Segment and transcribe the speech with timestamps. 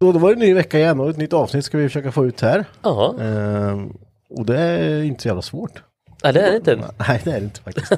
[0.00, 2.12] Då, då var det en ny vecka igen och ett nytt avsnitt ska vi försöka
[2.12, 2.64] få ut här.
[2.82, 3.92] Ja, Ehm,
[4.30, 5.82] och det är inte så jävla svårt.
[6.22, 6.76] ja det är det inte.
[7.08, 7.92] Nej, det är det inte faktiskt.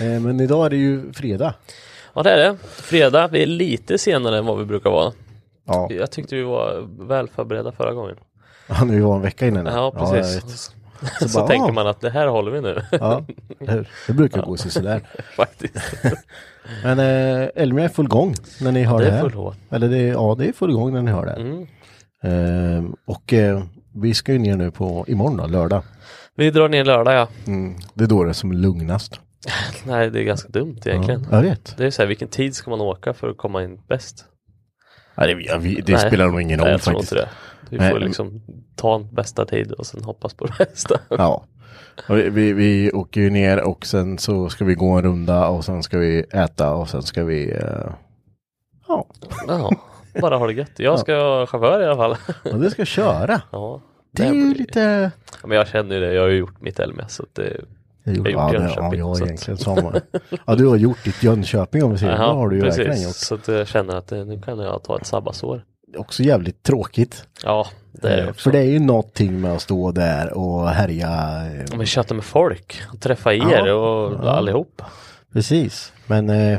[0.00, 1.54] Ehm, men idag är det ju fredag.
[2.14, 2.56] Ja det är det.
[2.62, 5.12] Fredag, vi är lite senare än vad vi brukar vara.
[5.66, 8.16] Ja, Jag tyckte vi var väl förberedda förra gången.
[8.70, 9.66] Han nu var en vecka innan.
[9.66, 10.44] Ja precis.
[10.44, 11.30] vet.
[11.30, 11.72] så bara, tänker ah.
[11.72, 12.82] man att det här håller vi nu.
[12.90, 13.24] Ja,
[14.06, 15.00] det brukar gå sådär.
[15.36, 15.74] Faktiskt.
[16.84, 19.28] Men eh, Elmia är full gång när ni hör Det det, är här.
[19.28, 19.54] full.
[19.70, 21.32] Eller det, är- ja, det är full gång när ni hör det.
[21.32, 21.66] Mm.
[22.22, 23.62] Ehm, och eh,
[23.94, 25.82] vi ska ju ner nu på imorgon då, lördag.
[26.36, 27.28] Vi drar ner lördag ja.
[27.46, 29.20] Mm, det är då det är som lugnast.
[29.84, 31.26] Nej det är ganska dumt egentligen.
[31.30, 31.76] Ja, jag vet.
[31.76, 34.24] Det är så här, vilken tid ska man åka för att komma in bäst?
[35.14, 36.00] Ja, det ja, vi, det Nej.
[36.06, 37.12] spelar nog ingen Nej, roll faktiskt.
[37.70, 38.42] Vi Nej, får men- liksom
[38.76, 41.00] ta en bästa tid och sen hoppas på det bästa.
[41.08, 41.44] Ja.
[42.08, 45.64] Vi, vi, vi åker ju ner och sen så ska vi gå en runda och
[45.64, 47.90] sen ska vi äta och sen ska vi eh,
[48.88, 49.06] Ja,
[49.48, 49.70] Ja,
[50.20, 50.70] bara ha det gött.
[50.78, 52.16] Jag ska vara chaufför i alla fall.
[52.52, 53.42] och det ska köra.
[53.52, 53.80] Ja,
[54.12, 55.10] Det är ju lite
[55.42, 57.60] Ja, Men jag känner ju det, jag har ju gjort mitt Elmia så det
[58.04, 60.00] Jag gjort, Jag ja, har gjort ja, Jönköping, jag så att- egentligen samma.
[60.46, 62.12] Ja, du har gjort ditt Jönköping om vi säger.
[62.18, 63.14] det har du ju verkligen gjort.
[63.14, 65.64] Så att jag känner att eh, nu kan jag ta ett sabbatsår.
[65.96, 67.24] Också jävligt tråkigt.
[67.44, 68.42] Ja, det är det Eh, också.
[68.42, 71.08] För det är ju någonting med att stå där och härja.
[71.46, 74.30] eh, Men chatta med folk, träffa er Ja, och ja.
[74.30, 74.82] allihop.
[75.32, 75.92] Precis.
[76.06, 76.58] Men eh,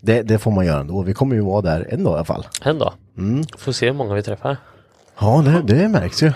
[0.00, 1.02] det, det får man göra ändå.
[1.02, 2.46] Vi kommer ju vara där en dag i alla fall.
[2.62, 2.92] En dag.
[3.18, 3.44] Mm.
[3.58, 4.56] Får se hur många vi träffar.
[5.20, 6.32] Ja, det, det märks ju.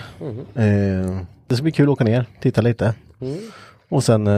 [0.55, 1.25] Mm.
[1.47, 2.93] Det ska bli kul att åka ner, titta lite.
[3.21, 3.37] Mm.
[3.89, 4.29] Och sen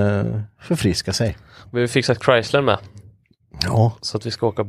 [0.62, 1.38] förfriska sig.
[1.72, 2.78] Vi har fixat Chrysler med.
[3.64, 4.66] Ja, Så att vi ska åka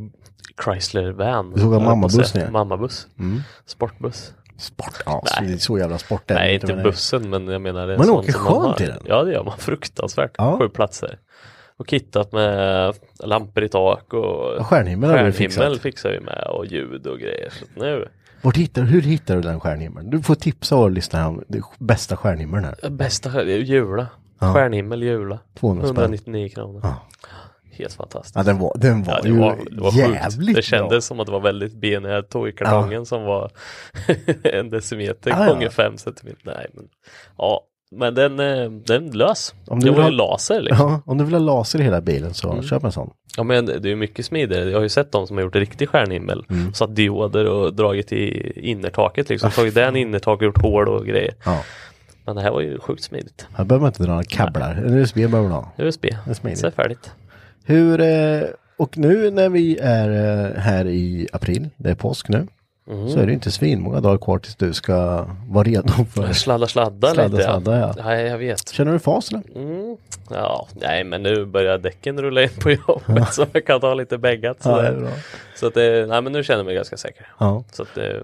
[0.65, 1.53] Chrysler van.
[1.57, 2.35] Jag på att mammabuss.
[2.51, 3.07] Mammabuss.
[3.19, 3.41] Mm.
[3.67, 4.35] Sportbuss.
[4.59, 5.03] sport.
[5.07, 5.59] Ja, Nej.
[5.59, 8.87] så jävla sport det Nej, inte, bussen men jag menar det Man åker skönt i
[8.87, 9.03] den.
[9.05, 10.31] Ja det gör man fruktansvärt.
[10.39, 10.59] Ja.
[10.59, 11.19] Sju platser.
[11.77, 17.07] Och kittat med lampor i tak och stjärnhimmel du stjärnhimmel fixar vi med och ljud
[17.07, 17.51] och grejer.
[17.51, 18.09] Så nu,
[18.43, 20.11] Vart hittar, hur hittar du den stjärnhimmeln?
[20.11, 21.43] Du får tipsa våra lyssnare om
[21.79, 22.91] bästa stjärnhimmeln här.
[22.91, 24.07] bästa stjärn- Jula.
[24.39, 24.55] Ja.
[24.55, 25.39] Stjärnhimmel Jula.
[25.61, 25.97] 200 spänn.
[25.97, 26.81] 199 kronor.
[26.83, 26.97] Ja.
[27.81, 28.37] Helt fantastiskt.
[28.37, 30.57] Ja, den var, den var Ja, det var, det var jävligt sjukt.
[30.57, 31.01] Det kändes bra.
[31.01, 33.51] som att det var väldigt ben jag tog i kartongen som var
[34.43, 35.53] en decimeter Ja, ja.
[35.53, 36.41] gånger fem centimeter.
[36.45, 36.85] Nej, men
[37.39, 37.61] ja,
[37.97, 39.55] men den, eh, den lös.
[39.67, 40.91] Om du det var ju ha- laser liksom.
[40.91, 42.63] Ja, om du vill ha laser i hela bilen så Mm.
[42.63, 43.11] köp en sån.
[43.37, 44.65] Ja men det det är ju mycket smidigare.
[44.71, 46.45] Jag har ju sett de som har gjort riktig stjärnhimmel.
[46.51, 46.75] Mm.
[46.75, 49.51] Satt dioder och dragit i innertaket liksom.
[49.51, 51.35] Tagit den innertak och gjort hål och grejer.
[51.45, 51.63] Ja.
[52.25, 53.47] Men det här var ju sjukt smidigt.
[53.55, 54.75] Här behöver man inte dra några kablar.
[54.75, 55.71] En USB behöver man ha.
[55.77, 56.05] USB.
[56.29, 56.59] är smidigt.
[56.61, 57.11] Så är färdigt.
[57.65, 58.43] Hur, eh,
[58.77, 62.47] och nu när vi är eh, här i april, det är påsk nu,
[62.91, 63.09] Mm.
[63.09, 66.33] så är det inte svinmånga dagar kvar tills du ska vara redo för...
[66.33, 67.95] Sladda sladda, Sladda, lite sladda, ja.
[68.05, 68.69] Nej jag vet.
[68.69, 69.43] Känner du fas eller?
[69.57, 69.97] Mm.
[70.31, 74.19] Ja, nej men nu börjar däcken rulla in på jobbet så jag kan ta lite
[74.19, 74.57] bäggat.
[74.65, 74.93] Ja, sådär.
[75.01, 75.09] bra.
[75.57, 77.27] så att det, nej men nu känner jag mig ganska säker.
[77.39, 77.65] Ja.
[77.73, 78.23] Så att det,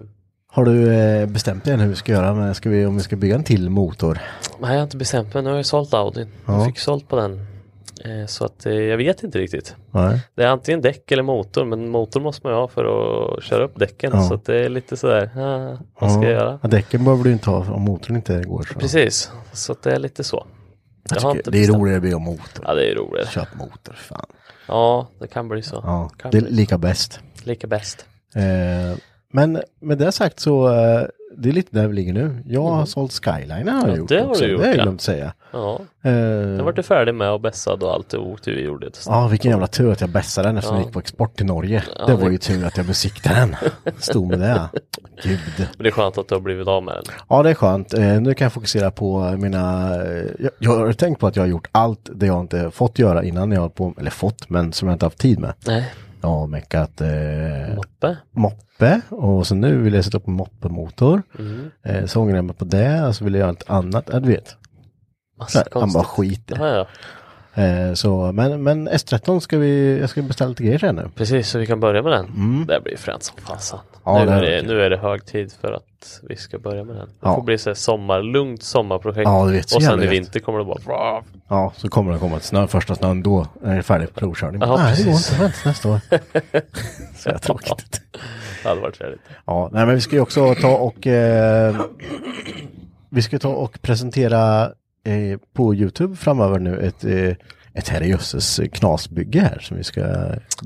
[0.52, 2.54] Har du eh, bestämt dig än hur vi ska göra?
[2.54, 4.18] Ska vi, om vi ska bygga en till motor?
[4.60, 5.42] nej jag har inte bestämt mig.
[5.42, 6.28] Nu har jag sålt Audin.
[6.46, 6.52] Ja.
[6.56, 7.44] Jag fick sålt på den Eh,
[8.26, 9.76] Så att eh, jag vet inte riktigt.
[9.90, 10.20] Nej.
[10.34, 13.64] Det är antingen däck eller motor men motor måste man ju ha för att köra
[13.64, 14.10] upp däcken.
[14.14, 14.22] Ja.
[14.22, 16.58] Så att det är lite sådär, ah, vad ska jag göra?
[16.62, 18.62] Ja, däcken behöver du inte ha om motorn inte går.
[18.62, 18.78] Så.
[18.78, 20.46] Precis, så att det är lite så.
[21.10, 22.64] Jag inte det är roligare att bygga motor.
[22.64, 23.28] Ja det är roligt.
[23.28, 24.26] Köp motor, fan.
[24.68, 25.80] Ja det kan bli så.
[25.84, 27.20] Ja, det är lika bäst.
[27.44, 28.06] Lika bäst.
[28.34, 28.98] Eh,
[29.32, 31.06] men med det sagt så, eh,
[31.36, 32.42] det är lite där vi ligger nu.
[32.46, 33.90] Jag har sålt Skyline har jag Mm.
[33.90, 34.44] Ja, gjort det har också.
[34.44, 34.82] du gjort, det har jag ja.
[34.82, 35.32] glömt säga.
[35.52, 38.98] Ja, Eh, jag vart du färdig med och bässad och allt och du gjorde det.
[39.06, 40.80] Ja, vilken jävla tur att jag bässade den eftersom Ja.
[40.80, 41.82] jag gick på export till Norge.
[41.98, 43.56] Ja, det var ju tur att jag besiktade den.
[43.98, 44.68] Stod med det.
[45.22, 45.38] Gud.
[45.58, 47.14] Men det är skönt att du har blivit av med den.
[47.28, 47.94] Ja, det är skönt.
[47.94, 49.94] Eh, nu kan jag fokusera på mina...
[50.04, 52.98] Eh, jag, jag har tänkt på att jag har gjort allt det jag inte fått
[52.98, 55.52] göra innan jag har på, eller fått, men som jag inte haft tid med.
[55.66, 58.16] Nej, Jag har meckat eh, moppe.
[58.30, 61.22] moppe och så nu vill jag sätta upp en moppemotor.
[61.38, 61.70] Mm.
[61.82, 64.20] Eh, så ångrar jag mig på det och så vill jag göra ett annat, ja,
[64.20, 64.56] du vet.
[65.38, 66.28] Massa Nej, han bara konstigt.
[66.28, 66.54] skit i.
[66.58, 66.86] Ja, ja.
[67.62, 71.08] Eh, så, men, men S13 ska vi, jag ska beställa lite grejer sen nu.
[71.14, 72.26] Precis, så vi kan börja med den.
[72.66, 73.78] Det blir fränt som fasen.
[74.06, 76.96] Ja, nu, är det, nu är det hög tid för att vi ska börja med
[76.96, 77.06] den.
[77.06, 77.34] Det Ja.
[77.34, 79.24] får bli så här sommar, lugnt sommarprojekt.
[79.24, 81.22] Ja, vet, och sen i vinter kommer det bara...
[81.48, 84.60] Ja, så kommer det komma ett snö, första snön, då är det färdig provkörning.
[84.60, 86.00] Ja, Nej, det går inte, vänta nästa år.
[87.16, 88.00] så jävla tråkigt.
[88.62, 89.20] Det hade varit trevligt.
[89.46, 91.76] Ja, nej men vi ska ju också ta och eh,
[93.10, 94.64] vi ska ta och presentera
[95.04, 97.34] eh, på Youtube framöver nu ett, eh,
[97.76, 100.00] ett herrejösses knasbygge här som vi ska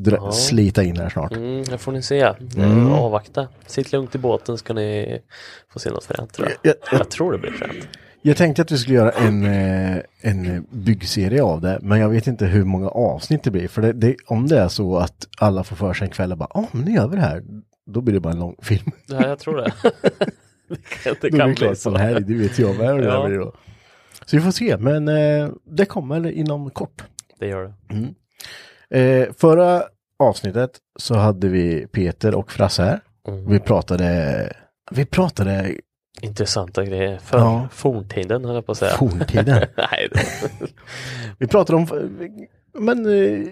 [0.05, 0.33] Ja.
[0.33, 1.33] slita in här snart.
[1.33, 2.21] Mm, det får ni se.
[2.21, 2.93] Eh, Mm.
[2.93, 3.49] Avvakta.
[3.67, 5.19] Sitt lugnt i båten ska ni
[5.73, 6.49] få se något fränt jag.
[6.63, 7.89] Jag, jag, tror det blir fränt.
[8.23, 12.27] jag tänkte att vi skulle göra en, eh, en byggserie av det, men jag vet
[12.27, 13.69] inte hur många avsnitt det blir.
[13.69, 16.39] För det, det, om det är så att alla får för sig en kväll och
[16.39, 17.43] bara, ja men nu gör vi det här.
[17.87, 18.91] Då blir det bara en lång film.
[19.07, 19.73] Ja, jag tror det.
[20.69, 21.97] det kan, det kan bli så.
[21.97, 23.27] här, det vet jag vad det Ja.
[23.27, 23.53] blir då.
[24.31, 27.03] Så vi får se, men eh, det kommer inom kort.
[27.39, 27.73] Det gör
[28.89, 28.99] det.
[28.99, 29.83] Eh, förra
[30.19, 33.01] avsnittet så hade vi Peter och Frasse här.
[33.29, 33.51] Mm.
[33.51, 34.53] Vi pratade,
[34.91, 35.75] vi pratade
[36.23, 37.19] Intressanta grejer.
[37.19, 37.69] För Ja.
[37.73, 38.93] forntiden höll jag på att säga.
[38.97, 39.47] forntiden.
[39.77, 40.09] Nej,
[41.39, 41.87] vi pratade om,
[42.75, 43.47] men eh,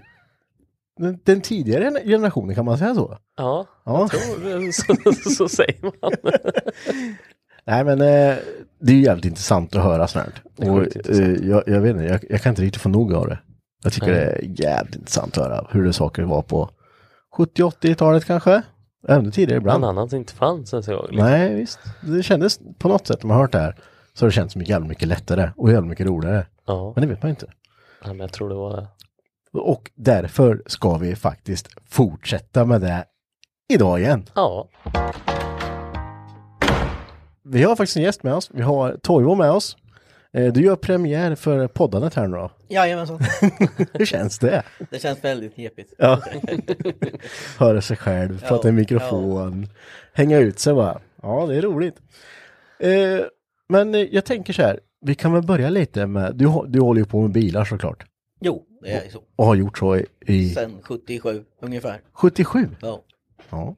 [0.98, 3.19] den, den tidigare generationen kan man säga så?
[3.36, 4.08] ja, Ja.
[4.08, 6.12] tror, så, så säger man.
[7.69, 8.37] Nej men eh,
[8.81, 12.25] det är ju jävligt intressant att höra är Och, eh, jag, jag vet inte, jag,
[12.31, 13.38] jag kan inte riktigt få nog av det.
[13.85, 14.17] Jag tycker Nej.
[14.17, 16.70] det är jävligt intressant att höra hur det saker var på
[17.37, 18.62] 70-80-talet kanske.
[19.09, 19.81] Även tidigare ibland.
[19.81, 21.06] Bland annat inte fanns ens en gång.
[21.12, 23.76] Nej visst, det kändes på något sätt när man hört det här.
[24.14, 26.47] Så har det känts mycket jävligt mycket lättare och jävligt mycket roligare.
[26.67, 27.47] Ja, Men det vet man inte.
[28.03, 28.88] ja, men jag tror det var det.
[29.61, 33.05] Och därför ska vi faktiskt fortsätta med det
[33.69, 34.26] idag igen.
[34.35, 34.69] Ja,
[37.50, 38.50] Vi har faktiskt en gäst med oss.
[38.55, 39.77] Vi har Toivo med oss.
[40.33, 42.50] Eh, Du gör premiär för poddandet här nu då.
[42.69, 43.19] Jajamensan,
[43.93, 44.62] Hur känns det?
[44.91, 45.93] det känns väldigt knepigt.
[45.99, 46.23] Ja.
[47.59, 49.67] Höra sig själv, prata i Ja, mikrofon,
[50.12, 51.00] hänga ut sig bara.
[51.23, 51.97] Ja, det är roligt.
[52.79, 52.91] Eh,
[53.69, 57.05] men jag tänker så här, vi kan väl börja lite med, du, du håller ju
[57.06, 58.05] på med bilar såklart.
[58.41, 59.23] Jo, det är så.
[59.37, 62.00] Och har gjort så i, i Sen 77 ungefär.
[62.12, 62.69] 77.
[62.81, 63.03] Ja,
[63.50, 63.77] Ja.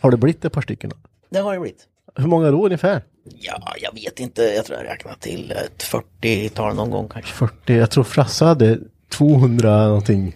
[0.00, 0.90] Har det blivit ett par stycken?
[0.90, 0.96] då?
[1.30, 1.86] det har det blivit.
[2.16, 3.02] Hur många då ungefär?
[3.40, 7.32] Ja, jag vet inte, jag tror jag räknar till ett 40-tal någon gång kanske.
[7.32, 8.78] 40, jag tror Frasse hade
[9.08, 10.34] 200 någonting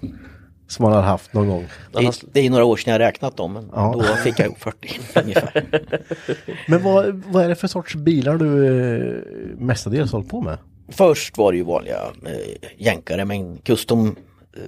[0.68, 1.66] som han hade haft någon gång.
[1.92, 3.92] Det är, det är några år sedan jag räknat dem, men Ja.
[3.96, 5.64] då fick jag ihop 40 ungefär.
[6.68, 9.22] Men vad, vad är det för sorts bilar du eh,
[9.58, 10.58] mestadels håller på med?
[10.88, 14.16] Först var det ju vanliga eh, jänkare, men custom
[14.56, 14.60] eh,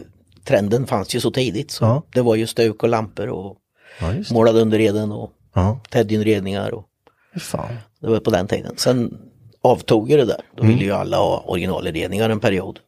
[0.44, 1.70] trenden fanns ju så tidigt.
[1.70, 2.02] Så Ja.
[2.14, 3.56] Det var ju stök och lampor och
[4.00, 6.84] Ja, målade underreden och Ja, Teddy-inredningar och
[7.40, 7.76] fan.
[8.00, 8.74] Det var på den tiden.
[8.76, 9.18] Sen
[9.62, 10.40] avtog ju det där.
[10.56, 12.78] Då ville ju alla ha originalinredningar en period.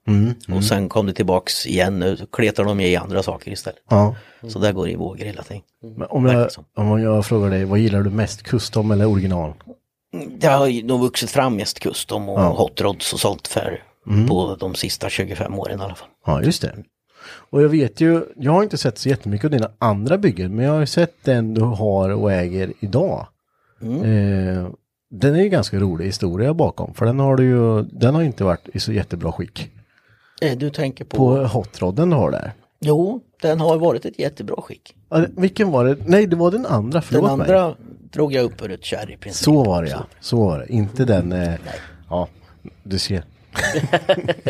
[0.56, 1.98] Och sen kom det tillbaks igen.
[1.98, 3.80] Nu kletar de i andra saker istället.
[3.90, 4.14] Ja.
[4.48, 5.62] Så där går det i vågor hela tiden.
[5.96, 8.42] Men om, jag, om jag frågar dig, vad gillar du mest?
[8.42, 9.52] Custom eller original?
[10.38, 12.44] Det har nog vuxit fram mest custom och Ja.
[12.44, 12.56] Mm.
[12.56, 13.82] hot rods och sånt för
[14.28, 16.08] på de sista 25 åren i alla fall.
[16.26, 16.74] Ja, just det.
[17.50, 20.64] Och jag vet ju, jag har inte sett så jättemycket av dina andra byggen, men
[20.64, 23.26] jag har ju sett den du har och äger idag.
[23.82, 24.68] Eh,
[25.10, 28.44] den är ju ganska rolig historia bakom, för den har du ju, den har inte
[28.44, 29.70] varit i så jättebra skick.
[30.42, 31.16] Eh, Du tänker på...
[31.16, 32.52] På hotrodden du har där.
[32.80, 34.94] Jo, den har varit ett jättebra skick.
[35.08, 35.96] Ja, vilken var det?
[36.06, 37.54] Nej, det var den andra, Den förlåt mig.
[37.56, 37.74] andra
[38.12, 39.44] drog jag upp ur ett kärr i princip.
[39.44, 40.72] Så var det ja, så var det.
[40.72, 41.54] Inte den, eh,
[42.10, 42.28] ja,
[42.82, 43.22] du ser.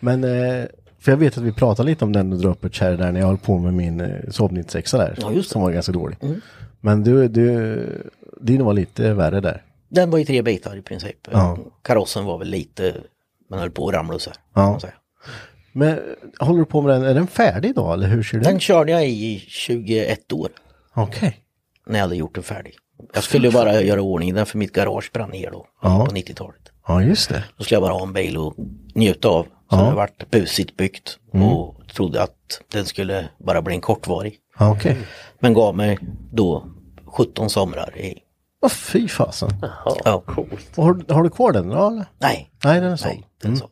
[0.00, 0.64] Men, eh,
[0.98, 3.12] för jag vet att vi pratade lite om den du drar upp ett kärr där
[3.12, 4.08] när jag höll på med min eh,
[4.50, 5.18] 96 där.
[5.20, 5.50] Ja, just.
[5.50, 6.16] Som var ganska dålig.
[6.84, 8.10] Men du, du,
[8.40, 9.62] din var lite värre där.
[9.88, 11.16] Den var i tre bitar i princip.
[11.30, 11.58] Ja.
[11.82, 12.94] Karossen var väl lite,
[13.50, 14.38] man höll på att ramla så här.
[14.54, 14.80] Ja.
[15.72, 15.98] Men
[16.40, 18.92] håller du på med den, är den färdig idag eller hur ser det Den körde
[18.92, 20.48] jag i 21 år
[20.94, 21.36] Okej.
[21.86, 22.74] när jag hade gjort den färdig.
[23.14, 26.06] Jag skulle bara göra ordning den för mitt garage brann ner då Ja.
[26.08, 26.60] på 90-talet.
[26.86, 27.44] Ja, just det.
[27.56, 28.54] Då skulle jag bara ha en bil och
[28.94, 29.46] njuta av.
[29.70, 34.36] Så det vart busigt byggt och trodde att den skulle bara bli en kortvarig.
[34.58, 34.96] Ja, Okej.
[35.40, 35.98] Men gav mig
[36.32, 36.66] då
[37.16, 38.18] 17 somrar i...
[38.62, 39.50] Åh fy fasen.
[40.04, 40.22] Ja.
[40.26, 42.06] Och Har, har du kvar den då eller?
[42.18, 43.58] Nej, Nej, den är såld.
[43.58, 43.68] så.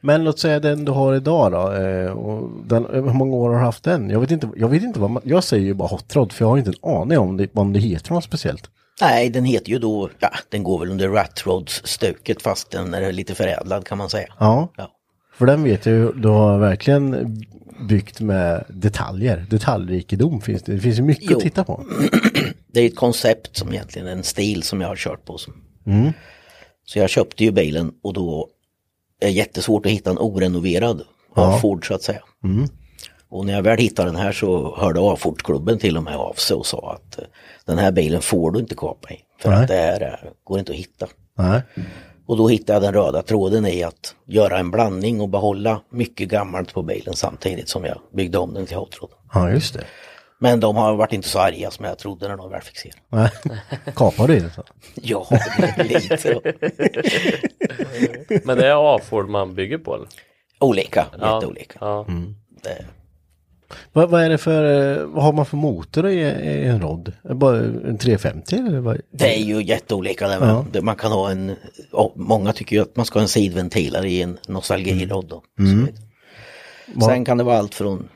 [0.00, 1.72] Men låt säga den du har idag då.
[1.72, 4.10] Eh, och den, hur många år har du haft den?
[4.10, 6.44] Jag vet inte, jag vet inte vad man, jag säger ju bara hot rod för
[6.44, 8.70] jag har inte en aning om det, om det heter något speciellt.
[9.00, 13.12] Nej, den heter ju då, ja, den går väl under Rat Roads-stuket fast den är
[13.12, 14.26] lite förädlad kan man säga.
[14.38, 14.90] Ja, Ja.
[15.38, 17.36] För den vet jag du har verkligen
[17.88, 19.46] byggt med detaljer.
[19.50, 20.72] Detaljrikedom finns det.
[20.72, 21.36] Det finns ju mycket Jo.
[21.36, 21.84] att titta på.
[22.72, 25.38] Det är ett koncept som egentligen är en stil som jag har kört på.
[25.38, 25.52] Som.
[26.84, 28.48] Så jag köpte ju bilen och då
[29.20, 31.02] är det jättesvårt att hitta en orenoverad
[31.34, 32.20] av Ford så att säga.
[33.28, 36.56] Och när jag väl hittade den här så hörde A-Ford-klubben till och med av sig
[36.56, 37.24] och sa att eh,
[37.64, 39.16] den här bilen får du inte kapa i.
[39.40, 39.62] För Nej.
[39.62, 41.06] att det här går inte att hitta.
[41.38, 41.60] Nej.
[42.28, 46.28] Och då hittade jag den röda tråden i att göra en blandning och behålla mycket
[46.28, 49.10] gammalt på bilen samtidigt som jag byggde om den till hot rod.
[49.34, 49.84] Ja, just det.
[50.40, 52.90] Men de har varit inte så arga som jag trodde när de väl fick se
[53.10, 53.28] den.
[53.94, 54.62] Kapar du i det så?
[54.94, 55.26] Ja,
[55.84, 56.40] lite.
[58.44, 60.08] Men det är A-Ford man bygger på eller?
[60.60, 61.34] Olika, Ja.
[61.34, 61.78] jätteolika.
[61.80, 62.06] Ja.
[62.62, 62.84] Det,
[63.92, 67.12] Vad, vad är det för, eh, vad har man för motor i, i en rod?
[67.22, 69.00] Bara en 350 eller vad?
[69.10, 70.28] det är ju jätteolika.
[70.28, 70.80] Där, Ja.
[70.82, 71.56] Man kan ha en,
[72.14, 75.32] många tycker ju att man ska ha en sidventilare i en nostalgirodd.
[75.58, 75.86] Mm.
[75.86, 77.10] Vidare.
[77.10, 78.08] Sen kan det vara allt från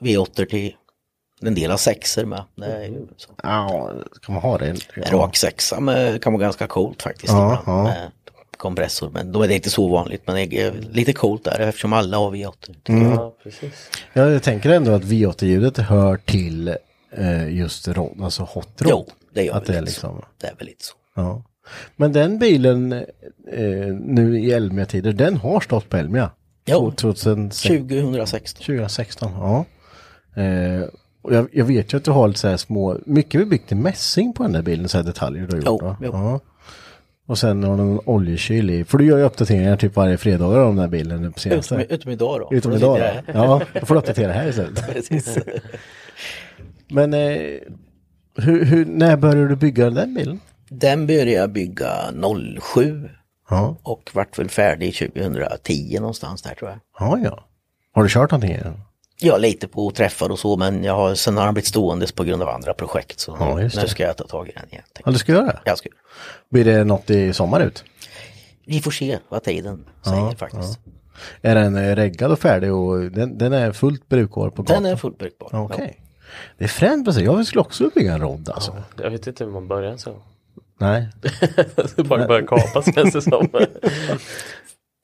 [0.00, 0.74] V8 till
[1.42, 2.42] en del av sexor med.
[2.56, 3.30] Det är ju så.
[3.42, 3.92] Ja,
[4.22, 4.76] kan man ha det?
[4.96, 5.02] Ja.
[5.12, 7.32] rak sexa med, kan vara ganska coolt faktiskt.
[7.32, 7.82] Ja, ja.
[7.82, 8.10] Med
[8.58, 9.10] kompressor.
[9.10, 10.22] Men då är det inte så vanligt.
[10.26, 12.52] Men det är lite coolt där eftersom alla har V8.
[12.66, 13.04] tycker Mm.
[13.08, 13.14] jag.
[13.14, 13.90] ja, precis.
[14.12, 16.68] Ja, jag tänker ändå att V8-ljudet hör till
[17.10, 18.90] eh, just rod, alltså hot rod.
[18.90, 20.24] Jo, det gör Att väl det är lite liksom, så.
[20.40, 20.94] Det är väl lite så.
[21.14, 21.42] ja.
[21.96, 26.30] Men den bilen eh, nu i Elmia-tider, den har stått på Elmia.
[26.66, 26.92] Jo.
[26.96, 28.64] 2006, 2016.
[28.64, 29.64] 2016, ja.
[30.42, 30.82] Eh,
[31.22, 33.72] och jag, jag vet ju att du har lite så här små, mycket är byggt
[33.72, 35.80] i mässing på den där bilen, så här detaljer du har gjort.
[35.82, 35.96] Jo, va?
[36.02, 36.10] jo.
[36.12, 36.40] Ja.
[37.28, 40.46] Och sen har den en oljekyl i, för du gör ju uppdateringar typ varje fredag
[40.46, 41.74] om den här bilen på senaste.
[41.74, 42.56] Utom, utom idag då.
[42.56, 43.32] Utom Då idag då.
[43.32, 44.86] Ja, då får du uppdatera här istället.
[44.92, 45.38] Precis.
[46.88, 47.38] Men eh,
[48.36, 50.40] hur, hur, när började du bygga den bilen?
[50.68, 51.92] Den började jag bygga
[52.74, 53.08] 07
[53.50, 56.80] Ja, och vart väl färdig 2010 någonstans där tror jag.
[56.98, 57.18] ja.
[57.24, 57.44] ja.
[57.92, 58.80] Har du kört någonting i den?
[59.20, 62.24] Ja, lite på träffar och så men jag har, sen har den blivit ståendes på
[62.24, 63.20] grund av andra projekt.
[63.20, 64.84] Så Ja, nu, ska jag ta tag i den igen.
[65.04, 65.60] Ja, du ska göra det?
[65.64, 65.88] Jag ska,
[66.50, 67.84] Blir det något i sommar ut?
[68.68, 70.78] vi får se vad tiden säger faktiskt.
[71.42, 74.82] Är den eh, reggad och färdig och den, den är fullt brukbar på gatan?
[74.82, 75.48] Den är fullt brukbar.
[75.52, 76.00] Okej.
[76.58, 77.24] Det är fränt på sig.
[77.24, 78.82] Jag skulle också bygga en rodd alltså.
[79.02, 80.22] Jag vet inte hur man börjar så.
[80.80, 81.08] Nej.
[81.96, 83.48] Det bara börjar kapas känns det som.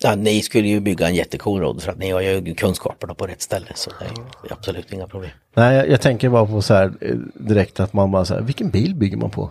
[0.07, 3.27] Ja, ni skulle ju bygga en jättecool rodd för att ni har ju kunskaperna på
[3.27, 3.67] rätt ställe.
[3.75, 4.05] Så det
[4.49, 5.31] är absolut inga problem.
[5.55, 8.41] Nej, jag, jag tänker bara på så här eh, direkt att man bara så här,
[8.41, 9.51] vilken bil bygger man på?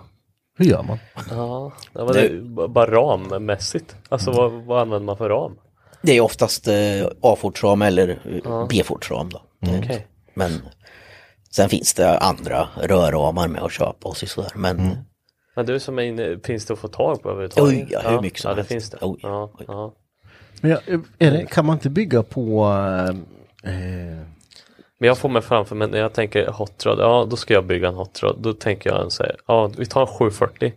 [0.57, 0.97] Hur gör man?
[1.29, 3.95] Ja, ja det b- bara rammässigt.
[4.09, 5.55] Alltså vad, vad använder man för ram?
[6.01, 6.73] Det är oftast eh,
[7.21, 8.09] A-fortsram eller
[8.45, 9.41] eh, B-fortsram då.
[9.59, 10.07] Det- Okej.
[10.33, 10.51] Men
[11.51, 14.51] sen finns det andra rörramar med att köpa och sådär.
[14.55, 14.97] Men
[15.55, 17.73] Men du som är inne, finns det att få tag på överhuvudtaget?
[17.73, 18.71] Oj, ja, hur mycket som Ja, det helst.
[18.71, 18.97] finns det.
[19.01, 19.65] Oj, ja, oj.
[19.67, 19.93] ja.
[20.63, 23.09] Men jag, är det, kan man inte bygga på eh,
[23.73, 24.17] eh,
[24.99, 27.65] Men jag får mig framför mig när jag tänker hot rod, ja då ska jag
[27.65, 28.41] bygga en hot rod.
[28.41, 30.73] Då tänker jag en så här, ja vi tar en 740.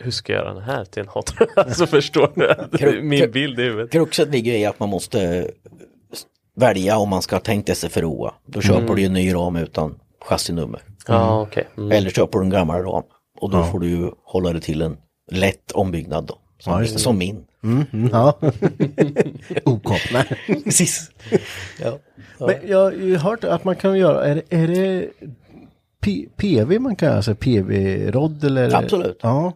[0.00, 1.48] Hur ska jag göra den här till en hot rod?
[1.56, 3.02] alltså förstår du?
[3.02, 3.92] Min bild i huvudet.
[3.92, 5.50] kruxet ligger i att man måste
[6.56, 8.34] välja om man ska ha tänkt SFROa.
[8.46, 10.80] Då köper du ju en ny ram utan chassinummer.
[11.06, 11.68] Ja okej.
[11.76, 11.92] Mm.
[11.92, 13.04] Eller köper du en gammal ram.
[13.40, 14.96] Och då får du ju hålla det till en
[15.30, 16.38] lätt ombyggnad då.
[16.60, 17.00] Som, Ja, just det.
[17.00, 17.44] som min.
[17.62, 18.38] mm, ja.
[19.64, 19.90] OK.
[20.12, 20.24] Nej.
[20.64, 21.10] Precis.
[21.82, 21.98] ja.
[22.38, 25.08] Men jag har ju hört att man kan göra, är, det- är det
[26.00, 28.74] P, PV man kan göra, alltså PV-rodd eller?
[28.74, 29.18] Absolut.
[29.22, 29.52] Ja.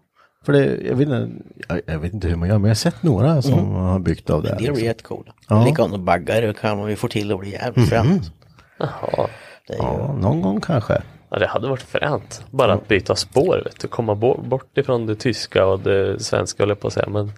[0.46, 1.28] För det, jag vet, inte,
[1.68, 4.30] jag, jag vet inte hur man gör, men jag har sett några som har byggt
[4.30, 4.48] av det.
[4.48, 4.84] här, Det är liksom.
[4.86, 5.32] jättecoola.
[5.48, 5.64] Ja.
[5.64, 8.32] Likadant baggar kan man ju få till att bli jävligt fränt.
[8.78, 9.28] Jaha.
[9.68, 11.02] Det är ju, Ja, någon gång kanske.
[11.34, 12.44] Ja det hade varit fränt.
[12.50, 13.88] Bara att byta spår vet du.
[13.88, 17.08] Komma bo- bort ifrån det tyska och det svenska höll jag på att säga.
[17.08, 17.32] Men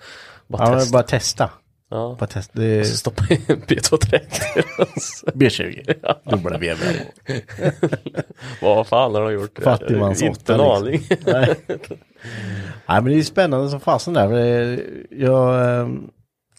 [0.46, 0.92] bara Ja, testa.
[0.92, 1.50] bara testa.
[1.90, 2.16] Ja.
[2.20, 2.52] Bara testa.
[2.60, 4.20] Det är Så stoppa in en B230.
[5.34, 5.94] B20.
[6.30, 6.76] Dubbla vev.
[8.62, 9.58] Vad fan har de gjort?
[9.64, 10.76] Fattigmans Inte en liksom.
[10.76, 11.02] aning.
[11.26, 11.54] Nej.
[12.88, 14.28] Nej men det är spännande som fasen där.
[14.28, 16.10] det- Jag, ehm,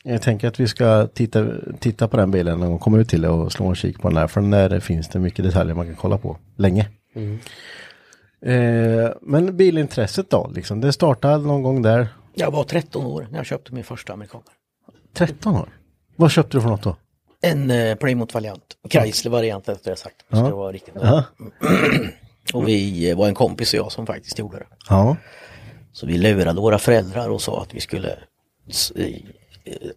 [0.04, 1.46] Jag tänker att vi ska titta,
[1.80, 4.08] titta på den bilen när de kommer ut till det och slå en kik på
[4.08, 4.28] den där.
[4.28, 6.88] För där finns det mycket detaljer man kan kolla på länge.
[8.46, 12.08] Eh, men bilintresset då, liksom, det startade någon gång där.
[12.34, 14.54] Jag var 13 år när jag köpte min första amerikanare.
[15.14, 15.70] 13 år.
[16.16, 16.96] Vad köpte du för något då?
[17.42, 20.16] En eh, Plymouth Valiant, Chrysler-variant efter jag sagt.
[20.28, 21.24] Ska det vara riktigt Ja.
[22.54, 24.66] Och vi eh, var en kompis och jag som faktiskt gjorde det.
[24.90, 25.18] Ja.
[25.92, 28.12] Så vi lurade våra föräldrar och sa att vi skulle
[28.96, 29.14] eh,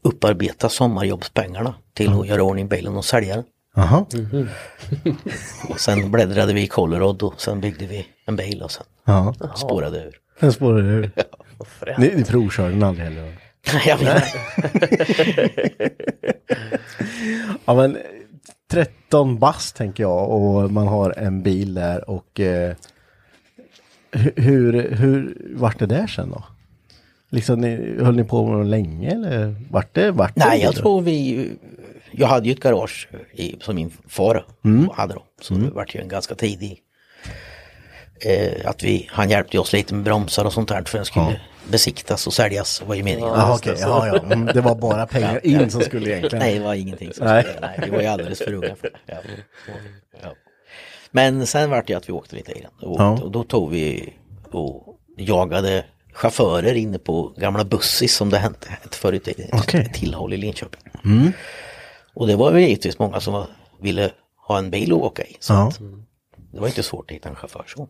[0.02, 3.44] upparbeta sommarjobbspengarna till att göra ordning bilen och sälja den.
[3.76, 4.04] Jaha.
[5.68, 9.34] Och sen bläddrade vi i Colorado och sen byggde vi en bil och sen Ja.
[9.56, 10.16] spårade ur.
[10.40, 11.10] Den spårade ur.
[11.98, 13.36] Ni, ni provkörde den aldrig heller?
[13.74, 14.24] Nej, jag vet
[17.64, 17.98] Ja men
[18.70, 22.74] 13 bast tänker jag och man har en bil där och eh,
[24.12, 26.44] hu- hur, hur vart det där sen då?
[27.30, 30.10] Liksom ni, höll ni på med det länge eller vart det?
[30.10, 31.50] Vart det Nej, jag tror vi...
[32.12, 34.44] Jag hade ju ett garage i, som min far
[34.94, 35.22] hade då.
[35.40, 36.78] Så det vart ju en ganska tidig...
[38.24, 41.40] Eh, att vi, han hjälpte oss lite med bromsar och sånt där för den skulle
[41.70, 43.28] besiktas och säljas var ju meningen.
[43.28, 44.18] Jaha okej, ja, ja.
[44.18, 46.38] Mm, det var bara pengar in som skulle egentligen.
[46.44, 47.12] Nej, det var ingenting.
[47.12, 47.44] Som Nej.
[47.46, 47.56] nej.
[47.60, 48.98] nej, vi var ju alldeles för unga för det.
[49.06, 49.16] Ja.
[50.22, 50.34] Ja.
[51.10, 52.88] Men sen vart det att vi åkte lite den.
[52.90, 53.10] Och, Ja.
[53.22, 54.12] och då tog vi
[54.50, 59.48] och jagade chaufförer inne på gamla Bussis som det hette förr i tiden.
[59.52, 59.80] Okej.
[59.80, 60.80] Ett tillhåll i Linköping.
[62.14, 63.46] Och det var ju givetvis många som var,
[63.80, 64.10] ville
[64.46, 65.36] ha en bil att åka i.
[65.40, 65.68] Så Ja.
[65.68, 65.78] att
[66.52, 67.88] det var inte svårt att hitta en chaufför så.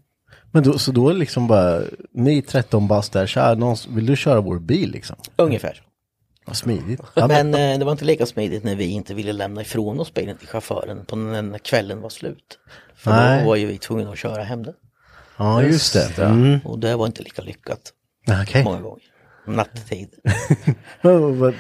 [0.53, 4.17] Men då, så då är liksom bara, ni 13 bast där, tja, någon, vill du
[4.17, 5.17] köra vår bil liksom?
[5.37, 5.83] Ungefär.
[6.47, 7.01] Vad smidigt.
[7.15, 10.37] Men, eh, det var inte lika smidigt när vi inte ville lämna ifrån oss bilen
[10.37, 12.59] till chauffören på när kvällen var slut.
[12.95, 13.41] För Nej.
[13.43, 14.75] då var ju vi tvungna att köra hem den.
[15.37, 16.25] ja just det.
[16.25, 16.59] Mm.
[16.65, 17.93] Och det var inte lika lyckat
[18.43, 18.65] Okej.
[18.65, 19.03] många gånger.
[19.57, 20.09] Nattetid.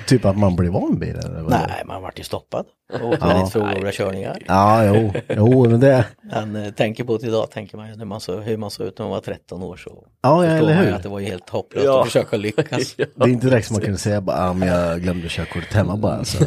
[0.07, 1.21] Typ att man blir van vid det?
[1.27, 1.51] eller vad?
[1.51, 2.67] Nej, man vart ju stoppad.
[2.93, 4.39] Lite för olovliga körningar.
[4.47, 8.05] Ja, jo, jo, men det, Men eh, tänker på det idag, tänker man ju när
[8.05, 10.75] man så, hur man såg ut när man var 13 år så Ja, ja, eller
[10.75, 10.93] man hur?
[10.93, 12.01] att det var ju helt hopplöst Ja.
[12.01, 12.95] att försöka lyckas.
[12.97, 15.97] det är inte direkt som man kunde säga bara, ah, men jag glömde körkortet hemma
[15.97, 16.15] bara.
[16.17, 16.45] Alltså.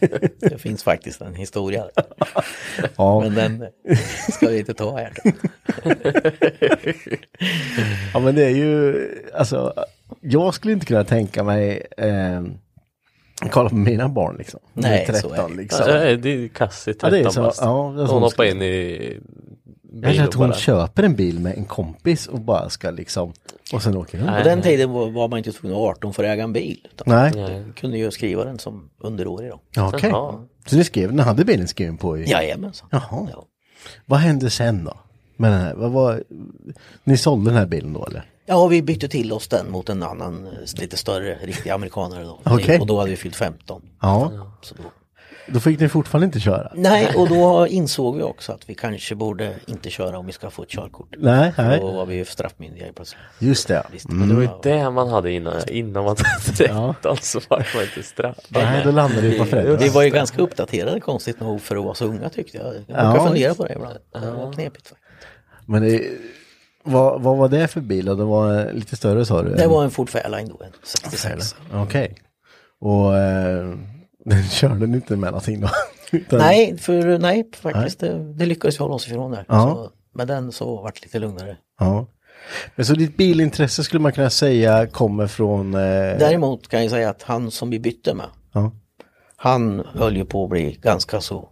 [0.40, 1.84] Det finns faktiskt en historia.
[2.96, 3.66] Ja, Men den
[4.32, 5.12] ska vi inte ta här.
[8.14, 9.74] ja, men det är ju, alltså,
[10.20, 12.42] jag skulle inte kunna tänka mig eh,
[13.50, 14.60] kolla på mina barn liksom.
[14.72, 15.62] Nej, så är 13 det.
[15.62, 15.86] liksom.
[15.88, 17.02] Ja, det är kassigt.
[17.02, 19.18] Ja, det är 13 så, ja, det är så Hon hon hoppar ska- in i
[19.92, 20.58] bil Eller att hon bara...
[20.58, 23.32] köper en bil med en kompis och bara ska liksom,
[23.72, 24.28] och sen åker runt.
[24.36, 26.86] På den tiden var man inte tvungen att vara 18 för att äga en bil.
[26.92, 29.60] Utan Nej, man kunde ju skriva den som underårig då.
[29.74, 30.10] ja, okej.
[30.10, 30.44] Jaha.
[30.66, 32.30] Så ni skrev, ni hade bilen skriven på i...
[32.30, 32.88] Jajamensan.
[32.92, 33.28] Jaha.
[33.32, 33.44] Ja.
[34.06, 34.96] Vad hände sen då?
[35.36, 36.22] Med den här, vad var,
[37.04, 38.24] ni sålde den här bilen då eller?
[38.48, 42.40] Ja, vi bytte till oss den mot en annan eh, lite större riktig amerikanare då.
[42.44, 42.80] Okej.
[42.80, 43.82] Och då hade vi fyllt 15.
[44.00, 44.32] Ja.
[44.62, 44.82] Så då...
[45.52, 46.72] Då fick ni fortfarande inte köra?
[46.74, 50.50] Nej, och då insåg vi också att vi kanske borde inte köra om vi ska
[50.50, 51.14] få ett körkort.
[51.18, 51.80] Nej, nej.
[51.80, 53.20] Då var vi ju straffmyndiga helt plötsligt.
[53.38, 53.86] Just det.
[53.92, 54.18] Visst, Mm.
[54.18, 56.14] men Det var ju det man hade innan, innan man var
[56.56, 58.44] 13 så var man inte straffad.
[58.48, 59.78] Nej, då landade det på föräldrarna.
[59.78, 62.66] Vi var ju ganska uppdaterade konstigt nog för att vara så unga tyckte jag.
[62.66, 63.24] Jag brukar Ja.
[63.26, 63.98] fundera på det ibland.
[64.12, 64.88] Det var knepigt.
[64.88, 64.94] faktiskt.
[65.66, 66.02] Men det,
[66.88, 68.04] vad, vad var det för bil?
[68.04, 69.54] Det var eh, lite större sa du?
[69.54, 71.56] Det var en Ford Fairline då, en 66.
[71.74, 72.14] Okej.
[72.80, 73.74] Och eh,
[74.24, 75.68] den körde ni inte med någonting då?
[76.12, 78.00] Utan- Nej, för nej faktiskt.
[78.00, 79.44] Det, det lyckades vi hålla oss ifrån där.
[79.48, 79.62] Ja.
[79.74, 81.56] Så, med den så vart det lite lugnare.
[81.80, 82.06] Ja.
[82.76, 85.74] Men så ditt bilintresse skulle man kunna säga kommer från...
[85.74, 85.80] Eh,
[86.18, 88.72] Däremot kan jag säga att han som vi bytte med, ja.
[89.36, 91.48] han höll ju på att bli ganska så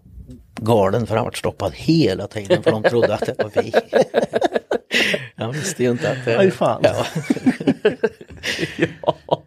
[0.61, 3.73] galen för han vart stoppad hela tiden för de trodde att det var vi.
[5.37, 6.39] Han visste ju inte att det...
[6.39, 6.83] Aj, fan.
[8.79, 9.43] Ja.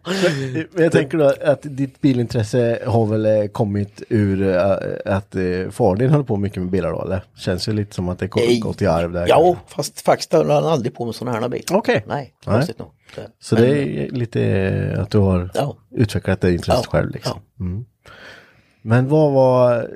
[0.72, 4.62] Men jag tänker då att ditt bilintresse har väl kommit ur eh,
[5.16, 7.22] att eh, far din höll på mycket med bilar då eller?
[7.36, 8.26] Känns ju lite som att det
[8.60, 9.26] gått i arv där.
[9.28, 11.76] Ja, fast faktiskt höll han aldrig på med sådana här bilar.
[11.76, 12.04] Okej.
[12.08, 12.54] Nej, Nej.
[12.56, 12.88] konstigt nog.
[13.40, 15.76] Så men- det är lite eh, att du har Ja.
[15.90, 17.40] utvecklat det intresset Ja, själv liksom.
[17.60, 17.84] Mm.
[18.82, 19.90] Men vad var,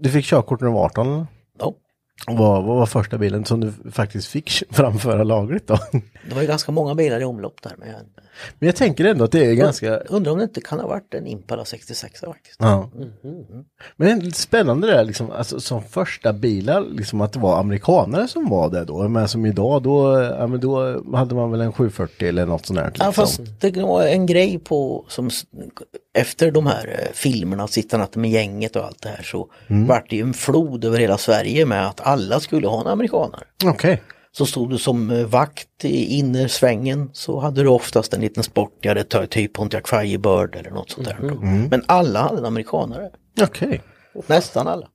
[0.00, 1.16] du fick körkort när du var 18 eller?
[1.18, 1.26] Ja,
[2.26, 5.78] vad, vad var första bilen som du faktiskt fick framföra lagligt då?
[6.28, 7.74] det var ju ganska många bilar i omlopp där.
[7.78, 7.88] Men
[8.58, 11.14] men jag tänker ändå att det är ganska, undrar om det inte kan ha varit
[11.14, 12.56] en Impala 66 faktiskt.
[12.58, 12.90] ja.
[13.96, 17.38] Men det är lite spännande det där liksom, alltså som första bilar, liksom att det
[17.38, 19.08] var amerikanare som var det då.
[19.08, 22.78] Men som idag, då, ja, men då hade man väl en 740 eller något sånt
[22.78, 22.86] där.
[22.86, 23.06] Liksom.
[23.06, 25.30] Ja, fast det var en grej på som
[26.18, 30.10] efter de här eh, filmerna, Sitta natten med gänget och allt det här så vart
[30.10, 33.44] det ju en flod över hela Sverige med att alla skulle ha en amerikanare.
[33.64, 34.02] Okej.
[34.38, 39.04] Så stod du som eh, vakt i innersvängen så hade du oftast en liten sportigare
[39.04, 41.16] ty- typ Pontiac Firebird eller något sånt där.
[41.70, 43.10] Men alla hade en amerikanare.
[43.42, 43.82] Okej.
[44.26, 44.88] Nästan alla.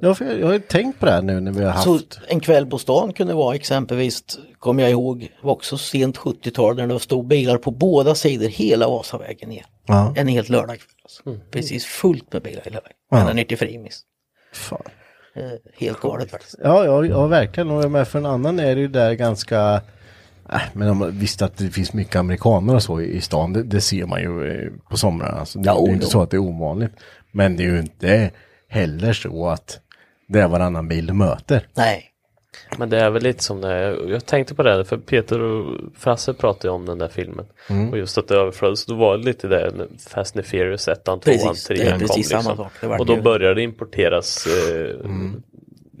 [0.00, 1.84] Ja, jag, har ju tänkt på det här nu när vi har haft.
[1.84, 4.24] Så en kväll på stan kunde vara exempelvis,
[4.58, 8.88] kommer jag ihåg, var också sent 70-tal när det stod bilar på båda sidor hela
[8.88, 9.64] Vasavägen ner.
[9.86, 10.14] Ja.
[10.16, 10.88] En helt lördagkväll.
[11.02, 11.22] Alltså.
[11.50, 12.96] Precis fullt med bilar hela vägen.
[13.22, 14.00] Ända ner till Frimis.
[14.52, 14.82] Fan.
[15.36, 16.54] Eh, helt galet faktiskt.
[16.62, 17.70] Ja, ja, ja, verkligen.
[17.70, 19.80] Och med för en annan är det ju där ganska...
[20.52, 23.52] Äh, men om man visste att det finns mycket amerikaner och så i, i stan,
[23.52, 25.38] det, det ser man ju eh, på somrarna.
[25.38, 26.92] Alltså, det, Ja, det är inte så att det är ovanligt.
[27.32, 28.30] Men det är ju inte
[28.68, 29.80] heller så att
[30.28, 31.66] det är varannan bil du möter.
[31.74, 32.04] Nej,
[32.78, 34.10] Men det är väl lite som det är.
[34.10, 37.46] Jag tänkte på det, för Peter och Frasse pratade om den där filmen.
[37.70, 37.90] Mm.
[37.90, 39.72] Och just att det överflöddes, då var det lite det
[40.08, 42.16] Fast and Furious 1, 2, Precis, 3 det är kom.
[42.16, 42.68] Liksom.
[42.98, 45.42] Och då började det importeras eh, Mm.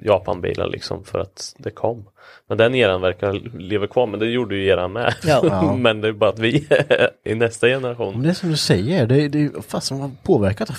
[0.02, 2.04] Japanbilar liksom för att det kom.
[2.48, 5.14] Men den eran verkar leva kvar, men det gjorde ju eran med.
[5.24, 5.72] Ja.
[5.78, 6.68] men det är bara att vi
[7.24, 8.22] i nästa Men generation.
[8.22, 10.74] det är som du säger, det, det är fast man påverkat av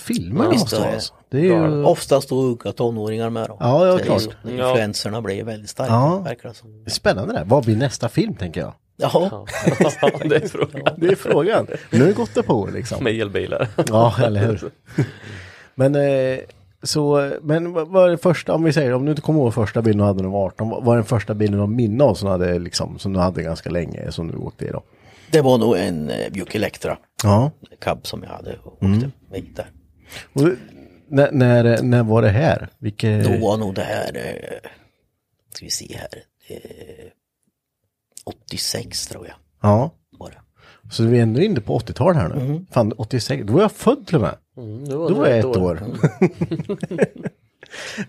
[0.53, 0.89] måste är vara.
[0.89, 0.95] det.
[0.95, 1.13] Alltså.
[1.29, 1.83] Det är ju...
[1.83, 3.57] oftast då unga tonåringar med dem.
[3.59, 4.21] Ja, ja, är klart.
[4.21, 4.31] så.
[4.43, 4.49] Ja.
[4.69, 6.19] Influenserna blir väldigt starka, Ja.
[6.19, 6.85] verkar det som.
[6.87, 7.43] Spännande det.
[7.45, 8.73] Vad blir nästa film tänker jag?
[8.97, 9.45] Ja,
[10.23, 10.95] det är frågan.
[10.97, 11.67] Det är frågan.
[11.89, 13.03] Nu har det gått ett par år liksom.
[13.03, 13.67] Med elbilar.
[13.87, 14.71] Ja, eller hur.
[15.75, 16.37] Men, eh,
[16.85, 19.81] så, men vad är det första, om vi säger, om du inte kommer ihåg första
[19.81, 22.13] bilen du hade när du var 18, vad var den första bilen du minne av
[22.13, 24.83] som, hade, liksom, som du hade ganska länge, som du åkte i då?
[25.31, 26.97] det var nog en eh, Buick Electra.
[27.23, 27.51] Ja.
[27.81, 29.11] Cab som jag hade och åkte Mm.
[29.31, 29.71] med där.
[30.33, 30.57] Och, du-
[31.07, 32.69] när, när, när var det här?
[32.77, 33.23] Vilket...
[33.23, 34.69] Då var nog det här, eh,
[35.53, 36.09] ska vi se här,
[36.47, 37.11] eh,
[38.25, 39.35] 86 tror jag.
[39.61, 39.91] Ja.
[40.85, 40.91] Var.
[40.91, 42.65] Så vi är ändå inne på 80-tal här nu.
[42.71, 44.35] Fan, 86, då var jag född till och med.
[44.57, 45.79] Mm, Då var jag ett år.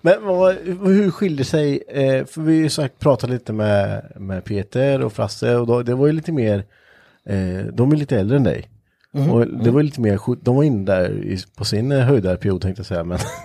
[0.00, 5.12] Men vad, hur skiljer sig, eh, för vi sagt pratat lite med, med Peter och
[5.12, 6.64] Frasse och då, det var ju lite mer,
[7.28, 8.68] eh, de är lite äldre än dig.
[9.30, 12.62] Och det var ju lite mer, de var inne där i, på sin eh, höjdarperiod
[12.62, 13.18] tänkte jag säga, men,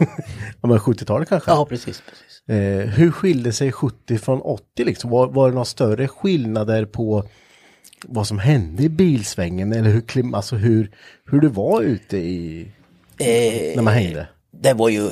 [0.62, 1.52] ja, men 70-talet kanske.
[1.52, 2.50] Ja, precis, precis.
[2.58, 5.10] Eh, hur skilde sig 70 från 80 liksom?
[5.10, 7.24] Var, var det några större skillnader på
[8.08, 10.92] vad som hände i bilsvängen eller hur, klim, alltså hur,
[11.26, 12.68] hur det var ute i,
[13.18, 14.28] Eh, när man hängde?
[14.52, 15.10] det var ju,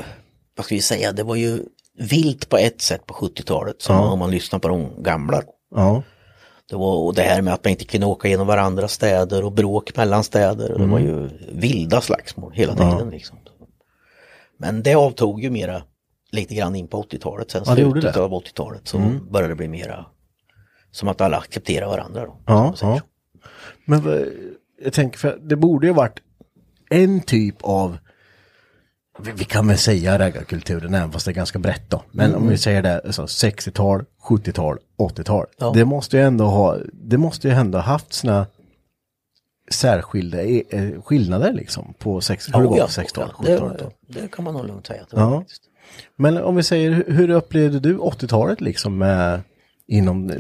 [0.56, 1.60] vad ska vi säga, det var ju
[1.97, 5.41] vilt på ett sätt på 70-talet, som om man lyssnar på de gamla.
[5.75, 6.04] Ja.
[6.69, 9.52] Det var och det här med att man inte kunde åka genom varandra städer och
[9.52, 10.71] bråk mellan städer.
[10.71, 13.10] Och Det var ju vilda slagsmål hela tiden.
[13.10, 13.38] Liksom.
[14.58, 15.82] Men det avtog ju mera
[16.32, 17.52] lite grann in på 80-talet.
[17.52, 18.97] Sen Ja, slutet av 80-talet så
[19.32, 20.06] började det bli mera
[20.91, 22.25] som att alla accepterar varandra.
[22.25, 23.02] Då, Ja, ja.
[23.86, 24.25] Men vad-
[24.84, 26.19] jag tänker för det borde ju varit
[26.89, 27.97] en typ av
[29.36, 32.04] vi, kan väl säga raggarkulturen även fast det är ganska brett då.
[32.12, 35.45] Men om vi säger det, alltså 60-tal, 70-tal, 80-tal.
[35.58, 35.71] Ja.
[35.75, 38.47] Det måste ju ändå ha, det måste ju ändå haft sina
[39.71, 43.80] särskilda eh, skillnader liksom på 60 hur det var ja, på 60-talet, det, 70-talet.
[43.80, 43.91] då.
[44.08, 45.02] det kan man nog lugnt säga.
[45.12, 45.39] det Ja.
[45.39, 45.62] faktiskt.
[46.15, 49.41] Men om vi säger, hur upplevde du 80-talet liksom med,
[49.89, 50.38] inom, eh,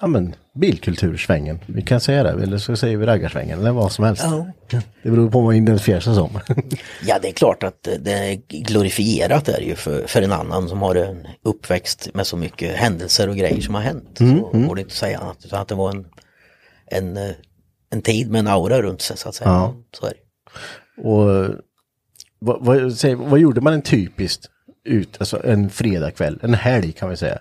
[0.00, 1.60] ja men, bilkultursvängen?
[1.66, 4.22] Vi kan säga det, eller så säger vi raggarsvängen, eller vad som helst.
[4.24, 4.46] Ja.
[5.02, 6.38] Det beror på vad man identifierar sig som.
[7.06, 10.82] Ja, det är klart att det är glorifierat är ju för, för en annan som
[10.82, 14.20] har en uppväxt med så mycket händelser och grejer som har hänt.
[14.20, 16.06] Mm, så går det inte att säga annat, utan att det var en,
[16.86, 17.34] en, eh,
[17.90, 19.50] en tid med en aura runt sig så att säga.
[19.50, 19.74] Ja.
[19.92, 20.20] Så är det.
[21.02, 21.54] Och
[22.38, 24.50] vad, vad, vad gjorde man en typiskt
[24.84, 27.38] ut, alltså en fredagkväll, en helg kan vi säga.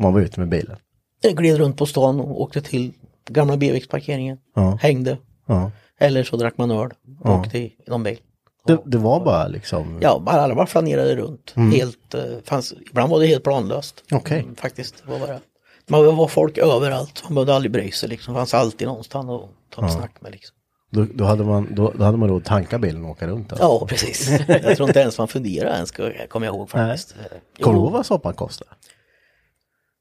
[0.00, 0.76] Man var ute med bilen.
[1.22, 2.92] Jag gled runt på stan och åkte till
[3.28, 4.38] gamla Beviksparkeringen.
[4.54, 4.78] Ja.
[4.80, 5.18] Hängde.
[5.46, 5.70] Ja.
[5.98, 8.18] Eller så drack man öl och åkte i någon bil.
[8.66, 11.54] Det, det var bara liksom, Ja, bara, alla bara flanerade runt.
[11.72, 14.04] Helt, eh, fanns, ibland var det helt planlöst.
[14.12, 14.40] Okej.
[14.40, 15.40] Mm, Faktiskt, var bara.
[15.86, 18.34] Man var folk överallt, man behövde aldrig bry sig liksom.
[18.34, 20.56] fanns alltid någonstans att ta ett snack med liksom.
[20.90, 23.52] då, då, hade man, då, då hade man råd att tanka bilen och åka runt.
[23.52, 23.66] Alltså.
[23.66, 24.30] Ja, precis.
[24.48, 25.90] Jag tror inte ens man funderar ens,
[26.28, 27.14] kommer jag ihåg faktiskt.
[27.60, 28.70] Kommer du ihåg vad soppan kostade?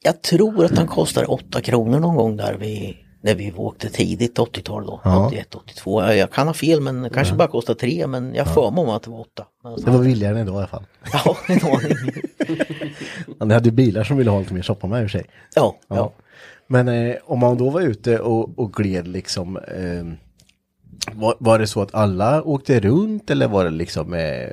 [0.04, 4.38] Jag tror att den kostade 8 kronor någon gång där vi, när vi åkte tidigt
[4.38, 6.14] 80-tal då, 81, 82.
[6.14, 8.90] Jag, kan ha fel men det kanske bara kostade 3 men jag får mig om
[8.90, 9.46] att det var 8.
[9.86, 10.86] Det var billigare än idag i alla fall.
[11.14, 11.98] Ja, en aning.
[13.40, 15.30] Det hade ju bilar som ville ha lite mer soppa med i och för sig.
[15.56, 16.14] Ja, ja.
[16.68, 20.29] Men eh, om man då var ute och, och gled liksom, eh,
[21.14, 24.48] var, var det så att alla åkte runt eller var det liksom eh,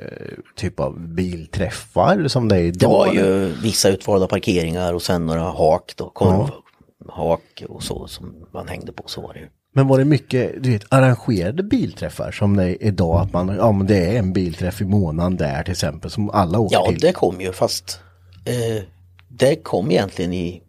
[0.55, 3.13] typ av bilträffar som det är idag?
[3.13, 8.35] Det var ju vissa utvalda parkeringar och sen några hak då, korvhak och så som
[8.53, 9.47] man hängde på så var det ju.
[9.73, 13.71] Men var det mycket, du vet, arrangerade bilträffar som det är idag att man, ja
[13.71, 16.99] men det är en bilträff i månaden där till exempel som alla åker Ja, till?
[16.99, 17.99] det kom ju fast
[18.45, 18.83] eh,
[19.27, 20.61] det kom egentligen i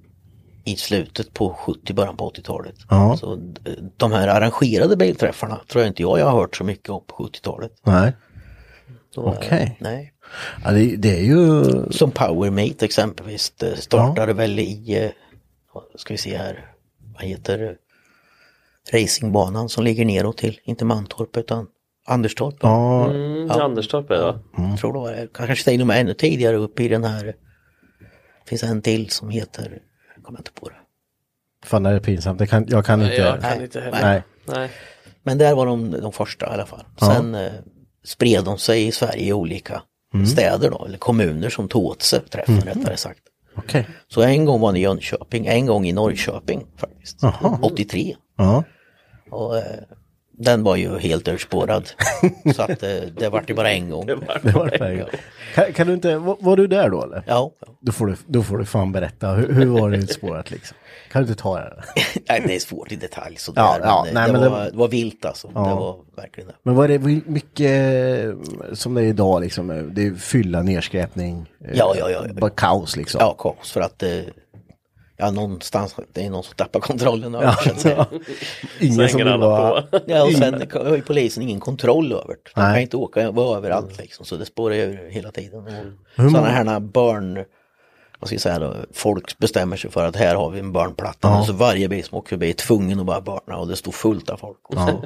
[0.72, 2.74] i slutet på 70, början på 80-talet.
[2.90, 3.16] Ja.
[3.16, 3.60] Så d-
[3.96, 7.14] de här arrangerade bilträffarna tror jag inte jag, jag har hört så mycket om på
[7.28, 7.72] 70-talet.
[7.82, 8.12] Nej.
[9.16, 9.76] Eh, Okej.
[9.80, 10.12] Nej.
[10.64, 11.64] Ja, det, det är ju...
[11.90, 15.10] Som Powermate exempelvis, det startade väl i, eh,
[15.96, 16.66] ska vi se här,
[17.14, 17.76] vad heter det?
[18.92, 21.66] Racingbanan som ligger neråt till, inte Mantorp utan
[22.06, 22.54] Anderstorp.
[22.60, 24.40] Ja, Mm, Anderstorp är det va?
[24.56, 25.28] Jag tror det var det.
[25.34, 27.24] Kanske steg de ännu tidigare upp i den här.
[27.24, 27.34] Det
[28.48, 29.78] finns en till som heter,
[30.28, 30.74] kommer inte på det.
[31.66, 32.38] fan är det pinsamt.
[32.38, 33.14] Det kan, jag kan inte...
[33.14, 34.00] Jag kan Nej, inte heller.
[34.02, 34.22] Nej.
[34.44, 34.70] Nej.
[35.22, 36.84] Men där var de de första i alla fall.
[37.00, 37.52] Sen eh,
[38.04, 39.82] spred de sig i Sverige i olika
[40.32, 43.20] städer då, eller kommuner som tog åt sig träffen rättare sagt.
[43.56, 43.88] Okej.
[44.08, 47.18] Så en gång var det i Jönköping, en gång i Norrköping faktiskt.
[47.22, 47.58] Jaha.
[47.62, 48.16] 83.
[48.36, 48.64] Ja.
[49.30, 49.62] Och eh,
[50.38, 51.90] den var ju helt urspårad.
[52.56, 54.06] så att eh, det vart ju bara en gång.
[54.06, 54.84] Det var det.
[54.84, 55.08] här.
[55.54, 56.16] Kan, kan du inte...
[56.16, 57.22] Var, var du där då eller?
[57.26, 59.28] Ja, Då får du, då får du fan berätta.
[59.32, 60.76] Hur, hur var det utspårat liksom?
[61.12, 61.82] Kan du inte ta det?
[62.28, 63.62] Nej, det är svårt i detalj sådär.
[63.62, 64.76] Ja, ja, men, nej, det, men var, det- det...
[64.76, 65.50] var vilt alltså.
[65.54, 65.60] Ja.
[65.68, 66.54] Det var verkligen det.
[66.62, 67.70] Men var det mycket
[68.24, 69.90] eh, som det är idag liksom?
[69.94, 72.32] Det är fylla, nedskräpning, eh, Ja, ja, ja, ja.
[72.34, 73.18] bara kaos liksom.
[73.20, 74.10] Ja, kaos för att eh,
[75.18, 78.06] ja, någonstans, det är någon som tappar kontrollen över Ja, så att säga.
[78.80, 79.82] Ingen som vill vara...
[79.82, 80.00] på.
[80.06, 82.50] Ja, och sen har ju polisen ingen kontroll över det.
[82.54, 85.66] De kan inte åka vara överallt liksom, så det spårar ju hela tiden.
[86.16, 87.44] Hur Sådana här barn,
[88.18, 91.38] vad ska jag säga då, folk bestämmer sig för att här har vi en barnplatta.
[91.38, 93.92] Och så varje bil som åker förbi är tvungen att bara barna och det står
[93.92, 94.58] fullt av folk.
[94.62, 95.02] Och, så.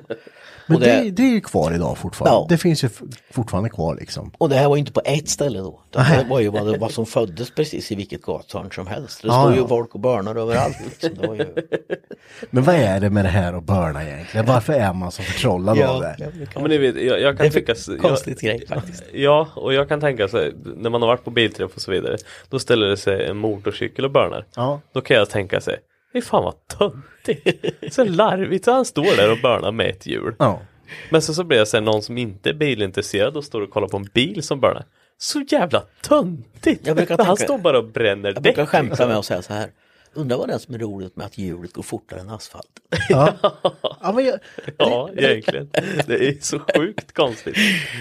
[0.67, 2.37] Men det, det- det är ju kvar idag fortfarande.
[2.37, 2.47] Ja.
[2.49, 2.89] Det finns ju
[3.31, 4.33] fortfarande kvar liksom.
[4.39, 5.81] och det här var ju inte på ett ställe då.
[5.91, 9.23] Det var ju vad, vad som föddes precis i vilket gathörn som helst.
[9.23, 9.69] Det Ja, står ju ja.
[9.69, 10.77] folk och barnar överallt.
[10.85, 11.11] Liksom.
[11.21, 11.47] Det var ju...
[12.51, 14.47] Men vad är det med det här att börna egentligen?
[14.47, 16.17] Varför är man så förtrollad av det?
[16.55, 17.75] Ja, men ni vet, jag, jag Det kan är tycka...
[17.75, 19.03] för jag- konstigt grej faktiskt.
[19.13, 21.91] Ja, och jag kan tänka så här, när man har varit på bilträff och så
[21.91, 22.17] vidare,
[22.51, 24.47] då ställer det sig en motorcykel och burnar.
[24.57, 24.81] Ja.
[24.93, 25.79] Då kan jag tänka sig,
[26.13, 27.95] fy fan vad töntigt.
[27.95, 30.35] Så larvigt, så han står där och burnar med ett hjul.
[30.39, 30.61] Ja.
[31.11, 33.89] Men så, så blir jag sen någon som inte är bilintresserad och står och kollar
[33.89, 34.85] på en bil som burnar.
[35.19, 36.87] Så jävla töntigt!
[36.87, 38.43] Jag brukar han tänka- står bara och bränner Jag däck.
[38.43, 39.69] brukar skämta med att säga så här.
[40.15, 42.67] Undrar vad det är som är roligt med att hjulet går fortare än asfalt.
[43.09, 43.35] Ja.
[44.01, 44.39] ja, men jag,
[44.79, 45.69] Ja, egentligen.
[46.07, 47.57] Det är så sjukt konstigt.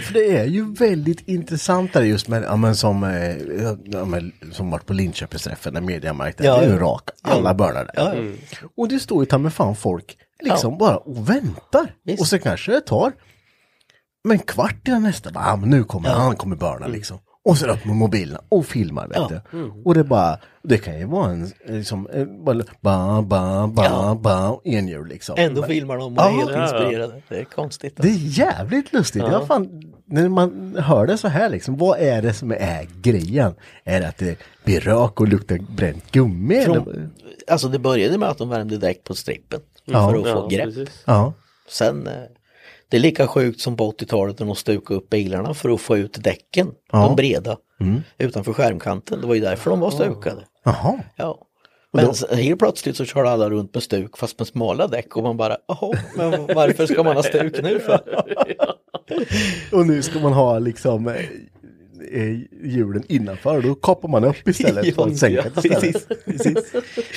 [0.08, 3.38] för det är ju väldigt intressant där just med, ja men som, eh,
[3.86, 6.82] ja, men, som varit på Linköpingsträffen, där mediamarknaden, Ja, det är ju ja.
[6.82, 7.93] rak, alla börnar där.
[7.95, 8.13] Ja, ja.
[8.13, 8.38] Mm.
[8.78, 11.95] Och det står ju ta med fan folk liksom bara och väntar.
[12.04, 12.21] Visst.
[12.21, 13.13] Och så kanske det tar
[14.24, 17.19] men kvart innan nästa, bara, ah, men nu kommer han, kommer börna liksom.
[17.45, 19.32] Och så upp med mobilerna och filmar vet Ja.
[19.51, 19.71] du.
[19.86, 24.19] Och det bara, det kan ju vara en, liksom, en, bara, ba, ba, ba, Ja.
[24.21, 25.36] ba, enhjul liksom.
[25.38, 26.38] Ändå Men- filmar de och är Ja.
[26.38, 27.21] helt inspirerade.
[27.30, 27.93] Det är konstigt.
[27.97, 29.23] Det är jävligt lustigt.
[29.32, 29.45] Ja.
[29.45, 33.54] fan, när man hör det så här liksom, vad är det som är grejen?
[33.84, 36.56] Är det att det blir rök och luktar bränt gummi?
[36.56, 36.73] eller?
[36.73, 37.12] Från,
[37.47, 40.10] alltså det började med att de värmde däck på strippen Ja.
[40.10, 40.89] för att Ja, få grepp.
[41.69, 42.13] Sen, eh,
[42.91, 45.97] det är lika sjukt som på 80-talet när de stukade upp bilarna för att få
[45.97, 46.99] ut däcken, Ja.
[46.99, 47.58] de breda,
[48.17, 49.21] utanför skärmkanten.
[49.21, 50.41] Det var ju därför de var stukade.
[50.63, 50.99] Jaha.
[51.15, 51.38] Ja.
[51.93, 55.38] Men helt plötsligt så körde alla runt med stuk fast med smala däck och man
[55.38, 58.25] bara, jaha, men varför ska man ha stuk nu för?
[59.71, 61.15] Och nu ska man ha liksom eh,
[62.12, 65.82] eh, hjulen innanför då kapar man upp istället för att sänka det istället.
[65.82, 66.71] precis, precis.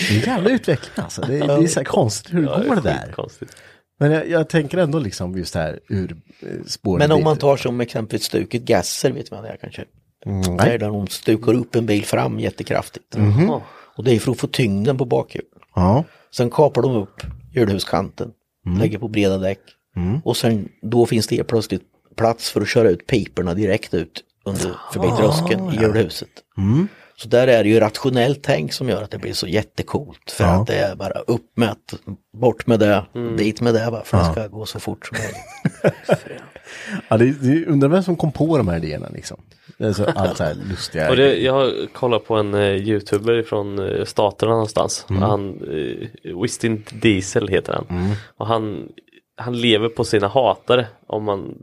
[0.09, 1.23] Det är en jävla utveckling alltså.
[1.23, 3.03] Det, är- det är så här konstigt hur det Ja, går det där.
[3.07, 3.57] skitkonstigt.
[3.99, 6.99] Men jag, jag tänker ändå liksom just det här ur eh, spåren.
[6.99, 9.85] Men om man tar som exempelvis stuket gasser, vet man det kanske?
[10.27, 13.17] Mm, är där de stukar upp en bil fram jättekraftigt.
[13.17, 13.51] Mhm.
[13.97, 15.49] Och det är för att få tyngden på bakhjulet.
[15.75, 16.05] Ja.
[16.37, 17.23] Sen kapar de upp
[17.55, 18.31] hjulhuskanten,
[18.67, 18.79] Mm.
[18.79, 19.61] lägger på breda däck.
[20.25, 21.83] Och sen då finns det plötsligt
[22.17, 26.29] plats för att köra ut piporna direkt ut under, förbi Ah, tröskeln i hjulhuset.
[26.59, 26.89] Mm.
[27.16, 30.31] Så där är det ju rationellt tänk som gör att det blir så jättecoolt.
[30.31, 30.50] För Ja.
[30.50, 31.94] att det är bara upp med att,
[32.33, 33.05] bort med det,
[33.38, 36.24] dit med det bara för att det ska gå så fort som möjligt.
[37.09, 39.40] Ja, det, det, undrar vem som kom på de här idéerna liksom.
[39.79, 41.11] Det är så, allt så här lustiga.
[41.11, 45.07] Och det, jag har kollat på en eh, youtuber från eh, staterna någonstans.
[45.11, 45.22] Mm.
[45.22, 48.14] Han, uh, Wistin Diesel heter han.
[48.37, 48.88] Och han,
[49.37, 51.55] han lever på sina hatare om man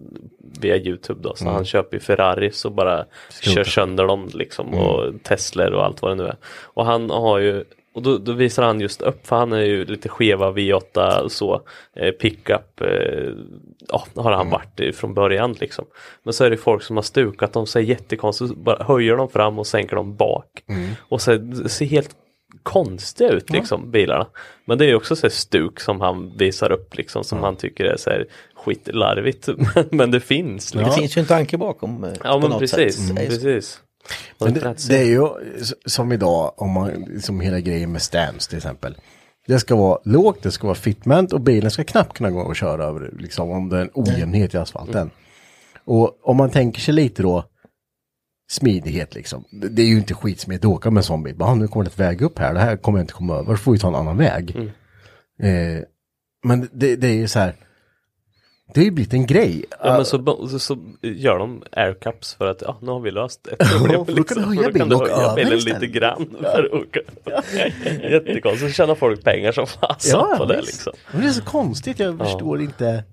[0.62, 1.36] via Youtube då.
[1.36, 3.06] Så han köper ju Ferraris och bara
[3.42, 4.74] kör sönder dem liksom.
[4.74, 6.36] Och Teslor och allt vad det nu är.
[6.64, 9.86] Och han har ju och då, då visar han just upp, för han är ju
[9.86, 11.62] lite skeva V8 och så,
[11.96, 13.34] eh, pickup, eh,
[13.88, 15.86] ja, har han varit eh, från början liksom.
[16.24, 19.60] Men så är det folk som har stukat dem sig jättekonstigt, bara höjer dem fram
[19.60, 20.64] och sänker dem bak.
[21.00, 21.32] Och så
[21.68, 22.16] ser helt
[22.64, 24.28] konstiga ut liksom, bilarna.
[24.66, 27.56] Men det är ju också så här stuk som han visar upp liksom, som han
[27.56, 29.50] tycker är så här skitlarvigt.
[29.92, 30.72] Men det finns.
[30.72, 30.96] Det Liksom.
[30.96, 32.04] finns ju en tanke bakom.
[32.04, 32.98] eh, Ja på men något precis.
[32.98, 33.16] Det så.
[33.16, 33.80] precis.
[34.40, 35.28] Men det, det är ju
[35.86, 38.96] som idag, om man, som hela grejen med stance till exempel.
[39.48, 42.56] Det ska vara lågt, det ska vara fitment och bilen ska knappt kunna gå och
[42.56, 45.10] köra över liksom, om det är en ojämnhet i asfalten.
[45.86, 47.44] Och om man tänker sig lite då
[48.52, 49.44] smidighet liksom.
[49.52, 51.36] Det är ju inte skitsmidigt att åka med en sån bil.
[51.36, 53.36] Bara, "Ah, nu kommer det ett väg upp här, det här kommer jag inte komma
[53.36, 54.56] över, då får vi ta en annan väg.
[55.44, 55.84] Eh,
[56.44, 57.56] men det, det är ju så här,
[58.74, 59.66] det har ju blivit en grej.
[59.84, 63.48] Ja men så, så, så gör de aircaps för att ja, nu har vi löst
[63.48, 64.06] ett problem.
[64.16, 66.36] då kan du höja då kan bilen och höja över bilen lite grann.
[66.42, 67.00] För åka.
[68.10, 70.68] Jättekonstigt, så tjänar folk pengar som fasen på det visst.
[70.68, 70.94] liksom.
[71.12, 73.04] Men det är så konstigt, jag förstår inte.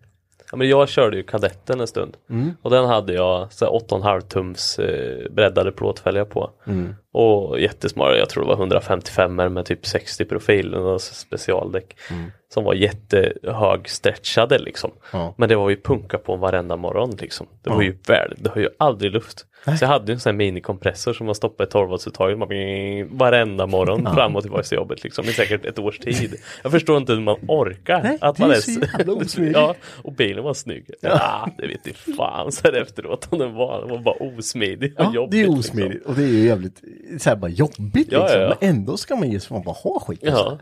[0.51, 2.17] Ja, men jag körde ju kadetten en stund.
[2.31, 2.57] Mm.
[2.63, 6.51] Och den hade jag så här 8,5 tums eh, breddade plåtfälgar på.
[6.67, 6.95] Mm.
[7.13, 11.97] Och jättesmart, jag tror det var 155 med typ 60 profil, och specialdäck.
[12.11, 12.31] Mm.
[12.51, 14.91] Som var jättehög stretchade liksom.
[15.13, 15.35] Ja.
[15.39, 17.47] Men det var ju punka på varenda morgon liksom.
[17.63, 19.45] Det var ju väl, det har ju aldrig luft.
[19.65, 24.15] Så jag hade ju en sån här minikompressor som var stoppad i 12-voltsuttaget varenda morgon
[24.15, 26.35] fram och tillbaka till jobbet liksom i säkert ett års tid.
[26.63, 28.03] Jag förstår inte hur man orkar.
[28.03, 30.91] Nej, att man är så jävla ja, och bilen var snygg.
[31.01, 33.81] Ja, det vet inte fan så här efteråt om den var.
[33.81, 35.31] Den var bara osmidig och Ja, jobbigt.
[35.31, 35.59] det är liksom.
[35.59, 36.83] osmidigt och det är ju jävligt
[37.21, 38.41] så här, bara jobbigt Ja, liksom.
[38.41, 38.57] ja, ja.
[38.61, 40.19] Men ändå ska man ge sig fan bara ha skit.
[40.23, 40.31] Ja.
[40.31, 40.59] Alltså.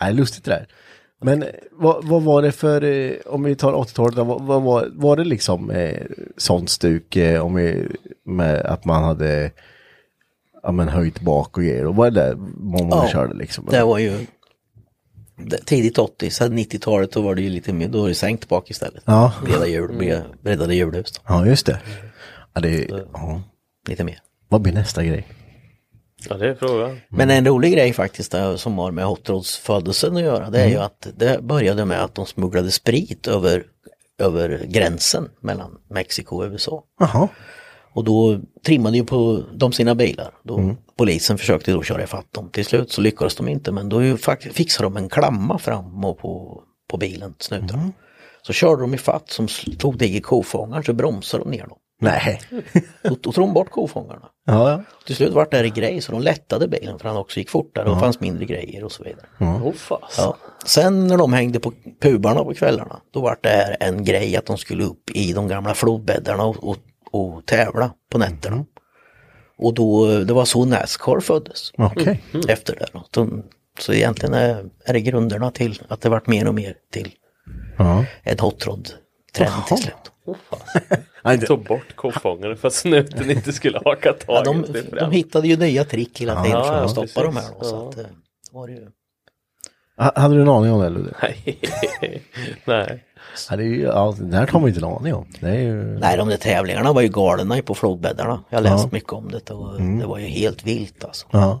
[0.00, 0.66] Nej, lustigt det där.
[1.22, 4.62] Men eh, vad, vad var det för, eh, om vi tar 80-talet, då, vad, vad
[4.62, 6.02] var, var det liksom eh,
[6.36, 7.88] sånt stuk eh, om vi,
[8.24, 9.50] med att man hade
[10.62, 11.86] ja, men höjt bak och grejer?
[11.86, 13.66] Och var det där många Ja, körde liksom?
[13.70, 14.26] Det var ju
[15.64, 18.70] tidigt 80, sen 90-talet då var det ju lite mer, då var det sänkt bak
[18.70, 19.02] istället.
[19.06, 19.32] Ja.
[19.44, 21.20] Breda hjul, bre- breddade hjulhus.
[21.28, 21.80] Ja, just det.
[22.54, 23.42] Ja, det ja.
[23.88, 24.18] Lite mer.
[24.48, 25.26] Vad blir nästa grej?
[26.28, 27.00] Ja, det är frågan.
[27.08, 30.60] Men en rolig grej faktiskt där, som har med Hot Rods födelsen att göra, det
[30.60, 33.64] är ju att det började med att de smugglade sprit över,
[34.18, 36.84] över gränsen mellan Mexiko och USA.
[37.00, 37.28] Jaha.
[37.92, 40.34] Och då trimmade ju på de sina bilar.
[40.42, 40.56] Då
[40.96, 42.48] Polisen försökte då köra ifatt dem.
[42.52, 44.16] Till slut så lyckades de inte men då
[44.52, 47.92] fixade de en klamma fram och på, på bilen, snuten.
[48.42, 49.46] Så körde de ifatt som
[49.78, 51.78] tog det i kofångaren så bromsade de ner dem.
[52.00, 52.40] Nej.
[53.02, 54.28] Då, då tog de bort kofångarna.
[54.46, 54.82] Ja, ja.
[55.06, 57.90] Till slut vart det här grej så de lättade bilen för han också gick fortare
[57.90, 59.26] och fanns mindre grejer och så vidare.
[59.40, 60.14] Åh fas.
[60.18, 60.36] Ja.
[60.64, 64.46] Sen när de hängde på pubarna på kvällarna då var det här en grej att
[64.46, 66.76] de skulle upp i de gamla flodbäddarna och, och,
[67.10, 68.64] och tävla på nätterna.
[69.58, 72.22] Och då, det var så Nascar föddes Okej.
[72.48, 72.86] efter det.
[72.92, 73.04] då.
[73.10, 73.42] De,
[73.80, 77.12] så egentligen är, är det grunderna till att det vart mer och mer till
[77.78, 78.04] Ja.
[78.22, 78.88] en hot rod
[79.34, 80.09] trend till slut.
[81.24, 84.64] Nej, det- Tog bort kofångaren för att snuten inte skulle haka tag Ja, de,
[85.00, 87.44] de hittade ju nya trick hela tiden Ja, för att stoppa de här.
[87.58, 88.04] Då, så att, eh,
[88.52, 88.86] var det ju...
[89.96, 90.88] Ha- Hade du en aning om det?
[90.88, 91.14] Ludde?
[91.22, 91.58] Nej.
[92.64, 93.04] Nej.
[93.50, 95.26] Ja, det, är ju, ja, det här tar man inte en aning om.
[95.40, 95.74] Det är ju...
[95.98, 98.44] Nej, de där tävlingarna var ju galna på flodbäddarna.
[98.50, 98.78] Jag har läst Ja.
[98.78, 98.90] Mm.
[98.92, 101.26] mycket om det och det var ju helt vilt alltså.
[101.30, 101.60] Ja.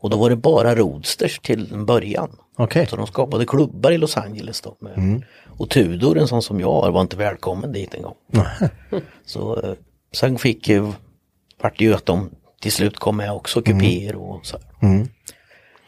[0.00, 2.36] Och då var det bara roadsters till en början.
[2.56, 2.86] Okej.
[2.86, 4.76] Så de skapade klubbar i Los Angeles då.
[4.96, 5.22] Mm.
[5.58, 8.14] Och Tudor, en sån som jag var inte välkommen dit en gång.
[9.26, 9.72] så eh,
[10.14, 10.92] sen fick ju,
[11.62, 12.30] vart ju att de
[12.60, 14.88] till slut kom med också kupéer och så här.
[14.88, 15.08] Mm.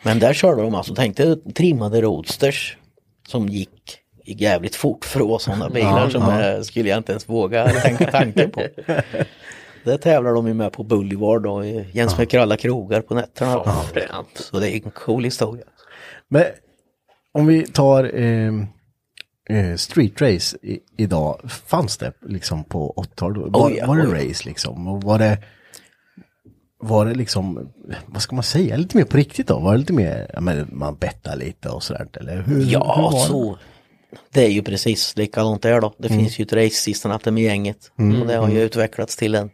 [0.02, 2.76] Men där körde de alltså, tänkte trimmade roadsters
[3.28, 7.28] som gick jävligt fort för att vara sådana bilar som eh, skulle jag inte ens
[7.28, 8.60] våga tänka tanken på.
[9.84, 13.64] Där tävlar de ju med på Boulevard och jämsmäcker alla krogar på nätterna.
[14.34, 15.64] Så det är en cool historia.
[16.28, 16.44] Men
[17.32, 18.52] om vi tar eh,
[19.50, 23.38] eh, street race i, idag, fanns det liksom på 80-talet?
[23.52, 24.28] Var, Oh ja, var det oh ja.
[24.30, 24.88] race liksom?
[24.88, 25.38] Och var det,
[26.82, 27.70] var det liksom,
[28.06, 29.58] vad ska man säga, lite mer på riktigt då?
[29.58, 32.08] Var det lite mer, ja, men man bettar lite och sådär?
[32.20, 33.26] Eller hur, hur Ja, var det?
[33.26, 33.58] så.
[34.32, 35.94] Det är ju precis likadant där då.
[35.98, 36.18] Det Mm.
[36.20, 37.92] finns ju ett race sista natten med gänget.
[37.96, 39.50] Och det har ju utvecklats till en,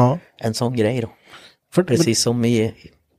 [0.00, 0.18] Ja.
[0.38, 1.08] en sån grej då.
[1.74, 2.74] För, Precis som i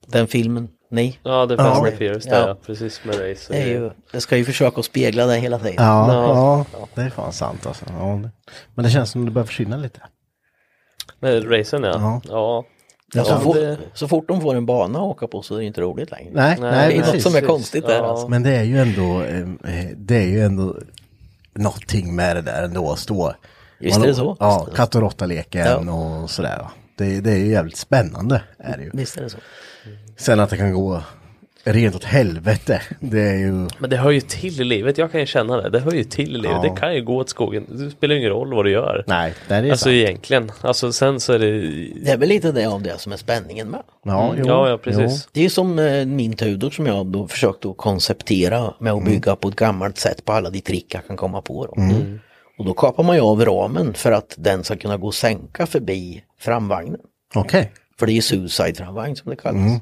[0.07, 1.19] den filmen, ni.
[1.23, 2.47] Ja, det fanns med Furious där Ja.
[2.47, 2.55] ja.
[2.65, 3.53] Precis med race.
[3.53, 5.75] Det, är ju, det ska ju försöka att spegla det hela tiden.
[5.77, 7.85] Ja, ja, det är fan sant alltså.
[7.99, 8.31] Ja, det-
[8.75, 9.99] men det känns som det börjar försvinna lite.
[11.19, 11.91] Med racen ja.
[11.99, 12.21] Ja.
[12.29, 12.65] Ja.
[13.13, 15.55] Ja, så, Ja, fort, det- så fort de får en bana att åka på så
[15.55, 16.31] är det inte roligt längre.
[16.33, 17.23] Nej, Nej, nej, det är något precis.
[17.23, 17.47] som är precis.
[17.47, 18.05] konstigt där Ja.
[18.07, 18.27] alltså.
[18.27, 20.75] Men det är ju ändå, eh, det är ju ändå
[21.55, 23.33] någonting med det där ändå att stå.
[23.79, 24.37] Visst är det så.
[24.39, 24.77] Ja, Visst är det.
[24.77, 26.61] katt och råtta-leken och sådär.
[26.97, 28.41] Det, det är ju jävligt spännande.
[28.59, 28.89] Är det ju.
[28.93, 29.37] Visst är det så.
[30.17, 31.01] Sen att det kan gå
[31.63, 32.81] rent åt helvete.
[32.99, 33.67] Det är ju...
[33.79, 35.69] Men det hör ju till i livet, jag kan ju känna det.
[35.69, 36.51] Det hör ju till i livet.
[36.63, 36.69] Ja.
[36.73, 37.65] Det kan ju gå åt skogen.
[37.69, 39.03] Det spelar ingen roll vad du gör.
[39.07, 39.93] Nej, det är Alltså sant.
[39.93, 40.51] egentligen.
[40.61, 41.51] Alltså sen så är det...
[42.05, 43.81] Det är väl lite det av det som är spänningen med.
[44.05, 45.29] Ja, jo, Ja, ja precis.
[45.31, 49.05] Det är ju som eh, min Tudor som jag då försökte att konceptera med att
[49.05, 51.65] bygga på ett gammalt sätt på alla de trick jag kan komma på.
[51.65, 51.81] Då.
[52.57, 55.65] Och då kapar man ju av ramen för att den ska kunna gå och sänka
[55.67, 56.99] förbi framvagnen.
[57.35, 57.71] Okej.
[57.99, 59.81] För det är ju suicide tramvagn som det kallas.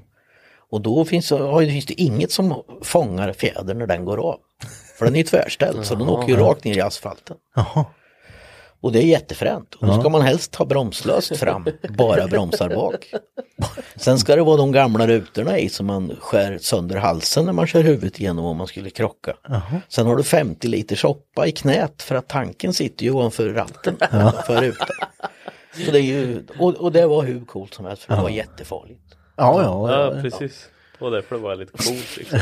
[0.69, 4.39] Och då finns, det- finns det inget som fångar fjädern när den går av.
[4.97, 7.38] För den är ju tvärställd så den åker ju rakt ner i asfalten.
[7.55, 7.86] Jaha.
[8.86, 9.75] Och det är jättefränt.
[9.75, 13.13] Och då ska man helst ha bromslöst fram, bara bromsar bak.
[13.95, 17.67] Sen ska det vara de gamla rutorna i som man skär sönder halsen när man
[17.67, 19.36] kör huvudet igenom om man skulle krocka.
[19.89, 23.97] Sen har du 50 liter soppa i knät för att tanken sitter ju ovanför ratten
[24.47, 24.88] för rutan.
[25.86, 28.29] Så det är ju, och, och det var hur coolt som helst för det var
[28.29, 29.01] jättefarligt.
[29.36, 29.91] Ja, ja.
[29.91, 30.67] Ja, precis.
[31.00, 32.39] Och därför var det lite coolt liksom.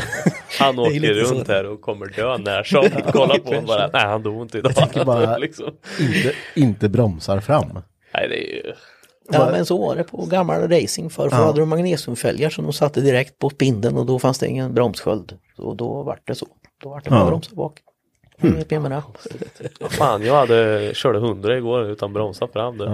[0.60, 1.54] Han åker runt så.
[1.54, 2.90] här och kommer dö när som.
[3.12, 4.76] Kolla på honom bara, nej han dog inte idag.
[4.76, 5.72] tänker bara- liksom.
[6.00, 7.80] Inte, inte bromsar fram.
[8.14, 8.74] Nej det är ju,
[9.32, 12.74] Ja men så var det på gammal racing för För hade de magnesiumfälgar som de
[12.74, 15.38] satte direkt på spindeln och då fanns det ingen bromssköld.
[15.58, 16.48] Och då vart det så.
[16.84, 17.80] Då vart det bara bromsar bak.
[18.42, 19.90] Det.
[19.90, 22.86] fan jag hade, körde 100 igår utan bromsa fram det.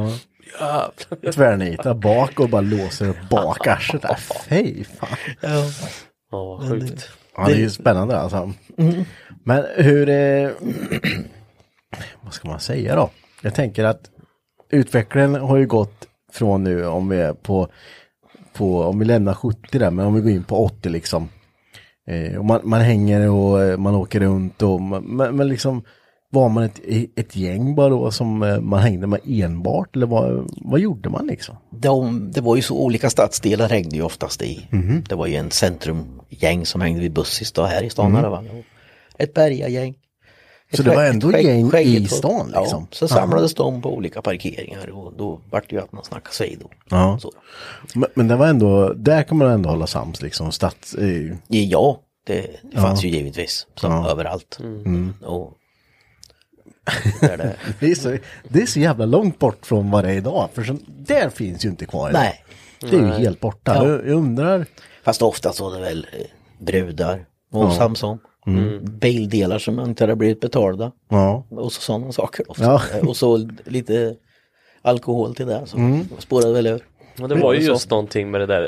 [1.34, 4.16] Tvärnita bak och bara låser upp bakarslet där.
[4.50, 5.10] Fy fan.
[5.42, 5.66] Ja.
[6.32, 7.10] Ja, vad sjukt.
[7.36, 8.54] Ja, det är ju spännande alltså.
[9.44, 10.50] Men hur, eh,
[12.22, 13.10] vad ska man säga då?
[13.42, 14.02] Jag tänker att
[14.72, 17.68] utvecklingen har ju gått från nu om vi är på,
[18.54, 21.30] på om vi lämnar 70 där, men om vi går in på 80 liksom.
[22.08, 25.84] Eh, och man, man hänger och eh, man åker runt och man, men, men liksom
[26.32, 26.80] var man ett,
[27.16, 31.28] ett gäng bara då som eh, man hängde med enbart eller vad, vad gjorde man
[31.28, 31.56] liksom?
[31.72, 34.68] De, det var ju så olika stadsdelar hängde ju oftast i.
[34.72, 35.04] Mhm.
[35.10, 38.16] Det var ju en centrumgäng som hängde vid Bussis då här i stan.
[38.16, 38.32] Mm.
[38.32, 38.38] Va?
[39.14, 39.96] Och Ett bergagäng.
[40.74, 42.82] Så det var ändå skägg- gäng i stan, liksom?
[42.82, 46.36] Ja, så samlades de på olika parkeringar och då vart det ju att man snackade
[46.36, 46.70] sig då.
[46.90, 47.20] Ja.
[47.22, 47.32] Så.
[47.96, 50.94] Men, men det var ändå, där kan man ändå hålla sams liksom, stads...
[50.96, 54.10] Eh, Ja, det, det fanns ju givetvis som Ja.
[54.10, 54.60] överallt.
[54.62, 55.59] Och där
[57.22, 58.18] det, Det är, så,
[58.48, 60.50] det är så jävla långt bort från vad det är idag.
[60.54, 62.10] För så, där finns ju inte kvar.
[62.10, 62.22] idag.
[62.22, 62.44] nej,
[62.90, 63.76] Det är ju helt borta.
[63.76, 63.88] Ja.
[63.88, 64.66] Jag, jag undrar.
[65.04, 66.26] fast ofta så är det väl eh,
[66.66, 68.20] brudar och Samson.
[68.82, 70.92] Bildelar som inte hade blivit betalda.
[71.10, 71.46] Ja.
[71.50, 72.52] Och så sådana saker.
[72.52, 72.64] Också.
[72.64, 72.82] Ja.
[73.08, 74.16] Och så lite
[74.82, 75.62] alkohol till det.
[75.66, 76.82] Så spårade väl över.
[77.16, 78.68] Men det var ju just någonting med det där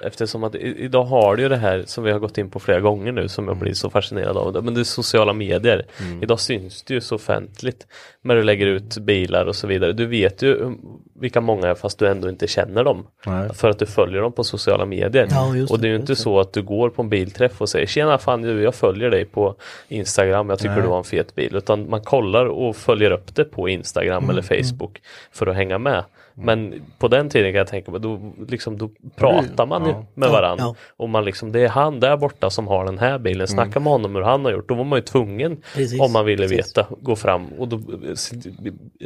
[0.00, 2.80] Eftersom att idag har du ju det här som vi har gått in på flera
[2.80, 4.64] gånger nu som jag blir så fascinerad av.
[4.64, 5.86] Men det är sociala medier.
[6.22, 7.86] Idag syns det ju så offentligt.
[8.22, 9.92] När du lägger ut bilar och så vidare.
[9.92, 10.80] Du vet ju um,
[11.20, 13.06] vilka många är fast du ändå inte känner dem.
[13.26, 13.54] Nej.
[13.54, 15.28] För att du följer dem på sociala medier.
[15.30, 16.16] Ja, just och det är ju det, inte det.
[16.16, 19.24] så att du går på en bilträff och säger Tjena fan du, jag följer dig
[19.24, 19.54] på
[19.88, 20.50] Instagram.
[20.50, 21.56] Jag tycker du har en fet bil.
[21.56, 25.00] Utan man kollar och följer upp det på Instagram Mm, eller Facebook.
[25.32, 26.04] För att hänga med.
[26.34, 30.28] Men på den tiden kan jag tänka mig, då, liksom, då pratar man ju med
[30.28, 30.64] Ja, varandra.
[30.64, 30.74] ja.
[30.96, 33.48] Och man liksom, det är han där borta som har den här bilen.
[33.48, 34.68] Snacka med honom hur han har gjort.
[34.68, 36.58] Då var man ju tvungen, Precis, om man ville precis.
[36.76, 37.46] veta, gå fram.
[37.58, 37.80] Och då,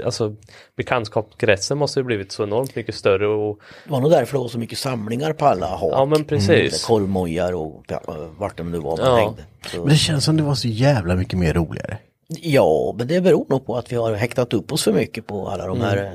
[0.04, 0.34] alltså,
[0.76, 3.26] bekantskapskretsen måste ju blivit så enormt mycket större.
[3.26, 5.92] Och, Det var nog därför det var så mycket samlingar på alla hak.
[5.92, 6.84] ja men precis.
[6.84, 8.00] Korvmojar och ja,
[8.38, 9.16] vart de nu var man Ja.
[9.16, 9.42] hängde.
[9.66, 11.98] Så, Men det känns som det var så jävla mycket mer roligare.
[12.28, 15.48] Ja, men det beror nog på att vi har häktat upp oss för mycket på
[15.48, 16.12] alla de här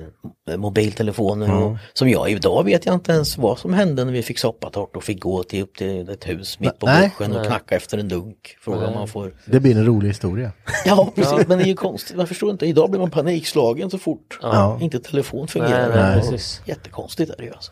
[0.50, 1.64] eh, mobiltelefoner.
[1.64, 4.96] Och, som jag idag vet jag inte ens vad som hände när vi fick soppatort
[4.96, 7.12] och fick gå till, upp till ett hus mitt på Nej.
[7.20, 8.58] buschen och knacka efter en dunk.
[8.62, 9.34] Fråga om man får.
[9.46, 10.52] Det blir en rolig historia.
[10.86, 11.48] Ja, precis.
[11.48, 12.18] Men det är ju konstigt.
[12.18, 12.66] Jag förstår inte.
[12.66, 14.78] Idag blir man panikslagen så fort Ja.
[14.82, 16.14] inte telefon fungerar.
[16.14, 16.40] Nej, nej.
[16.66, 17.72] Jättekonstigt är det ju alltså.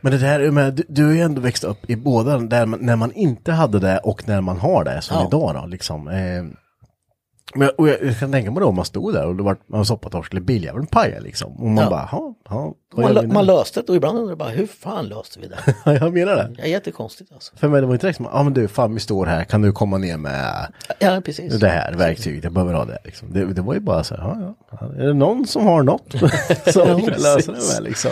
[0.00, 2.78] Men det där, men du, du har ju ändå växt upp i båda, där man,
[2.82, 5.26] när man inte hade det och när man har det som Ja.
[5.26, 6.08] idag då liksom.
[6.08, 6.14] Eh,
[7.54, 9.56] Men och jag, jag kan tänka mig då om man stod där och det var
[9.66, 11.52] man soppatorsk eller biljäveln pajade liksom.
[11.52, 11.90] Och man Ja.
[11.90, 12.74] bara, ja, ja.
[12.94, 15.40] vad Man, lö- man nu?" löste det och ibland undrar jag bara, hur fan löste
[15.40, 15.58] vi det?
[15.84, 16.62] Ja, jag menar det.
[16.62, 17.56] Är jättekonstigt alltså.
[17.56, 19.72] För mig det var inte liksom, ja men du, fan vi står här, kan du
[19.72, 20.66] komma ner med
[20.98, 21.54] Ja, precis.
[21.60, 22.98] det här verktyget, jag behöver ha det.
[23.04, 23.32] Liksom.
[23.32, 26.12] Det, det var ju bara så här, ja, ja, är det någon som har något
[26.72, 28.10] som kan lösa det med liksom.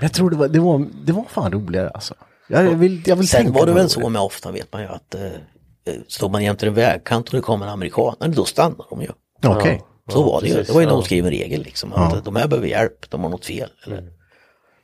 [0.00, 2.14] Jag tror det var, det var, det var fan roligare alltså.
[2.48, 4.88] Jag, jag vill, jag vill Sen var det väl så med ofta vet man ju
[4.88, 5.20] att eh,
[6.08, 9.08] står man jämte en vägkant och det kommer en amerikan, då stannar de ju.
[9.46, 9.82] Okej.
[10.08, 10.52] Så var det ju.
[10.54, 10.96] precis, Det var ju en ja.
[10.98, 11.92] oskriven regel liksom.
[11.92, 13.68] Att eh, de här behöver hjälp, de har något fel.
[13.86, 14.10] Eller,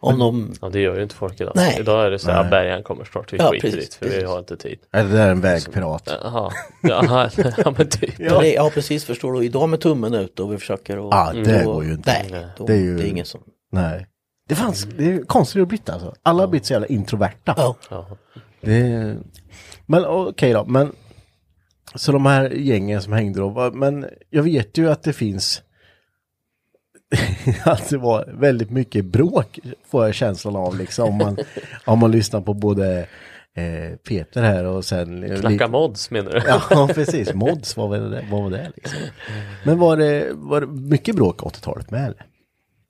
[0.03, 1.53] om de, Ja, det gör ju inte folk idag.
[1.57, 1.76] Nej.
[1.80, 4.11] Idag är det så här, bärgaren kommer snart, vi Ja, skiter precis, det, för vi
[4.12, 4.28] precis.
[4.28, 4.78] har inte tid.
[4.92, 6.03] Eller det där är en vägpirat.
[6.24, 8.14] Jaha, ja, ja men typ.
[8.18, 8.40] ja.
[8.40, 11.62] Det, ja precis förstår du, idag med tummen ut och vi försöker och, Ja, det
[11.64, 12.12] då- går ju inte.
[12.30, 13.40] Nej, då, Det det är är, ju- ingen som,
[13.72, 14.07] Nej.
[14.48, 16.14] Det fanns, det är konstigt att blivit alltså.
[16.22, 17.55] Alla har blivit så jävla introverta.
[17.90, 18.07] ja.
[18.61, 19.16] Det är...
[19.91, 20.93] Men okej då, men
[21.95, 25.62] så de här gängen som hängde då, men jag vet ju att det finns
[27.64, 31.38] att det var väldigt mycket bråk får jag känslan av liksom om man,
[31.84, 32.99] om man lyssnar på både
[33.57, 36.43] eh, Peter här och sen Knacka mods menar du?
[36.70, 37.34] Ja, precis.
[37.34, 38.26] Mods, vad var det?
[38.30, 38.99] Vad var det liksom?
[39.64, 42.26] Men var det, var det mycket bråk 80-talet med eller?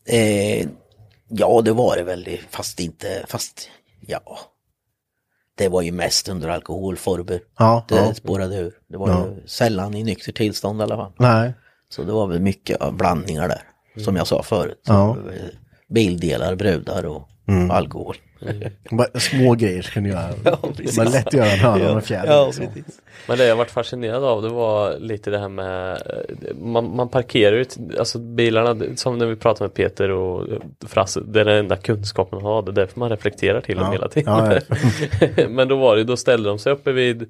[0.08, 0.66] Eh,
[1.28, 3.70] ja, det var det väl, det, fast inte, fast
[4.00, 4.49] ja.
[5.60, 7.40] Det var ju mest under alkoholformer.
[7.58, 8.14] Ja, det ja.
[8.14, 8.72] spårade ur.
[8.88, 9.26] Det var Ja.
[9.26, 11.12] ju sällan i nykter tillstånd i alla fall.
[11.18, 11.52] Nej.
[11.88, 13.62] Så det var väl mycket blandningar där.
[14.04, 14.80] Som jag sa förut.
[14.86, 15.16] Ja.
[15.88, 17.28] Bildelar, brudar och
[17.70, 18.16] alkohol.
[18.90, 20.28] Bara Små grejer ska ni göra.
[20.76, 22.32] det var lätt att göra en höna och en fjäder.
[22.32, 22.66] Ja, liksom.
[23.28, 27.08] Men det jag varit fascinerad av det var lite det här med eh, Man, man
[27.08, 27.64] parkerar ju,
[27.98, 31.76] alltså bilarna som när vi pratade med Peter och eh, Frasse, det är den enda
[31.76, 33.92] kunskapen man har, det är därför man reflekterar till dem Ja.
[33.92, 34.60] hela tiden.
[35.36, 37.22] Ja, Men då var det, då ställde de sig uppe vid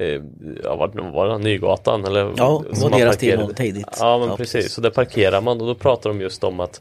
[0.00, 0.20] eh,
[0.64, 1.38] Ja, vart var det?
[1.38, 2.20] Nygatan eller?
[2.36, 3.16] Ja, det var man deras parkerade.
[3.16, 3.96] tillhåll tidigt.
[4.00, 4.52] Ja men Ja, precis.
[4.52, 4.72] precis.
[4.72, 6.80] så där parkerar man och då pratar de just om att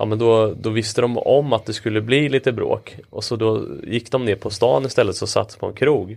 [0.00, 3.36] Ja men då, då visste de om att det skulle bli lite bråk och så
[3.36, 6.16] då gick de ner på stan istället så satt på en krog.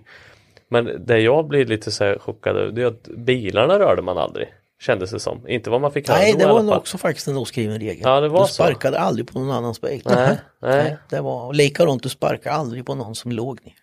[0.68, 4.48] Men det jag blir lite så chockad över det är att bilarna rörde man aldrig.
[4.82, 5.48] Kändes det som.
[5.48, 8.02] Inte vad man fick höra Nej, då det var nog också faktiskt en oskriven regel.
[8.04, 8.54] Ja, det var du så.
[8.54, 10.02] sparkade aldrig på någon annans bil.
[10.06, 10.98] Nej, nej.
[11.10, 13.74] det var likadant, du sparkade aldrig på någon som låg ner.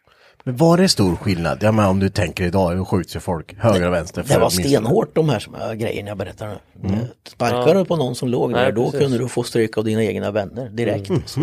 [0.44, 1.58] Men var det stor skillnad?
[1.62, 4.22] Ja, men om du tänker idag, då skjuts ju folk höger och vänster.
[4.22, 6.48] Det för var minsta- stenhårt de här som jag, grejerna jag berättar
[6.82, 6.88] nu.
[6.88, 7.00] Mm.
[7.28, 9.00] Sparkade du på någon som låg Nej, ner, då precis.
[9.00, 11.08] kunde du få stryk av dina egna vänner direkt.
[11.10, 11.22] Mm.
[11.26, 11.40] Så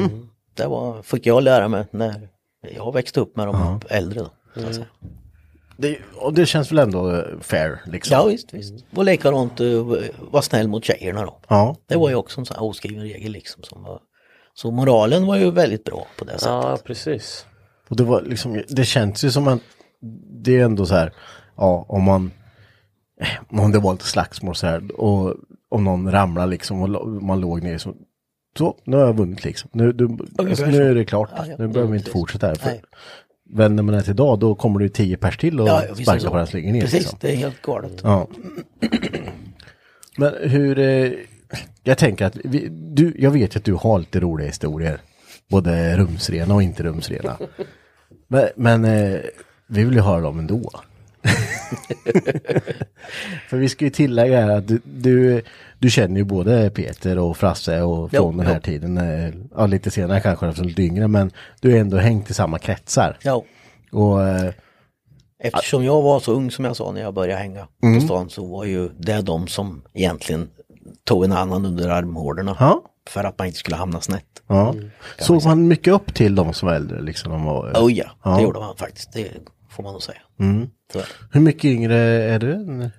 [0.53, 2.29] Det var, fick jag lära mig när
[2.75, 4.19] jag växte upp med de äldre.
[4.19, 4.69] Då, så Mm.
[4.69, 4.87] att säga.
[5.79, 8.13] Det, och det känns väl ändå eh, fair liksom?
[8.17, 8.73] Ja visst, visst.
[8.95, 9.97] Och likadant uh,
[10.31, 11.39] var snäll mot tjejerna då.
[11.47, 11.75] Ja.
[11.87, 13.63] Det var ju också en sån här oskriven regel liksom.
[13.63, 13.99] Som var,
[14.53, 16.47] så moralen var ju väldigt bra på det sättet.
[16.47, 17.45] Ja precis.
[17.89, 19.59] Och det var liksom, det känns ju som att
[20.43, 21.13] det är ändå så här,
[21.57, 22.31] ja om man,
[23.49, 25.35] om det var lite slagsmål så här och
[25.69, 27.93] om någon ramlar liksom och man låg ner så,
[28.57, 29.69] så nu har jag vunnit liksom.
[29.73, 30.71] Nu, du, alltså, så.
[30.71, 31.55] nu är det klart, Ja, ja.
[31.59, 32.55] nu behöver vi inte fortsätta här.
[32.55, 32.81] För Nej.
[33.53, 35.95] vänder man det till idag då kommer det ju tio pers till och Ja, ja,
[35.95, 36.81] sparkar på den slänger ner.
[36.81, 37.17] Precis, Liksom.
[37.21, 38.01] det är helt galet.
[38.03, 38.27] Ja.
[40.17, 41.11] Men hur, eh,
[41.83, 44.99] jag tänker att vi, du, jag vet att du har lite roliga historier.
[45.49, 47.37] Både rumsrena och inte rumsrena.
[48.27, 49.19] Men, men eh,
[49.67, 50.71] vi vill ju höra dem ändå.
[53.49, 55.41] För vi ska ju tillägga här att du, du,
[55.79, 58.61] du känner ju både Peter och Frasse och från Jo, den här jo.
[58.61, 61.31] tiden, eh, ja, lite senare kanske eftersom du är yngre, men
[61.61, 63.17] du har ändå hängt i samma kretsar.
[63.23, 63.43] Ja,
[63.91, 64.51] Och eh,
[65.43, 67.99] eftersom jag var så ung som jag sa när jag började hänga Mm.
[67.99, 70.49] på stan så var ju det de som egentligen
[71.03, 72.57] tog en annan under armhålorna.
[72.59, 72.81] Ja.
[73.07, 74.25] För att man inte skulle hamna snett.
[74.47, 74.75] ja,
[75.19, 77.31] såg man mycket upp till de som var äldre liksom?
[77.31, 78.29] De var, Oh ja, Ja.
[78.29, 78.37] Mm.
[78.37, 79.13] det gjorde man faktiskt.
[79.13, 79.27] Det
[79.69, 80.17] får man nog säga.
[80.93, 81.01] Så,
[81.31, 82.89] Hur mycket yngre är du?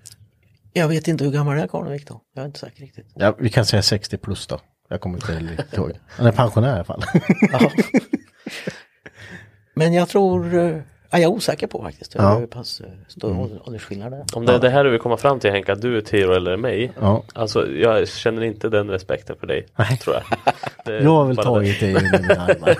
[0.73, 2.21] jag vet inte hur gammal är Karlevik då?
[2.35, 3.07] Jag är inte säker riktigt.
[3.15, 4.61] Ja, vi kan säga 60 plus då.
[4.89, 5.93] Jag kommer inte ihåg.
[6.09, 7.05] Han är pensionär i alla fall.
[7.53, 7.71] Ja.
[9.75, 10.77] Men jag tror, eh,
[11.11, 12.15] ja, jag är osäker på faktiskt.
[12.15, 12.35] Ja.
[12.35, 13.49] är hur pass eh, stor Mm.
[13.65, 14.25] åldersskillnad det är.
[14.35, 16.37] Om det är det här du vill komma fram till Henka, du är tio år
[16.37, 16.93] äldre än mig.
[17.01, 17.23] Ja.
[17.33, 19.67] Alltså jag känner inte den respekten för dig.
[20.01, 20.25] Tror jag.
[20.85, 22.77] Det Jag har väl tagit dig under mina armar.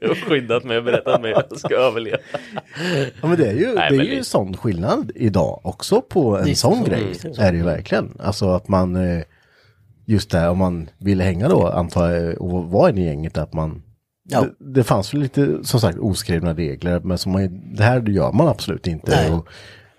[0.00, 0.06] det.
[0.10, 2.18] och skyddat mig och berättat mig att jag ska överleva.
[3.22, 6.38] Ja men det är ju, Nej, det är ju det- sån skillnad idag också på
[6.38, 7.04] en sån så- grej.
[7.22, 7.42] det så.
[7.42, 8.16] Är det ju verkligen.
[8.22, 9.22] Alltså att man, eh,
[10.04, 13.82] just det om man ville hänga då, antar jag, och vara i gänget, att man
[14.28, 14.40] Ja.
[14.40, 18.32] det, det fanns väl lite, som sagt, oskrivna regler, men som man, det här gör
[18.32, 19.30] man absolut inte.
[19.32, 19.48] Och,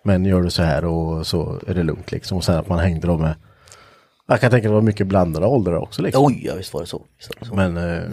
[0.04, 2.38] men gör du så här och så är det lugnt liksom.
[2.38, 3.36] Och sen att man hängde då med,
[4.28, 6.26] jag kan tänka att det var mycket blandade åldrar också liksom.
[6.26, 6.98] Oj, ja, visst var det så.
[6.98, 7.56] Var det så.
[7.56, 8.04] Men, eh,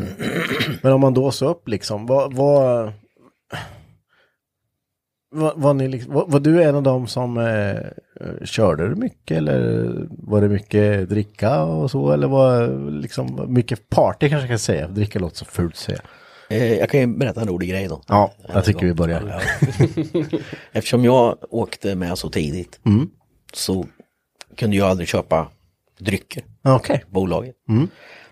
[0.82, 2.92] men om man då så upp liksom, vad, vad...
[5.30, 7.80] var, var, ni liksom, var du en av dem som eh,
[8.44, 14.28] körde du mycket eller var det mycket dricka och så eller var liksom mycket party
[14.28, 16.00] kanske jag kan säga, dricka låter så fult säga.
[16.50, 18.02] Eh, jag kan ju berätta en rolig grej då.
[18.08, 19.22] Ja, jag tycker vi börjar.
[19.28, 19.40] Ja.
[20.72, 22.80] Eftersom jag åkte med så tidigt
[23.52, 23.86] så
[24.56, 25.48] kunde jag aldrig köpa
[25.98, 27.04] drycker, Okej.
[27.10, 27.56] bolaget.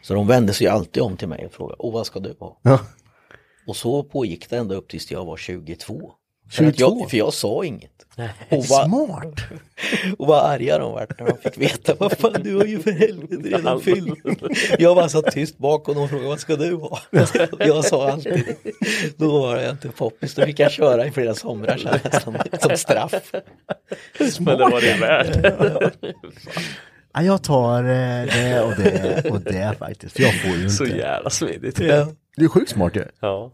[0.03, 2.61] Så de vände sig alltid om till mig och frågade, åh vad ska du ha?
[2.63, 2.81] Ja.
[3.67, 6.13] Och så pågick det ända upp tills jag var 22.
[6.53, 6.99] För, att 22?
[7.01, 7.91] jag, för jag sa inget.
[8.49, 9.35] Och vad, Smart.
[10.19, 12.91] och vad arga de vart när de fick veta, vad fan du har ju för
[12.93, 14.19] helvete redan fyllt.
[14.79, 17.01] Jag var så tyst bak och de frågade, vad ska du ha?
[17.59, 18.57] Jag sa alltid,
[19.17, 22.77] då var jag inte poppis, då fick jag köra i flera somrar sen nästan, som
[22.77, 23.33] straff.
[24.41, 26.15] Men det var det värt.
[27.15, 30.17] Ja, jag tar eh, det och det och det faktiskt.
[30.17, 30.97] För jag får ju Så inte.
[30.97, 31.81] jävla smidigt.
[31.81, 32.07] Ja.
[32.37, 33.05] Det är sjukt smart ju.
[33.21, 33.53] Ja.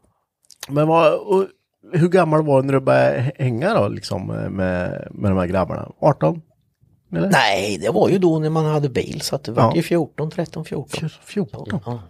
[0.69, 1.47] Men vad, och,
[1.93, 4.51] hur gammal var du när du började hänga då liksom med,
[5.11, 5.93] med de här grabbarna?
[6.01, 6.43] 18?
[7.13, 7.31] Eller?
[7.31, 9.73] Nej, det var ju då när man hade bil så att det var Ja.
[9.77, 11.09] ju 14, 13, 14.
[11.25, 11.81] 14?
[11.87, 12.03] Ja.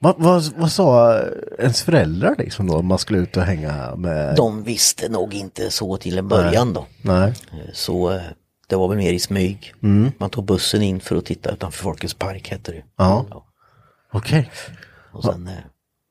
[0.00, 1.18] Vad, vad, vad sa
[1.58, 4.36] ens föräldrar liksom då om man skulle ut och hänga med?
[4.36, 6.86] De visste nog inte så till en början då.
[7.02, 7.34] Nej.
[7.72, 8.20] Så eh,
[8.68, 9.74] det var väl mer i smyg.
[10.18, 12.82] Man tog bussen in för att titta utanför Folkets park hette det.
[12.96, 13.26] Ja.
[14.12, 14.50] Okej.
[15.12, 15.52] Och sen eh,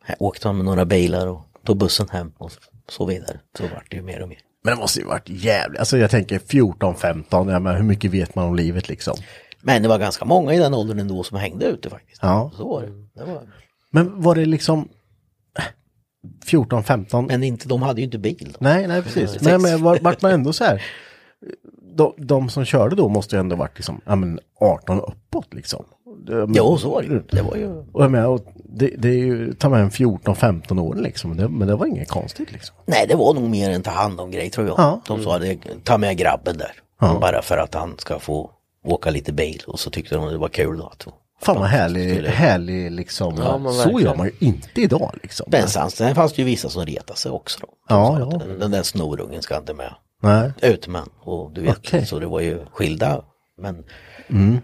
[0.04, 2.60] här åkte man med några bilar och tog bussen hem och så
[3.06, 3.40] vidare.
[3.58, 4.40] Så vart det ju mer och mer.
[4.64, 5.80] Men det måste ju varit jävligt.
[5.80, 9.18] Alltså jag tänker 14, 15, ja, men hur mycket vet man om livet liksom?
[9.62, 12.20] Men det var ganska många i den åldern ändå som hängde ute faktiskt.
[12.22, 12.52] Ja.
[12.56, 12.88] Så var det.
[13.16, 13.42] det var...
[13.92, 14.90] Men var det liksom
[16.46, 17.26] 14, 15?
[17.26, 18.52] Men inte, de hade ju inte bil.
[18.52, 18.58] Då.
[18.60, 19.42] Nej, nej precis.
[19.42, 20.84] Men, men var, vart man ändå så här.
[21.96, 25.86] De, de som körde då måste ju ändå varit liksom, ja men 18 uppåt liksom.
[26.26, 27.22] Det- Jo, så var det ju.
[27.32, 27.68] Det var ju...
[27.94, 31.38] Och jag menar, och det, det är ju, ta med en 14-15 år liksom.
[31.38, 32.76] Det, men det var inget konstigt liksom.
[32.86, 34.76] Nej, det var nog mer en ta hand om grej tror jag.
[34.80, 35.02] Ja.
[35.08, 36.72] De sa det, ta med grabben där.
[37.00, 38.52] Bara för att han ska få
[38.86, 39.62] åka lite bil.
[39.68, 40.86] Och så tyckte de det var kul då.
[40.86, 41.08] Att,
[41.42, 43.36] Fan vad härlig, härlig liksom.
[43.38, 45.46] Ja, men så gör man ju inte idag liksom.
[45.52, 47.60] Men sen, sen fanns det ju vissa som retade sig också.
[47.62, 47.68] Då.
[47.90, 48.26] Ja, ja.
[48.38, 50.52] Den, den där snorungen ska inte med Nej.
[50.62, 51.02] ut med.
[51.20, 52.06] Och du vet, Okej.
[52.06, 53.22] så det var ju skilda.
[53.62, 53.84] Men
[54.30, 54.58] Mm.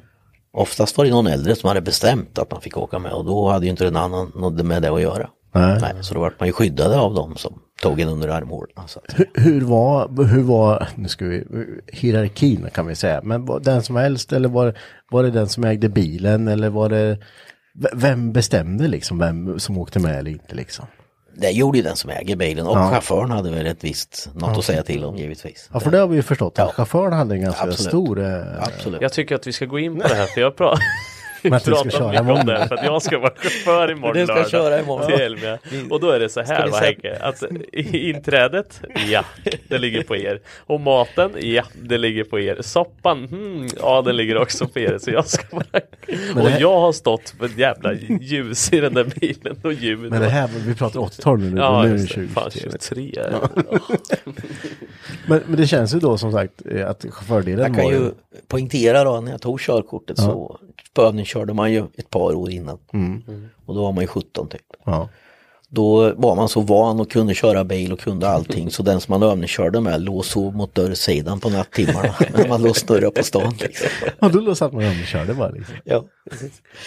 [0.53, 3.11] Oftast var det någon äldre som hade bestämt att man fick åka med.
[3.11, 5.29] Och då hade ju inte den annan något med det att göra.
[5.55, 5.93] Nej.
[6.01, 8.85] så då vart man ju skyddade av dem som tog en under armhålorna.
[9.15, 11.45] Hur, hur var, hur var, nu ska vi,
[11.87, 14.77] hierarkin kan vi säga, men var den som helst eller var,
[15.11, 17.17] var det den som ägde bilen eller var det,
[17.93, 20.85] vem bestämde liksom vem som åkte med eller inte liksom?
[21.35, 22.89] Det gjorde ju den som äger bilen och Ja.
[22.91, 25.69] chauffören hade väl ett visst något att säga till om givetvis.
[25.73, 26.73] Ja, för det har vi ju förstått, att Ja.
[26.73, 27.89] chauffören hade en ganska Absolut.
[27.89, 28.23] stor...
[28.25, 29.01] Eh, Absolut.
[29.01, 30.77] Jag tycker att vi ska gå in på det här för jag pra-
[31.49, 32.45] Men att vi ska köra imorgon.
[32.45, 35.07] det för att jag ska vara chaufför imorgon Du ska lördag köra imorgon.
[35.07, 35.57] till Elmia.
[35.89, 38.81] Och då är det så här va Henke, att i- inträdet,
[39.11, 39.25] ja,
[39.67, 40.39] det ligger på er.
[40.65, 42.57] Och maten, ja, det ligger på er.
[42.61, 44.97] Soppan, hmm, ja, det ligger också på er.
[45.01, 46.43] Så jag ska bara...
[46.43, 49.99] Och jag har stått för ett jävla ljus i den där bilen och ljud.
[49.99, 52.21] men det här, vi pratar 80-tal nu, Ja, nu är det just det.
[52.21, 52.27] 20.
[52.27, 53.11] Fan, 23.
[55.27, 58.11] Men, men det känns ju då som sagt eh, att chauffördelen Jag kan ju
[58.47, 60.59] poängtera då när jag tog körkortet så
[60.93, 62.77] på övning körde man ju ett par år innan.
[63.65, 64.61] Och då var man ju 17 typ.
[64.83, 65.09] Ja.
[65.75, 69.19] Då var man så van och kunde köra bil och kunde allting så den som
[69.19, 73.23] man övningskörde med låg sov mot dörrsidan på nattimmarna när man låg och snurrade på
[73.23, 73.53] stan.
[73.59, 73.87] Liksom.
[74.19, 75.75] ja, då satt man och körde bara liksom.
[75.83, 76.03] Ja.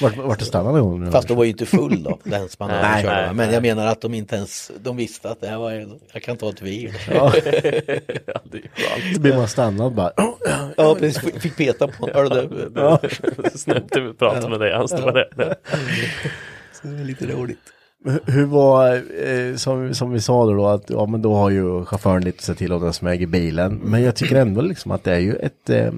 [0.01, 1.13] Vart, vart det stannade hon?
[1.13, 3.37] Fast då var ju inte full då, den som man Nej, övningskörde nej, med.
[3.37, 5.73] Men jag menar att de inte ens, de visste att det här var,
[6.13, 6.95] jag kan ta ett vir.
[7.15, 9.15] Ja, det skönt.
[9.15, 10.13] Då blir man stannad bara.
[10.17, 13.51] "Åh, ja, Ja, precis, fick peta på det?
[13.59, 14.71] Snällt att prata med dig.
[14.71, 15.57] Det var det.
[16.83, 17.59] Så det är lite roligt.
[18.27, 21.85] Hur var, eh, som, som vi sa då, då, att ja men då har ju
[21.85, 23.81] chauffören lite sett till om den som äger bilen.
[23.85, 25.91] Men jag tycker ändå liksom att det är ju ett eh,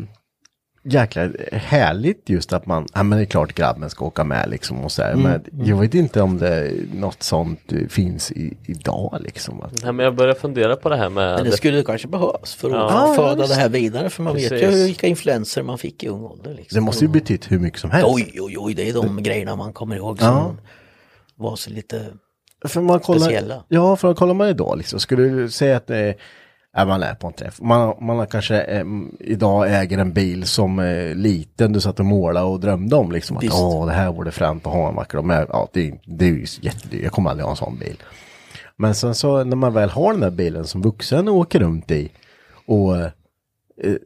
[0.84, 4.84] jäkla härligt just att man, ja men det är klart grabben ska åka med liksom
[4.84, 5.14] och så här.
[5.14, 9.62] Men jag vet inte om det något sånt finns i, idag liksom.
[9.62, 11.34] Att, Nej, men jag börjar fundera på det här med...
[11.36, 13.12] Men det skulle kanske behövas för att Ja.
[13.16, 14.10] föda Ja, det här vidare.
[14.10, 14.76] För man vet Precis.
[14.76, 16.54] ju vilka influenser man fick i ung ålder.
[16.54, 16.76] Liksom.
[16.76, 18.08] det måste ju betytt hur mycket som helst.
[18.10, 20.54] Oj, oj, oj, det är de grejerna man kommer ihåg som Ja.
[21.38, 22.06] Var så lite...
[22.64, 23.64] För man kollar, Speciella.
[23.68, 26.12] Ja, för kollar man idag liksom, skulle du säga att eh,
[26.76, 28.84] är man är på en träff, man, man har kanske eh,
[29.20, 33.36] idag äger en bil som eh, liten du satt och målade och drömde om liksom
[33.36, 35.22] att åh det här vore fränt att ha en vacker.
[35.22, 38.02] Men ja, det, är- det är ju jättedyrt, jag kommer aldrig ha en sån bil.
[38.76, 41.90] Men sen så när man väl har den där bilen som vuxen och åker runt
[41.90, 42.10] i
[42.66, 43.08] och eh,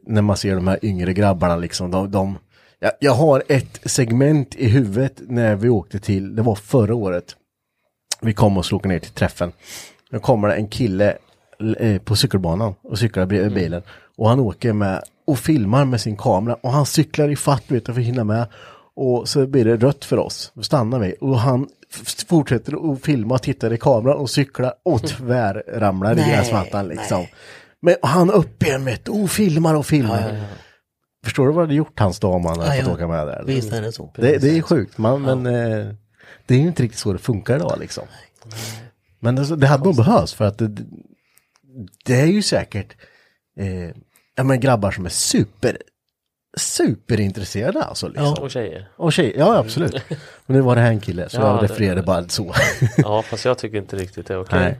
[0.03, 2.37] när man ser de här yngre grabbarna liksom, de, de
[2.83, 7.35] jag, jag har ett segment i huvudet när vi åkte till, det var förra året,
[8.21, 9.51] vi kom och slog ner till träffen.
[10.11, 11.17] Nu kommer det en kille
[11.79, 13.81] eh, på cykelbanan och cyklar bredvid bilen.
[14.17, 17.85] Och han åker med och filmar med sin kamera och han cyklar i fatt vet
[17.85, 18.45] för att hinna med.
[18.95, 20.51] Och så blir det rött för oss.
[20.55, 21.67] Då stannar vi och han
[22.27, 27.19] fortsätter att filma och tittar i kameran och cyklar och tvärramlar i gräsmattan liksom.
[27.19, 27.33] nej.
[27.81, 30.45] Men han upp igen vet och filmar och filmar.
[31.23, 32.95] Förstår du vad det gjort hans dag om han hade Ja, fått ja.
[32.95, 33.43] åka med där?
[33.45, 34.11] Visst är det så.
[34.15, 35.93] Det, det är sjukt, man, men eh,
[36.45, 38.03] det är ju inte riktigt så det funkar idag liksom.
[39.19, 40.67] Men det, det hade nog behövts för att det,
[42.05, 42.95] det är ju säkert
[43.59, 43.89] eh,
[44.35, 45.77] ja, men grabbar som är super,
[46.57, 48.07] superintresserade alltså.
[48.07, 48.33] Liksom.
[48.33, 48.89] Och tjejer.
[48.97, 49.93] Och tjejer, ja absolut.
[50.45, 52.53] Men nu var det här en kille så Ja, jag det- refererade bara så.
[52.97, 54.59] Ja, fast jag tycker inte riktigt det är okej.
[54.59, 54.79] Nej.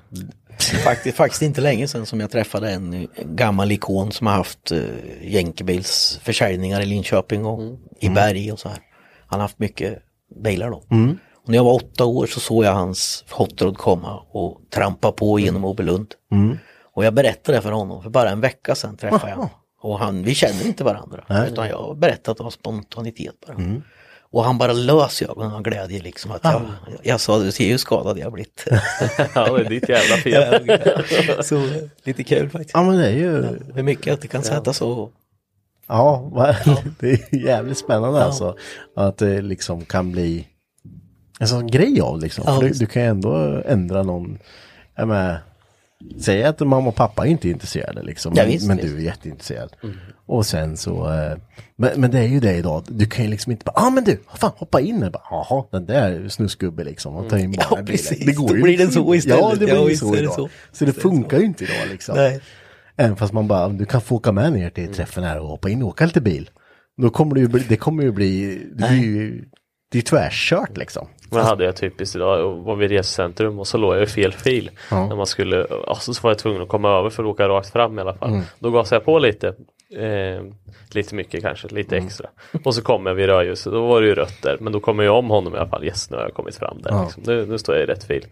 [0.84, 4.84] Faktiskt, faktiskt inte länge sedan som jag träffade en gammal ikon som har haft uh,
[5.22, 7.60] jänkebilsförsäljningar i Linköping och
[8.00, 8.78] i Berg och så här.
[9.28, 10.00] Han har haft mycket
[10.44, 10.78] bilar då.
[11.44, 15.40] Och när jag var åtta år så såg jag hans hotrod komma och trampa på
[15.40, 16.08] genom Åbylund.
[16.96, 19.50] Och jag berättade det för honom, för bara en vecka sedan träffade jag honom.
[19.84, 23.58] Och han, vi känner inte varandra, utan jag har berättat av spontanitet bara.
[24.32, 26.32] Och han bara lös i ögonen av glädje liksom.
[26.32, 26.62] Att jag,
[27.04, 28.66] jag sa, du ser ju hur skadad jag har blivit.
[29.36, 31.44] Ja, det är ditt jävla fel.
[31.44, 31.70] så
[32.04, 32.72] lite kul faktiskt.
[32.74, 35.10] Ja men det är ju, Hur mycket att det kan sätta så.
[35.88, 36.32] ja,
[37.00, 38.56] det är jävligt spännande alltså.
[38.96, 40.48] Att det liksom kan bli
[41.40, 42.44] en sån grej av liksom.
[42.48, 44.40] Ja, du, du kan ju ändå ändra någon,
[44.96, 45.40] jag menar,
[46.20, 48.34] Säg att mamma och pappa inte är intresserade liksom.
[48.36, 48.90] Ja, men, visst, men visst.
[48.90, 49.70] du är jätteintresserad.
[50.26, 51.38] Och sen så, eh,
[51.76, 52.84] men, men det är ju det idag.
[52.88, 55.00] Du kan ju liksom inte bara, ja ah, men du, fan hoppa in.
[55.00, 57.16] Bara, Jaha, den där snusgubbe liksom.
[57.16, 58.26] Och ta in barnen Ja, precis.
[58.26, 58.94] Det går Då ju blir det inte.
[58.96, 59.40] så istället.
[59.40, 60.34] Ja, det blir Ja, ju så idag.
[60.34, 60.50] så.
[60.72, 62.16] Så det funkar ju inte idag liksom.
[62.16, 62.42] Nej.
[62.98, 65.70] Även fast man bara, du kan få åka med ner till träffen här och hoppa
[65.70, 66.50] in och åka lite bil.
[67.02, 69.46] Då kommer det ju bli, det kommer ju bli, det blir ju,
[69.92, 71.08] det är tvärkört liksom.
[71.32, 74.32] Men hade jag typiskt idag och var vid resecentrum och så låg jag i fel
[74.34, 74.72] fil.
[75.10, 77.70] När man skulle, alltså, så var jag tvungen att komma över för att åka rakt
[77.72, 78.30] fram i alla fall.
[78.60, 79.48] Då gasade jag på lite.
[79.96, 80.44] Eh,
[80.92, 82.30] lite mycket kanske, lite extra.
[82.66, 84.58] Och så kom jag vid rödljuset, då var det ju rött där.
[84.60, 85.84] Men då kommer jag om honom i alla fall.
[85.84, 86.92] Yes, nu har jag kommit fram där.
[87.04, 87.24] Liksom.
[87.26, 88.26] Nu, nu står jag i rätt fil.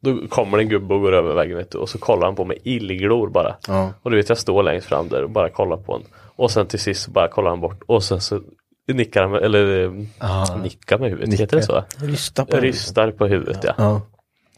[0.00, 2.44] Då kommer en gubbe och går över vägen vet du, och så kollar han på
[2.44, 3.56] mig illglor bara.
[4.02, 6.06] Och du vet jag står längst fram där och bara kollar på honom.
[6.36, 8.40] Och sen till sist så bara kollar han bort och sen så
[8.86, 11.84] nickar med, eller eh, nickar med huvudet, heter det så?
[11.96, 12.56] Rysta på.
[12.56, 13.74] Rystar på huvudet ja.
[13.78, 14.00] Ja.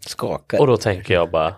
[0.01, 0.61] Skakar.
[0.61, 1.55] Och då tänker jag bara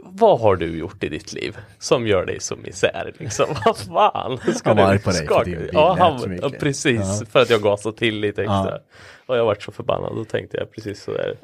[0.00, 3.46] vad har du gjort i ditt liv som gör dig så misär liksom?
[3.64, 4.38] Vad fan?
[4.54, 7.22] Ska Han var du arg på dig för skaka- din bil Ja, han, ja precis.
[7.30, 8.78] För att jag gasade till lite extra.
[9.26, 10.16] Och jag varit så förbannad.
[10.16, 11.36] Då tänkte jag precis sådär.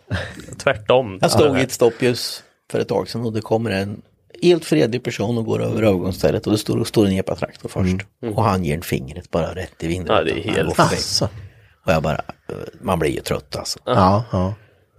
[0.59, 1.18] Tvärtom.
[1.23, 4.03] Jag stod i ett stoppljus för ett tag sedan och det kommer en
[4.43, 8.07] helt fredlig person och går över övergångsstället och det står, står en epatraktor först.
[8.36, 10.16] Och han ger en fingret bara rätt i vindrutan.
[10.16, 10.86] Ja, det är helt- Han.
[10.86, 11.28] Asså.
[11.86, 13.78] Och jag bara, eh, man blir ju trött alltså.
[13.84, 14.55] Ja, ja.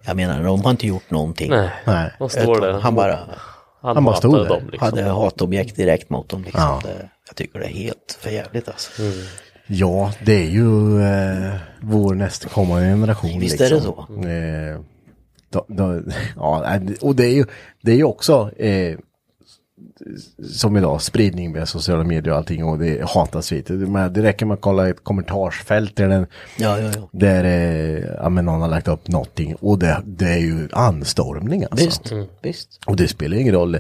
[0.06, 1.50] Jag menar, de har inte gjort någonting.
[1.50, 2.12] Nej, Nej.
[2.82, 3.20] Han bara
[3.82, 4.46] Han bara stod där.
[4.50, 4.86] dem liksom.
[4.86, 6.44] hade hatobjekt direkt mot dem.
[6.44, 6.62] Liksom.
[6.62, 6.82] Ja.
[6.84, 8.92] Det, jag tycker det är helt för jävligt alltså.
[9.68, 13.39] Ja, det är ju eh, vår nästkommande generation.
[13.39, 14.24] Visst är det liksom.
[14.28, 14.80] Eh,
[15.50, 16.02] då, då,
[16.36, 17.46] ja, och det är ju,
[17.84, 18.98] det är ju också eh,
[20.54, 23.54] som idag, spridning via sociala medier och allting och det hatas.
[23.70, 26.28] Men Det räcker med att kolla ett kommentarsfält där, den,
[26.58, 27.10] Ja, ja, ja.
[27.12, 27.43] där
[28.24, 31.86] eh, någon har lagt upp någonting och det, det är ju anstormning alltså.
[31.86, 32.80] Visst, visst.
[32.86, 33.78] Och det spelar ingen roll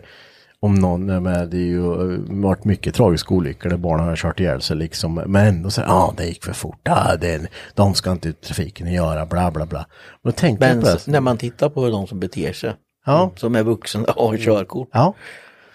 [0.59, 4.39] om någon, menar, det är ju eh, varit mycket tragiska olyckor där barnen har kört
[4.39, 5.15] ihjäl sig liksom.
[5.15, 8.41] Men ändå så, ja ah, det gick för fort, ah, det, de ska inte ut
[8.41, 9.85] trafiken göra, bla bla bla.
[10.23, 10.33] Men
[11.07, 12.73] när man tittar på de som beter sig,
[13.05, 13.31] Ja.
[13.35, 15.13] som är vuxna och har körkort, Ja,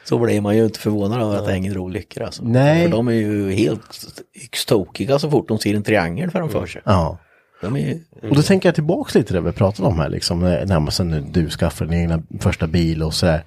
[0.09, 2.42] så blir man ju inte förvånad över att det hänger olyckor alltså.
[2.44, 2.82] Nej.
[2.84, 6.82] För de är ju helt yxtokiga så fort de ser en triangel framför sig.
[6.84, 7.18] ja.
[7.61, 10.09] De är ju, Och då tänker jag tillbaks lite till det vi pratade om här
[10.09, 13.44] liksom, när när man sen nu du skaffade din egna första bil och så här.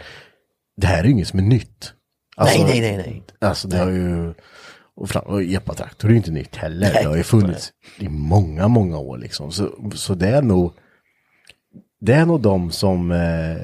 [0.77, 1.93] Det här är ju inget som är nytt.
[2.37, 3.23] Alltså, nej, nej, nej, nej.
[3.39, 4.33] Alltså det har ju,
[4.95, 6.91] och, fram, och epatraktor är ju inte nytt heller.
[6.93, 7.03] Nej.
[7.03, 9.51] det har ju funnits i många, många år liksom.
[9.51, 10.73] Så, så det är nog,
[12.01, 13.57] det är nog de som eh,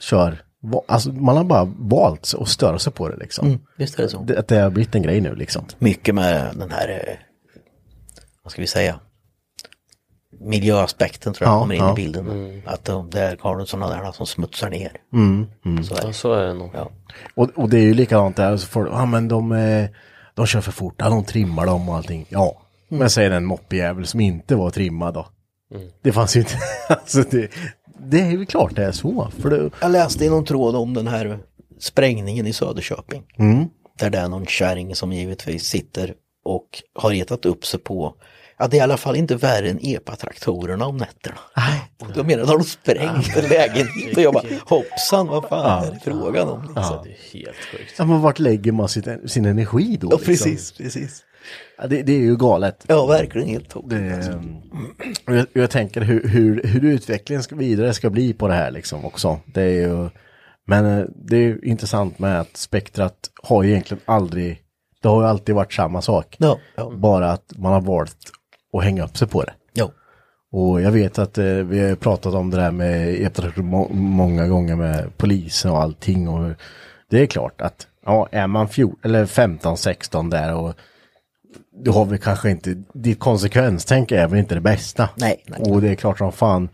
[0.00, 0.42] kör,
[0.88, 3.46] alltså man har bara valt att störa sig på det liksom.
[3.46, 4.22] Mm, visst är det så.
[4.22, 5.64] Det, att det har blivit en grej nu liksom.
[5.78, 7.14] Mycket med den här, eh,
[8.42, 9.00] vad ska vi säga,
[10.40, 11.92] miljöaspekten tror jag Ja, kommer in ja.
[11.92, 12.62] i bilden.
[12.66, 14.92] Att de, där har du sådana där som smutsar ner.
[15.82, 16.12] Så är Ja, det.
[16.12, 16.70] så är det nog.
[16.74, 16.90] Ja.
[17.34, 19.88] Och, och det är ju likadant där, så får, ja men de, eh,
[20.34, 22.26] de kör för fort, ja, de trimmar dem och allting.
[22.28, 25.26] Ja, men säg en moppejävel som inte var trimmad då.
[26.02, 26.54] Det fanns ju inte,
[26.88, 27.50] alltså det,
[28.02, 29.28] det är ju klart det är så.
[29.38, 31.38] För det, Jag läste i någon tråd om den här
[31.78, 33.22] sprängningen i Söderköping.
[33.98, 38.14] Där det är någon kärring som givetvis sitter och har retat upp sig på
[38.58, 41.38] Ja, det är i alla fall inte värre än EPA-traktorerna om nätterna.
[42.00, 45.90] Och jag menar, har de sprängt en lägenhet och jag bara hoppsan, vad fan är
[45.90, 46.60] det frågan om?
[46.62, 46.74] Liksom.
[46.76, 47.94] Ja, det är helt sjukt.
[47.98, 50.08] Ja, men vart lägger man sitt, sin energi då?
[50.10, 50.26] Ja, liksom?
[50.26, 51.22] precis, precis.
[51.78, 52.84] Ja, det, det är ju galet.
[52.88, 54.14] Ja, verkligen helt tokigt.
[54.14, 54.32] Alltså.
[55.26, 58.70] och jag, jag tänker hur, hur, hur utvecklingen ska, vidare ska bli på det här
[58.70, 59.40] liksom också.
[59.46, 60.08] Det är ju,
[60.66, 64.60] men eh, det är ju intressant med att spektrat har ju egentligen aldrig,
[65.02, 66.36] det har ju alltid varit samma sak.
[66.38, 66.90] Ja, ja.
[66.96, 68.16] Bara att man har valt
[68.72, 69.52] att hänga upp sig på det.
[69.72, 69.90] ja.
[70.52, 74.48] Och jag vet att eh, vi har pratat om det där med e-traktor må- många
[74.48, 76.28] gånger med polisen och allting.
[76.28, 76.52] Och
[77.10, 80.74] det är klart att ja, är man 14, eller 15, 16 där och
[81.84, 85.08] du har väl kanske inte, ditt konsekvenstänk är väl inte det bästa.
[85.16, 85.60] Nej, nej.
[85.60, 86.68] Och det är klart som fan,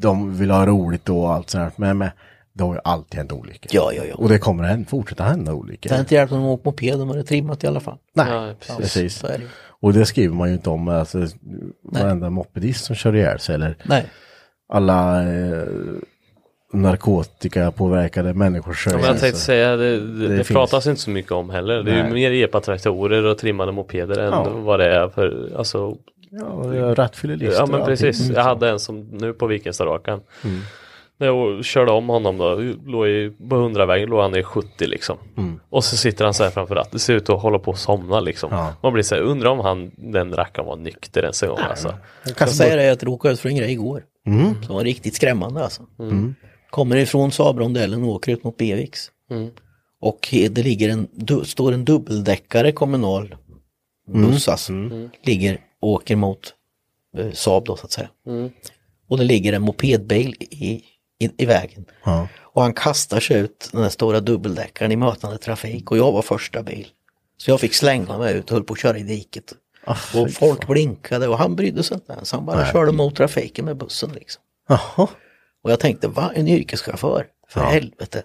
[0.00, 1.78] de vill ha roligt då och allt sånt.
[1.78, 2.10] Men, men
[2.52, 3.70] det har ju alltid hänt olyckor.
[3.74, 4.14] Ja, ja, ja.
[4.14, 5.88] Och det kommer att fortsätta hända olyckor.
[5.88, 7.98] Det hade inte hjälpt om de åkt moped, de hade trimmat i alla fall.
[8.14, 8.76] Nej, Ja, precis.
[8.76, 9.20] precis.
[9.20, 9.40] Det.
[9.80, 11.26] Och det skriver man ju inte om, alltså,
[11.82, 14.06] varenda mopedist som kör ihjäl sig eller Nej.
[14.68, 15.62] alla eh,
[16.72, 20.48] narkotikapåverkade människor kör Ja, men jag tänkte säga, det, det, det, finns.
[20.48, 21.82] pratas inte så mycket om heller.
[21.82, 24.48] Det är ju mer epa-traktorer och trimmade mopeder än Ja.
[24.50, 25.96] vad det är för, alltså
[26.30, 30.20] Ja, rattfyllerister Ja men precis, jag hade en som nu på Vikingstadåkern.
[30.44, 30.60] Mm.
[31.18, 32.54] När jag körde om honom då,
[32.86, 35.16] låg i, på 100-vägen låg han i 70 liksom.
[35.70, 37.78] Och så sitter han så här framför ratten, det ser ut att hålla på att
[37.78, 38.52] somna liksom.
[38.52, 38.64] Mm.
[38.64, 38.72] Ja.
[38.82, 41.94] Man blir så här, undrar om han, den rackaren var nykter ens en gång alltså.
[42.24, 44.02] Jag kastar säger bort- det att jag råkade ut för en grej igår.
[44.26, 44.62] Mm.
[44.62, 45.82] Som var riktigt skrämmande alltså.
[46.76, 49.10] Kommer ifrån Sabrondellen och åker ut mot Bevix.
[50.00, 51.08] Och det ligger en,
[51.44, 53.36] står en dubbeldäckare kommunal
[54.12, 54.72] buss alltså.
[55.22, 56.54] Ligger och åker mot
[57.16, 58.08] eh, Saab då så att säga.
[59.08, 60.82] Och det ligger en mopedbil i,
[61.18, 61.84] i, i vägen.
[62.04, 62.28] Ja.
[62.40, 66.22] Och han kastar sig ut den där stora dubbeldäckaren i mötande trafik och jag var
[66.22, 66.88] första bil.
[67.36, 69.52] Så jag fick slänga mig ut och höll på att köra i diket.
[70.12, 72.32] Fy och folk blinkade och han brydde sig inte ens.
[72.32, 74.42] Han bara körde mot trafiken med bussen liksom.
[74.68, 75.08] Jaha.
[75.66, 76.30] Och jag tänkte, va?
[76.34, 77.26] En yrkeschaufför?
[77.48, 78.22] För helvete.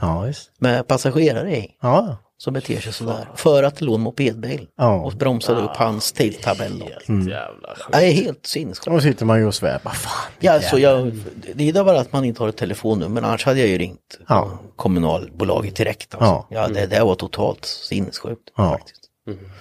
[0.00, 0.50] Ja, visst.
[0.58, 1.70] Med passagerare i.
[1.82, 3.28] Ja, Som beter sig sådär.
[3.34, 4.66] För att det låg en mopedbil.
[4.76, 4.94] Ja.
[5.02, 6.82] Och bromsade upp hans tidtabell.
[6.82, 7.88] Helt jävla sjukt.
[7.92, 8.86] Det är helt sinnessjukt.
[8.86, 9.80] då sitter man ju och svär.
[9.82, 10.32] Vad fan.
[10.40, 11.12] Ja, så jag,
[11.54, 14.58] det är bara att man inte har ett telefonnummer, annars hade jag ju ringt Ja.
[14.76, 16.14] kommunalbolaget direkt.
[16.14, 16.26] Alltså.
[16.26, 16.46] Ja.
[16.48, 16.68] Ja.
[16.68, 18.42] det, det var totalt sinnessjukt.
[18.56, 18.70] Ja.
[18.70, 19.03] Faktiskt.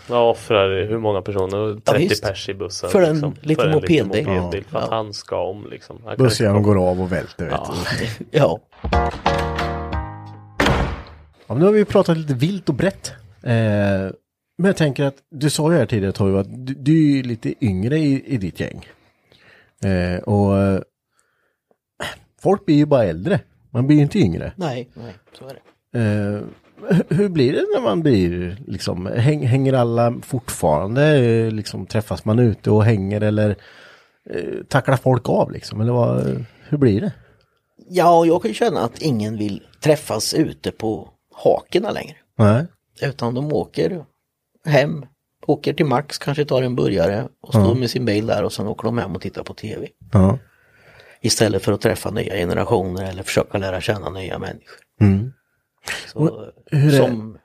[0.10, 1.80] Jag offrar hur många personer?
[1.80, 2.24] 30 visst.
[2.24, 2.90] pers i bussen.
[2.90, 3.34] För en liksom.
[3.42, 4.28] liten för en mopedbil.
[4.28, 4.64] mopedbil.
[4.64, 4.96] För att Ja.
[4.96, 5.98] han ska om liksom.
[6.20, 7.46] Inte- går av och välter.
[7.46, 8.60] Vet Ja.
[8.82, 9.12] Ja,
[11.48, 13.12] Ja, nu har vi pratat lite vilt och brett.
[13.44, 13.52] Eh,
[14.58, 17.66] men jag tänker att du sa ju här tidigare Toivo att du, du är lite
[17.66, 18.86] yngre i, i ditt gäng.
[19.86, 20.80] Eh, och eh,
[22.42, 23.40] folk blir ju bara äldre.
[23.70, 24.54] Man blir ju inte yngre.
[24.56, 26.44] nej, nej, så är det.
[26.90, 32.26] Hu- hur blir det när man blir liksom, häng, hänger alla fortfarande, eh, liksom träffas
[32.26, 33.50] man ute och hänger eller
[34.30, 35.82] eh, tacklar folk av liksom?
[35.82, 37.12] Eller vad, hur blir det?
[37.90, 42.16] Ja, jag kan känna att ingen vill träffas ute på hakerna längre.
[42.38, 42.66] Nej.
[43.02, 44.06] Utan de åker
[44.66, 45.06] hem,
[45.48, 48.68] åker till Max, kanske tar en burgare och står med sin bil där och sen
[48.68, 49.88] åker de hem och tittar på tv.
[50.14, 50.38] Ja.
[51.22, 54.78] Istället för att träffa nya generationer eller försöka lära känna nya människor.
[55.02, 55.34] Mm.
[56.08, 56.46] Så,
[56.98, 57.38] som,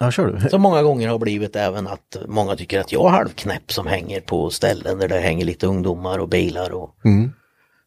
[0.00, 0.48] Ja, kör du.
[0.48, 4.20] som många gånger har blivit även att många tycker att jag är halvknäpp som hänger
[4.20, 7.32] på ställen där det hänger lite ungdomar och bilar och Mm.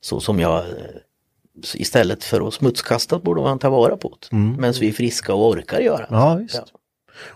[0.01, 0.65] så som jag eh,
[1.75, 4.35] istället för att smutskasta borde man ta vara på det.
[4.37, 6.07] Medan vi är friska och orkar göra det.
[6.09, 6.63] Ja, visst.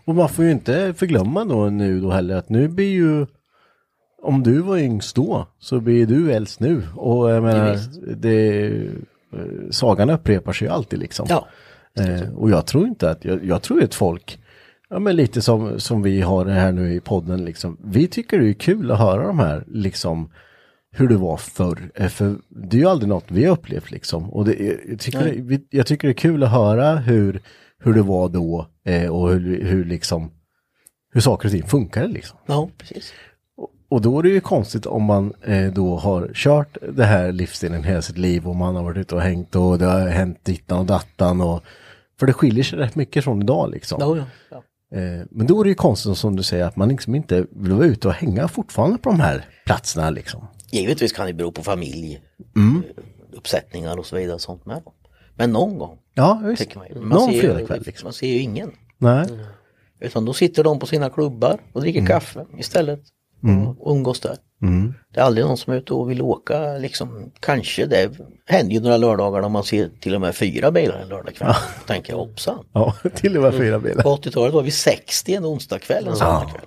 [0.05, 3.25] Och man får ju inte förglömma då nu då heller att nu blir ju
[4.21, 7.77] om du var yngst då så blir du äldst nu och jag menar
[8.15, 9.41] det eh,
[9.71, 11.25] sagan upprepar sig ju alltid liksom.
[11.29, 11.47] Ja.
[11.99, 14.39] Eh, och jag tror inte att, jag, jag tror att folk,
[14.89, 18.39] ja men lite som, som vi har det här nu i podden liksom, vi tycker
[18.39, 20.29] det är kul att höra de här liksom
[20.91, 21.91] hur det var förr.
[21.95, 24.29] Eh, För det är ju aldrig något vi har upplevt liksom.
[24.29, 27.41] Och det, jag, tycker det, jag tycker det är kul att höra hur,
[27.79, 30.31] hur det var då eh, och hur, hur liksom
[31.11, 32.37] hur saker och ting funkade liksom.
[32.45, 33.13] Ja, precis.
[33.89, 37.83] Och då är det ju konstigt om man eh, då har kört det här livsstilen
[37.83, 40.79] hela sitt liv och man har varit ute och hängt och det har hänt dittan
[40.79, 41.63] och dattan och
[42.19, 43.97] för det skiljer sig rätt mycket från idag liksom.
[44.01, 44.63] Ja, ja, ja.
[44.97, 47.71] Eh, men då är det ju konstigt som du säger att man liksom inte vill
[47.73, 50.47] vara ute och hänga fortfarande på de här platserna liksom.
[50.71, 52.21] Givetvis kan det bero på familj,
[52.55, 52.83] Mm.
[52.97, 53.03] eh,
[53.37, 54.81] uppsättningar och så vidare och sånt med.
[55.35, 56.75] Men någon gång, Ja, visst.
[56.75, 56.85] man.
[56.95, 58.05] Man Någon fredagkväll liksom.
[58.05, 58.71] Man ser ju ingen.
[58.97, 59.25] Nej.
[59.99, 62.99] Utan då sitter de på sina klubbar och dricker kaffe istället.
[63.77, 64.37] Och umgås där.
[64.61, 64.93] Mm.
[65.13, 67.31] Det är aldrig någon som är ute och vill åka liksom.
[67.39, 68.11] Kanske det
[68.45, 71.53] händer ju några lördagar när man ser till och med fyra bilar en lördagkväll.
[71.79, 72.65] Då tänker jag hoppsan.
[72.73, 74.03] Ja, till och med fyra bilar.
[74.03, 76.65] På 80-talet var vi 60 en onsdagkväll en söndagkväll.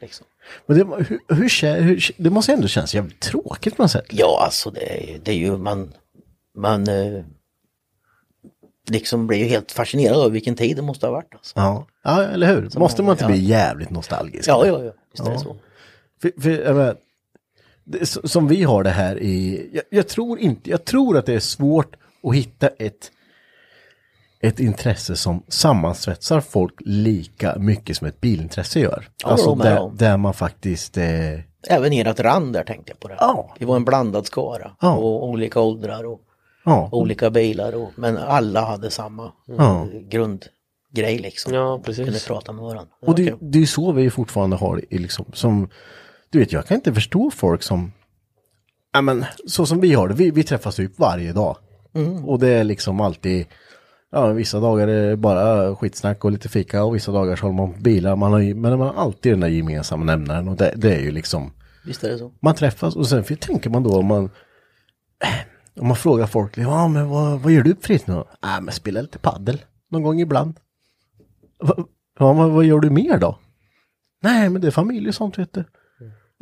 [0.00, 0.26] Liksom.
[0.66, 4.06] Men det, hur, hur, hur, det måste ändå kännas jävligt tråkigt på något sätt.
[4.10, 5.92] Ja, alltså det det är ju man,
[6.58, 7.24] man eh,
[8.90, 11.34] liksom blir ju helt fascinerad av vilken tid det måste ha varit.
[11.34, 11.52] Alltså.
[11.56, 12.78] Ja, ja eller hur?
[12.78, 13.28] Måste man inte ja.
[13.28, 14.48] bli jävligt nostalgisk?
[14.48, 15.38] Ja, ja, ja, visst är det Ja.
[15.38, 15.56] så.
[16.24, 16.96] För, för, jag menar,
[17.84, 21.34] det, som vi har det här i, jag, jag tror inte, jag tror att det
[21.34, 23.10] är svårt att hitta ett,
[24.40, 29.08] ett intresse som sammansvetsar folk lika mycket som ett bilintresse gör.
[29.22, 29.92] Ja, alltså där, ja.
[29.94, 33.16] där man faktiskt, eh, Även ert rand där tänkte jag på det.
[33.20, 33.54] Ja.
[33.58, 34.96] Det var en blandad skara Ja.
[34.96, 36.20] och olika åldrar och
[36.64, 37.74] ja, olika bilar.
[37.74, 39.88] Och, men alla hade samma Ja.
[39.92, 41.54] eh, grundgrej liksom.
[41.54, 42.26] Ja, Kunde precis.
[42.26, 42.92] prata med varandra.
[43.00, 45.68] Det och det, det är så vi fortfarande har det i liksom, som,
[46.34, 47.92] du vet, jag kan inte förstå folk som,
[48.92, 51.56] ja men, så som vi har det, vi, vi träffas typ varje dag.
[52.26, 53.46] Och det är liksom alltid,
[54.12, 57.56] ja vissa dagar är det bara skitsnack och lite fika och vissa dagar så håller
[57.56, 60.56] man på bilar, man har, ju- men man har alltid den där gemensamma nämnaren och
[60.56, 61.52] det, det är ju liksom,
[61.84, 62.32] Visst är det så.
[62.40, 64.30] man träffas och sen för tänker man då om man,
[65.80, 68.14] om man frågar folk, ja men vad, vad gör du på fritiden?
[68.16, 70.54] då?" Ja men spelar lite paddel någon gång ibland.
[71.62, 71.74] Va,
[72.18, 73.38] ja men vad gör du mer då?
[74.22, 75.64] Nej men det är familj och sånt vet du.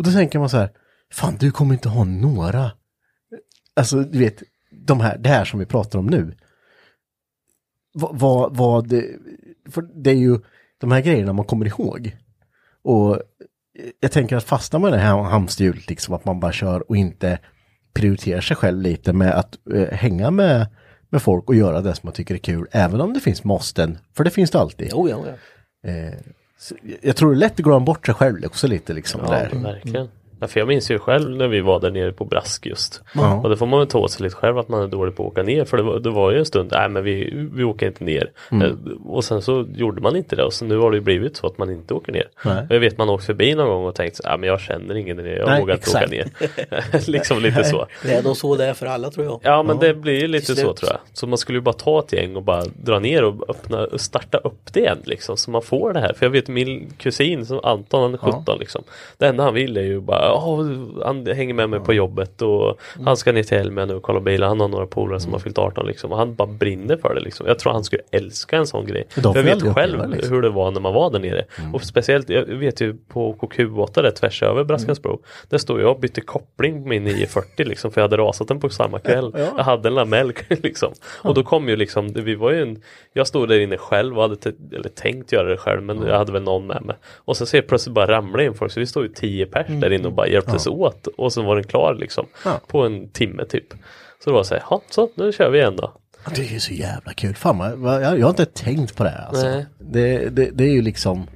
[0.02, 0.70] Och då tänker man så här,
[1.12, 2.72] fan du kommer inte ha några,
[3.76, 6.36] alltså du vet, de här, det här som vi pratar om nu.
[7.94, 8.90] Vad, vad,
[9.70, 10.38] för det är ju
[10.78, 12.16] de här grejerna man kommer ihåg.
[12.82, 13.22] Och
[14.00, 16.96] jag tänker att fastnar man i det här hamsterhjulet, liksom att man bara kör och
[16.96, 17.38] inte
[17.94, 20.66] prioriterar sig själv lite med att eh, hänga med,
[21.10, 23.98] med folk och göra det som man tycker är kul, även om det finns måsten,
[24.16, 24.88] för det finns det alltid.
[24.90, 25.90] Jo, ja, ja.
[25.90, 26.14] Eh,
[27.02, 29.20] jag tror det är lätt att glömma bort sig själv också lite liksom.
[29.24, 29.50] Ja, där.
[29.62, 30.08] verkligen.
[30.42, 33.02] Ja, för jag minns ju själv när vi var där nere på Brask just.
[33.14, 33.34] Ja.
[33.42, 35.22] Och det får man väl ta åt sig lite själv att man är dålig på
[35.26, 35.64] att åka ner.
[35.64, 38.30] För det var, det var ju en stund, nej men vi, vi åker inte ner.
[38.50, 38.66] Mm.
[38.68, 41.36] Eh, Och sen så gjorde man inte det och så nu har det ju blivit
[41.36, 42.28] så att man inte åker ner.
[42.44, 42.66] Nej.
[42.68, 44.94] Och jag vet man har åkt förbi någon gång och tänkt ja men jag känner
[44.94, 46.26] ingen där nere, jag Nej, vågar inte åka ner.
[47.10, 47.86] liksom lite så.
[48.02, 49.40] Det är då så det är för alla tror jag.
[49.42, 50.98] Ja men det blir ju lite så tror jag.
[51.12, 54.38] Så man skulle ju bara ta ett gäng och bara dra ner och öppna, starta
[54.38, 55.36] upp det igen liksom.
[55.36, 56.12] Så man får det här.
[56.12, 58.82] För jag vet min kusin som Anton, han är 17 liksom.
[59.18, 60.66] Det enda han vill är ju bara, "Åh,
[61.04, 63.06] han hänger med mig på jobbet och Mm.
[63.06, 64.48] han ska ner till Elmia nu och kolla bilar.
[64.48, 66.12] Han har några polare som har fyllt 18 liksom.
[66.12, 67.46] Och han bara brinner för det liksom.
[67.46, 69.06] Jag tror han skulle älska en sån grej.
[69.08, 70.34] För jag vet själv liksom.
[70.34, 71.44] hur det var när man var där nere.
[71.72, 75.20] Och speciellt, jag vet ju på KQ8 där tvärs över Braskansbro.
[75.48, 77.90] Där stod jag och bytte koppling på min 940 liksom.
[77.92, 79.32] För jag hade rasat den på samma kväll.
[79.56, 80.92] Jag hade en lamell liksom.
[81.22, 84.22] Och då kom ju liksom, vi var ju en, jag stod där inne själv och
[84.22, 84.36] hade
[84.72, 86.96] eller tänkt göra det själv men jag hade väl någon med mig.
[87.24, 89.66] Och sen ser jag plötsligt bara ramla in folk så vi stod ju 10 pers
[89.68, 91.06] där inne och bara hjälptes åt.
[91.06, 92.26] Och sen var den klar liksom.
[92.44, 92.60] Ja.
[92.66, 93.70] På en timme typ.
[94.24, 95.92] Så det var så här, "Ja, så nu kör vi igen då.
[96.24, 97.34] Ja, Det är ju så jävla kul.
[97.34, 99.64] Fan, jag, jag har inte tänkt på det här alltså.
[99.78, 101.26] Det, det, det är ju liksom,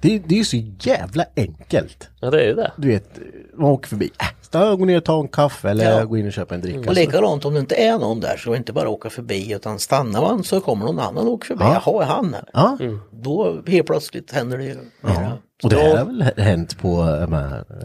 [0.00, 2.08] det, det är ju så jävla enkelt.
[2.20, 2.72] Ja det är ju det.
[2.76, 3.18] Du vet,
[3.54, 6.04] man åker förbi, äh, gå ner och ta en kaffe eller Ja.
[6.04, 6.90] gå in och köpa en dricka.
[6.90, 10.20] Och likadant om det inte är någon där så inte bara åka förbi utan stannar
[10.22, 11.64] man så kommer någon annan och åker förbi.
[11.64, 11.82] Ja.
[11.86, 12.44] Jaha, är han här?
[12.52, 12.78] Ja.
[13.10, 15.32] Då helt plötsligt händer det ju mera.
[15.62, 17.00] Och det här har väl hänt på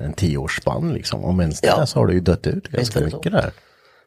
[0.01, 1.23] en tioårsspann liksom.
[1.23, 1.79] Om ens Ja.
[1.79, 3.51] det så har det ju dött ut ganska mycket där.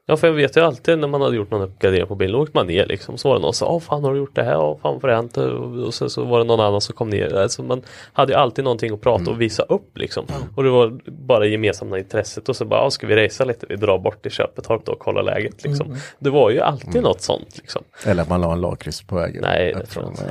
[0.07, 2.53] Ja för jag vet ju alltid när man hade gjort någon uppgradering på bilen, åkte
[2.59, 3.19] man ner liksom.
[3.19, 4.59] Så var det någon som sa, åh fan har du gjort det här?
[4.59, 5.37] Åh fan vad det hänt?
[5.87, 7.35] Och sen så var det någon annan som kom ner.
[7.37, 7.83] Alltså man
[8.13, 10.25] hade ju alltid någonting att prata och visa upp liksom.
[10.57, 13.67] Och det var bara gemensamma intresset och så bara, "Ja, ska vi resa lite?
[13.69, 15.97] Vi drar bort till Köpetorp då och kollar läget liksom.
[16.19, 17.83] Det var ju alltid något sånt liksom.
[18.07, 19.43] Eller att man la en lakrits på vägen.
[19.43, 20.29] Nej, det tror jag från-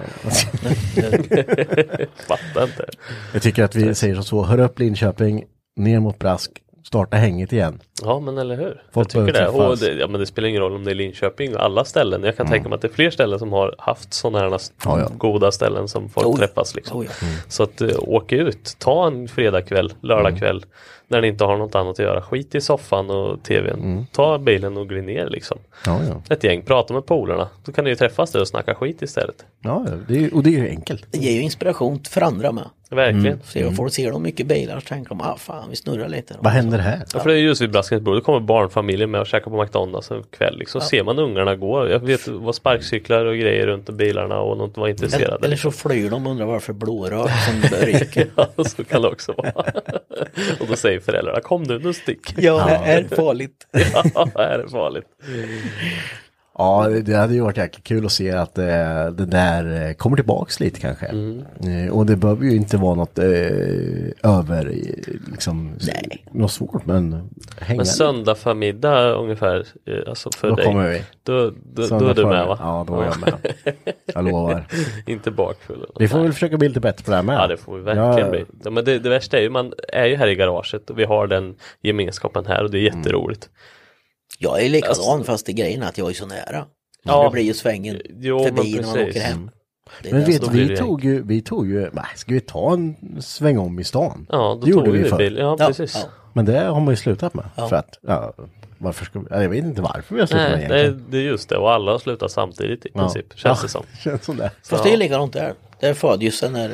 [2.28, 2.86] Fattar inte.
[3.34, 5.44] Jag tycker att vi säger som så, hör upp Linköping,
[5.76, 6.52] ner mot Brask,
[6.84, 7.80] starta hänget igen.
[8.02, 8.84] Ja men eller hur.
[8.92, 9.48] Folk jag tycker det.
[9.48, 9.94] Och det.
[9.94, 12.24] Ja men det spelar ingen roll om det är Linköping och alla ställen.
[12.24, 15.00] Jag kan tänka mig att det är fler ställen som har haft sådana här Ja,
[15.00, 15.10] ja.
[15.18, 16.98] goda ställen som folk Oh träffas liksom.
[16.98, 17.28] Oh ja.
[17.48, 20.66] Så att uh, åk ut, ta en fredagkväll, lördagkväll
[21.08, 22.22] när ni inte har något annat att göra.
[22.22, 24.06] Skit i soffan och tvn.
[24.12, 25.58] Ta bilen och gå ner liksom.
[26.30, 27.50] Ett gäng, prata med polarna.
[27.66, 29.46] Då kan ni ju träffas där och snacka skit istället.
[29.62, 31.06] ja ja, det är, och det är ju enkelt.
[31.12, 32.70] Det ger ju inspiration för andra med.
[32.94, 33.40] Verkligen.
[33.44, 36.36] Ser folk ser de mycket bilar så tänker de, ah fan vi snurrar lite.
[36.40, 37.02] Vad händer här?
[37.14, 40.12] Ja, för det är just vid Braskensbro, då kommer barnfamiljer med och käkar på McDonalds
[40.12, 40.58] en kväll.
[40.58, 40.82] Liksom.
[40.82, 44.88] Ser man ungarna gå, jag vet vad sparkcyklar och grejer runt bilarna och något var
[44.88, 45.26] intresserade.
[45.26, 48.28] Eller, eller så flyr de och undrar varför blårök som ryker.
[48.36, 49.52] Ja, så kan det också vara.
[50.60, 52.34] och då säger föräldrarna, kom nu, nu stick.
[52.38, 53.68] ja, det är farligt.
[54.14, 55.06] ja, det är farligt.
[56.64, 58.66] Ja, det- hade ju varit jäkligt kul att se att eh,
[59.12, 61.06] det där eh, kommer tillbaks lite kanske.
[61.06, 63.26] Eh, och det behöver ju inte vara något eh,
[64.24, 66.26] över, eh, liksom, Nej.
[66.32, 67.78] något svårt men hänga.
[67.78, 70.66] Men söndag förmiddag ungefär, eh, alltså för Då dig.
[70.66, 71.02] kommer vi.
[71.24, 72.58] Då, då, då är du med va?
[72.60, 73.54] Ja, då är jag med.
[74.06, 74.68] Jag lovar.
[75.06, 75.86] Inte bakfull.
[76.00, 77.36] Vi får väl försöka bli lite bättre på det här med.
[77.36, 78.46] Ja det får vi verkligen Ja, bli.
[78.64, 81.04] Ja, men det, det värsta är ju man är ju här i garaget och vi
[81.04, 83.04] har den gemenskapen här och det är Mm.
[84.44, 86.66] Jag är likadan Alltså- fast det grejen att jag är så nära.
[87.04, 87.24] Ja.
[87.24, 89.52] Det blir ju svängen Jo, förbi när man åker hem.
[90.02, 92.74] Det Men det vet, vi det tog ju, vi tog ju, nej, ska vi ta
[92.74, 94.26] en sväng om i stan?
[94.30, 95.22] Ja, då det gjorde vi vi förr.
[95.40, 95.96] Ja, Ja, precis.
[96.04, 96.10] ja.
[96.34, 97.46] Men det har man ju slutat med.
[97.56, 97.68] Ja.
[97.68, 98.34] För att, ja,
[98.78, 101.06] varför ska vi, ja, jag vet inte varför vi har slutat med Nej, det, egentligen.
[101.08, 103.26] är- det är just det och alla har slutat samtidigt i princip.
[103.36, 103.84] Känns det som.
[104.04, 104.52] Känns som det.
[104.70, 105.54] Fast det är likadant där.
[105.80, 106.72] Det är födelse när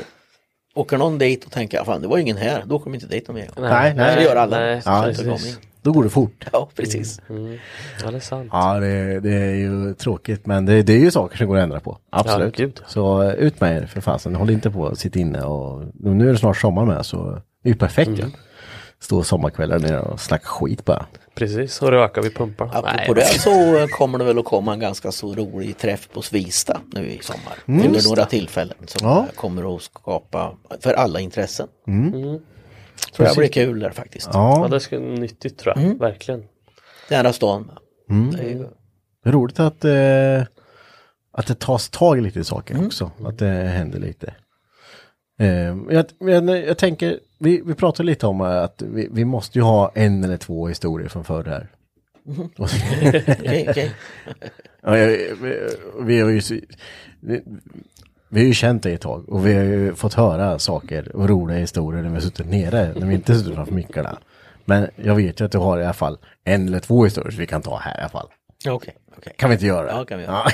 [0.75, 3.35] åker någon dit och tänker, fan det var ingen här, då kommer inte dit någon
[3.35, 3.49] mer.
[3.59, 4.15] Nej, nej.
[4.15, 4.59] Så gör alla.
[4.59, 4.81] Nej,
[5.89, 6.45] Då går det fort.
[6.53, 7.21] Ja, precis.
[8.03, 8.49] Ja, det är sant.
[8.51, 11.63] Ja, det, det är ju tråkigt men det, det är ju saker som går att
[11.63, 11.97] ändra på.
[12.09, 12.59] Absolut.
[12.59, 14.35] Ja, så eh, ut med er för fasen.
[14.35, 17.31] Håll inte på att sitta inne och nu är det snart sommar med så
[17.63, 18.31] det är ju perfekt Mm.
[19.01, 21.05] Stå sommarkvällar nere och snacka skit bara.
[21.35, 22.71] Precis, och röka vid pumparna.
[22.73, 26.21] Apropå det så eh, kommer det väl att komma en ganska så rolig träff på
[26.21, 27.83] Svista nu i sommar.
[27.85, 29.25] Under några tillfällen som Ja.
[29.35, 31.67] kommer att skapa för alla intressen.
[31.87, 32.39] Mm.
[33.13, 34.29] Tror jag blir kul där faktiskt.
[34.33, 35.99] Ja, Ja, det ska nyttigt tror jag.
[35.99, 36.43] Verkligen.
[37.09, 37.71] Nära stan.
[38.37, 38.65] Det är ju,
[39.25, 40.41] roligt att, eh,
[41.31, 43.11] att det tas tag i lite saker också.
[43.25, 44.33] Att det händer lite.
[45.39, 49.63] Eh, jag, men jag tänker, vi, vi pratade lite om att vi, vi måste ju
[49.63, 51.67] ha en eller två historier från förr här.
[52.57, 53.91] okej, okej.
[54.81, 55.07] Ja, jag,
[55.41, 55.59] vi,
[56.01, 56.55] vi har ju så-
[58.29, 61.29] vi, har ju känt dig ett tag och vi har ju fått höra saker och
[61.29, 64.19] roliga historier när vi har suttit nere, när vi inte suttit framför mickarna.
[64.65, 67.39] Men jag vet ju att du har i alla fall en eller två historier som
[67.39, 68.27] vi kan ta här i alla fall.
[68.67, 69.33] Okej, okej.
[69.37, 69.91] Kan vi inte göra?
[69.91, 70.47] Ja, kan vi Ja.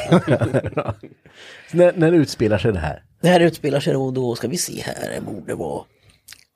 [1.72, 3.04] Så när, när utspelar sig det här?
[3.22, 5.84] Det här utspelar sig då, då ska vi se här, det borde vara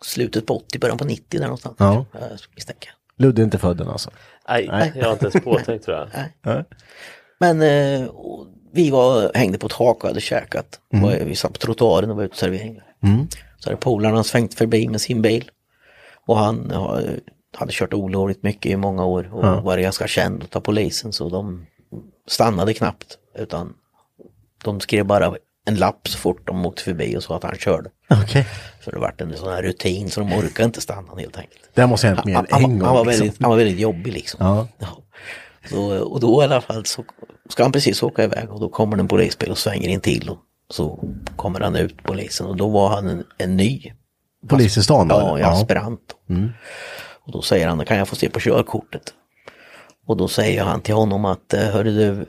[0.05, 1.75] slutet på 80, början på 90 där någonstans.
[1.79, 2.05] Ja.
[2.55, 2.89] Misstänka.
[3.17, 4.11] Ludde är inte född än alltså?
[4.49, 6.09] Nej, jag har inte ens påtänkt tror jag.
[6.41, 6.63] Ja.
[7.39, 10.79] Men eh, och vi var, hängde på ett tak och hade käkat.
[11.03, 12.81] Och vi satt på trottoaren och var ute och servering.
[13.57, 15.51] Så hade polarna svängt förbi med sin bil.
[16.25, 16.99] Och han ja,
[17.57, 21.65] hade kört olovligt mycket i många år och var ganska känd av polisen så de
[22.27, 23.17] stannade knappt.
[23.35, 23.73] Utan
[24.63, 25.33] de skrev bara
[25.65, 27.89] en lapp så fort de åkte förbi och sa att han körde.
[28.23, 28.47] Okej.
[28.83, 31.69] Så det vart en sån här rutin så de orkade inte stanna helt enkelt.
[31.73, 33.07] Det måste ha hänt mer Han, än en han, var gång.
[33.07, 33.25] Liksom.
[33.25, 34.67] väldigt, han var väldigt jobbig liksom.
[34.79, 34.97] Ja.
[35.69, 37.03] Så, och då i alla fall så
[37.49, 40.37] ska han precis åka iväg och då kommer en polisbil och svänger in till och
[40.69, 40.99] så
[41.35, 43.93] kommer han ut polisen och då var han en, en ny.
[44.47, 45.07] Polis i stan?
[45.09, 45.47] Ja, eller?
[45.47, 46.15] aspirant.
[47.25, 49.13] Och då säger han, kan jag få se på körkortet?
[50.05, 52.25] Och då säger han till honom att, eh, hörru du,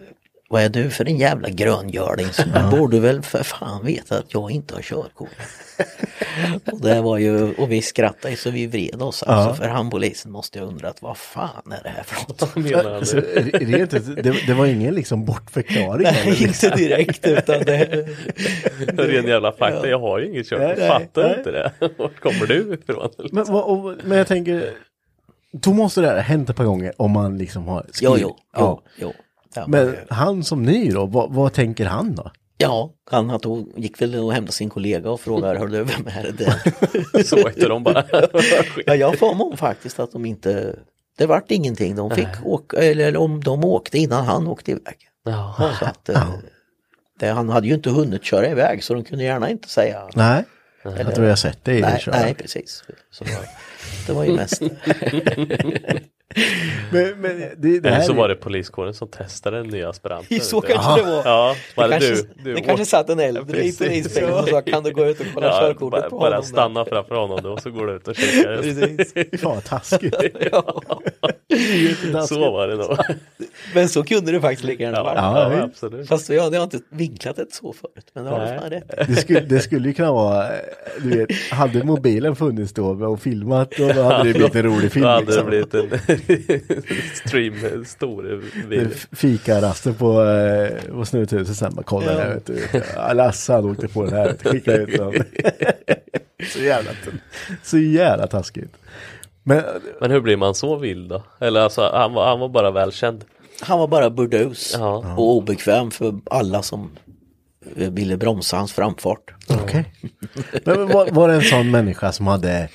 [0.50, 2.26] vad är du för en jävla gröngöling?
[2.32, 5.28] Så du borde väl för fan veta att jag inte har körkort.
[6.72, 10.32] och det var ju, och vi skrattade så vi vred oss alltså, för han polisen
[10.32, 12.40] måste ju undrat vad fan är det här för något?
[13.08, 13.54] Så, det?
[13.54, 16.06] är det, det, det, var ingen liksom bortförklaring?
[16.06, 16.66] eller Nej, liksom?
[16.68, 17.84] inte direkt utan det,
[18.96, 20.66] Ren jävla fakta, jag har ju inget körkort.
[20.66, 21.38] Nej, nej, Fattar nej.
[21.38, 21.72] inte det?
[21.98, 23.08] Vart kommer du ifrån?
[23.32, 24.70] Men, vad- och, men jag tänker,
[25.52, 28.20] då måste det här ha hänt ett par gånger om man liksom har jo, skrivit.
[28.22, 28.82] jo, Ja.
[28.98, 29.12] jo, jo.
[29.54, 32.30] Ja, Men han som ny då, vad, vad tänker han då?
[32.60, 36.32] ja, han tog, gick väl och hämtade sin kollega och frågade, hör du vem är
[36.32, 37.24] det?
[37.24, 38.04] Så inte de bara.
[38.86, 40.76] Ja, jag om faktiskt att de inte,
[41.18, 41.96] det vart ingenting.
[41.96, 44.96] De fick åka, eller, eller om de åkte innan han åkte iväg.
[45.24, 45.74] Jaha.
[45.78, 46.34] Så att, eh,
[47.18, 50.44] det, han hade ju inte hunnit köra iväg så de kunde gärna inte säga Nej,
[50.82, 52.84] jag tror jag har sett det i nej, nej precis.
[53.10, 53.44] Så det var,
[54.06, 54.62] det var ju mest,
[56.92, 60.44] Men, men det, det Eller här så var det poliskåren som testade en ny aspirant.
[60.44, 61.22] så kanske det var.
[61.24, 64.62] Ja, bara det kanske, du, du det kanske satt en äldre i polisbilen och sa
[64.62, 66.42] kan du gå ut och kolla Ja, körkortet bara, på bara honom?
[66.42, 68.62] stanna framför honom då och så går du ut och kikar.
[68.62, 70.14] Fy fan vad taskigt.
[72.28, 72.98] så var det nog.
[73.74, 75.56] Men så kunde det faktiskt lika gärna Ja, vara.
[75.56, 76.08] Ja, absolut.
[76.08, 78.06] Fast jag, jag har inte vinklat det så förut.
[78.14, 78.58] Men det har du Nej.
[78.58, 79.08] fan rätt.
[79.08, 80.46] Det skulle, det skulle ju kunna vara,
[81.02, 85.04] du vet, hade mobilen funnits då och filmat då hade det blivit en rolig film.
[85.04, 85.46] Då hade det liksom.
[85.46, 86.82] blivit en
[87.26, 88.88] stream, en stor video.
[89.12, 92.34] Fikarasten på, eh, på Snuthuset sen bara kolla Ja.
[92.34, 92.66] vet du.
[92.96, 95.12] Ja, Lasse han åkte på den här, du, skickade ut den.
[96.52, 96.90] Så jävla,
[97.62, 98.76] så jävla taskigt.
[99.50, 99.64] Men
[100.00, 101.22] Men hur blir man så vild då?
[101.40, 103.24] Eller alltså, han var, han var bara välkänd.
[103.62, 105.14] Han var bara burdus Ja.
[105.16, 106.90] och obekväm för alla som
[107.76, 109.34] ville bromsa hans framfart.
[109.62, 109.92] okej.
[110.64, 112.68] Men var, var det en sån människa som hade,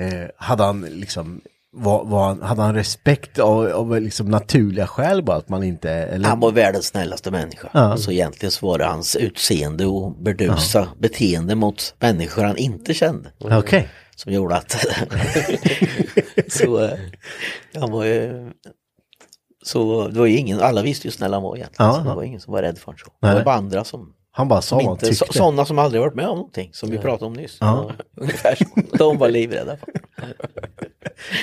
[0.00, 1.40] eh, hade han liksom
[1.78, 5.90] var, var, han- hade han respekt av, av liksom naturliga skäl bara att man inte...
[5.90, 7.68] Eller, Han var världens snällaste människa.
[7.72, 7.96] Ja.
[7.96, 13.28] Så egentligen så var det hans utseende och burdusa beteende mot människor han inte kände.
[13.38, 13.88] Okej.
[14.16, 14.70] Som gjorde att...
[16.48, 16.98] så eh,
[17.74, 18.50] han var ju...
[19.64, 21.88] Så det var ju ingen, alla visste ju snäll han var egentligen.
[21.88, 22.14] Ja, så det ja.
[22.14, 22.98] var ingen som var rädd för honom.
[22.98, 23.12] Så.
[23.20, 25.32] Det var bara andra som, Han bara sa som vad han tyckte.
[25.32, 27.56] sådana som aldrig varit med om någonting, som vi pratade om nyss.
[27.60, 27.92] Ja.
[28.16, 28.96] Ungefär så.
[28.96, 29.76] De var livrädda.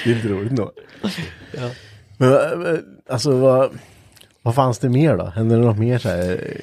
[0.03, 0.69] Det är inte roligt nog.
[2.17, 2.79] Men eh,
[3.09, 3.71] alltså vad,
[4.41, 5.25] vad fanns det mer då?
[5.25, 6.59] Hände det något mer så här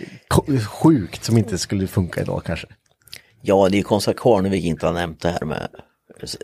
[0.48, 2.66] eh, sjukt som inte skulle funka idag kanske?
[3.42, 5.68] Ja, det är ju konstigt att Karnevik inte har nämnt det här med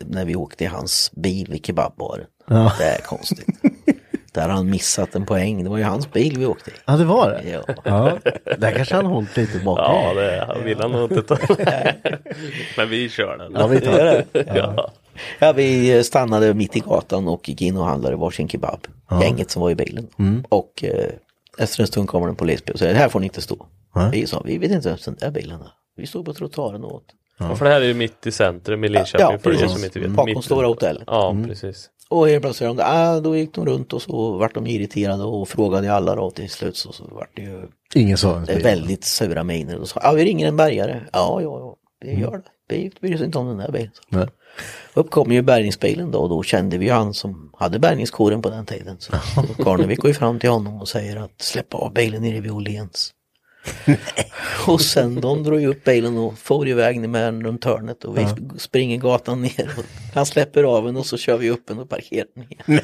[0.05, 2.25] när vi åkte i hans bil vid kebabbaren.
[2.47, 2.73] Ja.
[2.79, 3.47] Det är konstigt.
[4.33, 5.63] Där har han missat en poäng.
[5.63, 6.73] Det var ju hans bil vi åkte i.
[6.85, 7.49] Ja, det var det?
[7.49, 7.63] Ja.
[7.83, 8.17] Ja,
[8.57, 9.83] där kanske han hållit lite bakom.
[9.85, 11.37] Ja, det vill han nog inte ta.
[12.77, 13.51] Men vi kör den.
[13.55, 14.25] Ja, vi tar det.
[14.55, 14.91] Ja.
[15.39, 18.87] Ja, vi stannade mitt i gatan och gick in och handlade varsin kebab.
[19.21, 20.07] Gänget som var i bilen.
[20.49, 21.11] Och eh,
[21.57, 23.65] efter en stund kommer en polisbil och säger här får ni inte stå.
[24.11, 25.71] Vi sa vi vet inte vem den där bilen är.
[25.95, 27.05] Vi stod på trottoaren och åt.
[27.39, 29.71] Ja, för det här är ju mitt i centrum i Linköping Ja, för er precis.
[29.71, 30.09] som inte vet.
[30.09, 31.03] Bakom Mitt- Stora hotellet.
[31.07, 31.89] Ja, precis.
[32.09, 35.49] Och helt plötsligt de, ah, då gick de runt och så vart de irriterade och
[35.49, 37.61] frågade alla då till slut så, så vart det ju
[37.95, 41.01] Ingen sa det väldigt sura miner och så, ja vi ringer en bärgare.
[41.13, 42.75] Ja, ja, ja, vi gör det.
[42.75, 43.91] Vi bryr oss inte om den där bilen.
[44.09, 44.27] Nej.
[44.93, 48.49] Upp kom ju bärgningsbilen då och då kände vi ju han som hade bärgningskåren på
[48.49, 48.95] den tiden.
[48.99, 49.11] Så,
[49.57, 52.51] så Karnevik går ju fram till honom och säger att släppa av bilen nere vid
[52.51, 53.11] Åhléns.
[54.67, 58.17] och sen de drog ju upp bilen och for iväg med den runt hörnet och
[58.17, 58.27] vi
[58.57, 59.69] springer gatan ner.
[59.77, 62.81] Och han släpper av den och så kör vi upp den och parkerar den igen.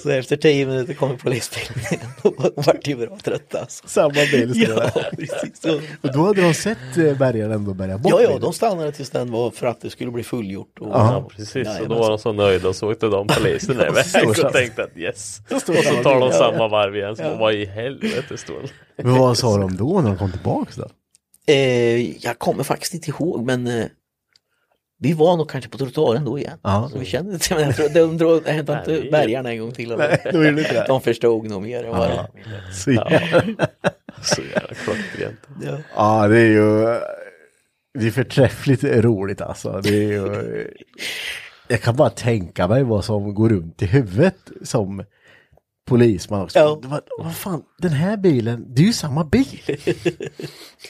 [0.00, 3.88] så efter tio minuter kommer polisbilen igen och vart ju bra trötta alltså.
[3.88, 5.64] Samma bil stod Ja, precis.
[6.00, 9.10] Och då hade de sett eh, bärgaren ändå bärga bort ja, ja, de stannade tills
[9.10, 10.78] den var för att det skulle bli fullgjort.
[10.80, 11.68] Och, Ja, precis.
[11.80, 14.50] Och då var de så nöjda och så åkte de polisen iväg och så.
[14.50, 15.40] tänkte att yes.
[15.50, 15.72] Och så
[16.02, 17.16] tar de samma varv igen.
[17.16, 18.68] Så vad i helvete står de?
[18.96, 20.88] Men vad sa de då när de kom tillbaks då?
[21.46, 23.84] Eh, jag kommer faktiskt inte ihåg men eh,
[24.98, 26.58] vi var nog kanske på trottoaren då igen.
[26.62, 26.88] Ja.
[26.92, 29.58] Så vi kände inte, men jag tror de drog, Nej, det inte är- bärgarna en
[29.60, 29.96] gång till.
[29.96, 30.84] Nej, då gjorde det inte det.
[30.88, 32.28] De förstod nog mer än vad det
[32.74, 33.68] Så jävla-
[34.22, 35.40] Så jävla klockrent.
[35.62, 35.78] ja.
[35.96, 36.82] Ja, det är ju...
[37.98, 39.80] Det är förträffligt roligt alltså.
[39.84, 40.70] Det är ju...
[41.68, 45.04] Jag kan bara tänka mig vad som går runt i huvudet som
[45.88, 46.58] polisman också.
[46.58, 46.78] Ja.
[46.82, 49.60] Vad, vad fan, den här bilen, det är ju samma bil.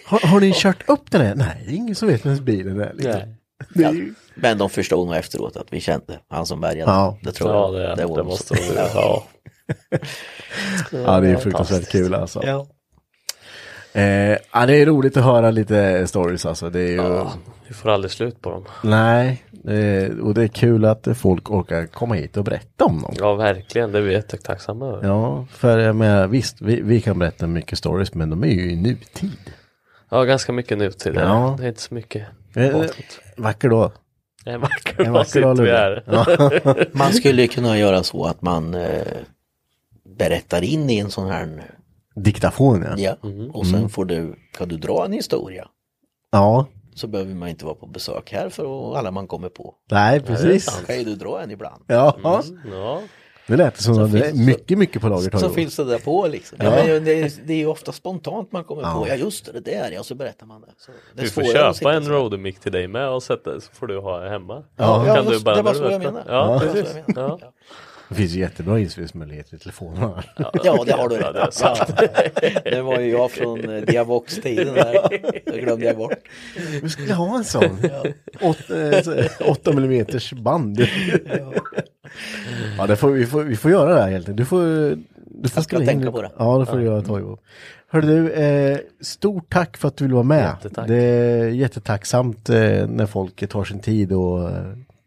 [0.05, 1.35] Har, har ni kört upp den här?
[1.35, 2.93] Nej, det är ingen som vet vems bilen är.
[2.95, 3.13] Liksom.
[3.13, 3.37] Nej.
[3.75, 4.15] Det är ju...
[4.35, 6.91] Men de förstod nog efteråt att vi kände han som bärgade.
[6.93, 7.19] Ja.
[7.23, 7.97] Det tror Ja, jag.
[7.99, 8.61] det, var det nog måste de.
[8.95, 9.25] Ja.
[10.93, 12.43] Ja, det är fruktansvärt kul alltså.
[12.47, 12.67] Ja.
[13.93, 16.71] Eh, ja, det är roligt att höra lite stories alltså.
[16.71, 16.95] Det är ju...
[16.97, 17.33] Ja,
[17.69, 18.65] vi får aldrig slut på dem.
[18.83, 23.15] Nej, eh, och det är kul att folk orkar komma hit och berätta om dem.
[23.19, 23.93] Ja, verkligen.
[23.93, 25.09] Det är vi jättetacksamma över.
[25.09, 28.73] Ja, för jag menar, visst, vi, vi kan berätta mycket stories, men de är ju
[28.73, 29.31] i nutid.
[30.11, 31.15] Ja, ganska mycket nutid.
[31.17, 31.57] Ja.
[31.59, 32.27] Det är inte så mycket
[32.57, 33.21] Eh, bakåt.
[33.37, 33.93] vacker då.
[34.45, 36.05] En vacker En vacker dag, sitter vi här.
[36.07, 36.85] Ja.
[36.93, 39.03] Man skulle ju kunna göra så att man eh,
[40.19, 41.63] berättar in i en sån här
[42.15, 42.95] Diktafon ja.
[43.23, 45.69] Ja, och sen får du, kan du dra en historia.
[46.31, 49.75] Ja, Så behöver man inte vara på besök här för alla man kommer på.
[49.91, 50.65] nej precis.
[50.65, 51.85] Så kan ju du dra en ibland.
[51.87, 52.17] Ja,
[52.73, 53.03] Ja,
[53.47, 55.39] det lät som att det är mycket, mycket på lager.
[55.39, 56.59] Så finns det där på liksom.
[56.61, 56.71] Ja.
[56.71, 59.61] men det, är, det är ju ofta spontant man kommer på, ja just det, det
[59.61, 60.73] där ja, så berättar man det.
[60.79, 63.87] Så det är vi får köpa en roadmic till dig med och sätta så får
[63.87, 64.63] du ha hemma.
[64.77, 66.25] Ja, kan ja, du det var så du jag menar.
[66.29, 66.97] Ja, Det precis.
[68.13, 70.23] Det finns ju jättebra inspelningsmöjligheter i telefonerna.
[70.37, 71.61] Ja, det har du Ja, det är rätt
[72.65, 72.71] ja.
[72.71, 75.09] Det var ju jag från eh, Diavox-tiden där.
[75.53, 76.13] Det glömde jag bort.
[76.83, 77.79] Vi skulle ha en sån.
[78.41, 80.81] Åt, eh, så- åtta millimeters band.
[82.79, 84.37] Ja, det får, vi, får, vi får göra det här helt enkelt.
[84.37, 84.61] Du får,
[85.27, 86.31] du får Jag ska in tänka på det.
[86.39, 87.39] Ja, det får du göra Toivo.
[87.89, 90.51] Hörru du, eh, stort tack för att du vill vara med.
[90.63, 90.89] Jättetack.
[90.89, 94.57] Det är jättetacksamt eh, när folk tar sin tid och eh,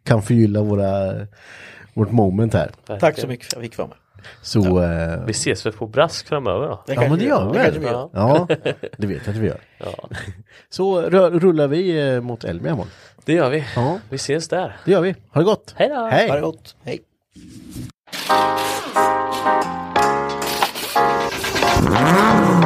[0.03, 1.11] kan förgylla våra,
[1.95, 2.71] vårt moment här.
[2.99, 3.97] Tack så mycket för att jag fick vara med.
[4.41, 6.83] Så, eh, Vi ses väl på Brask framöver då?
[6.87, 8.09] ja men det gör vi Det vi gör.
[8.13, 8.47] Ja,
[8.97, 9.59] det vet jag att vi gör.
[9.77, 10.09] Ja,
[10.69, 12.89] Så rullar vi eh, mot Elmia imorgon.
[13.25, 13.63] det gör vi.
[13.75, 13.99] Ja.
[14.09, 14.77] Vi ses där.
[14.85, 15.15] Det gör vi.
[15.29, 15.73] Ha det gott.
[15.77, 16.05] Hej då!
[16.11, 16.27] Hej.
[16.29, 16.75] Ha det gott.
[16.83, 16.99] Hej.
[21.81, 22.65] Mom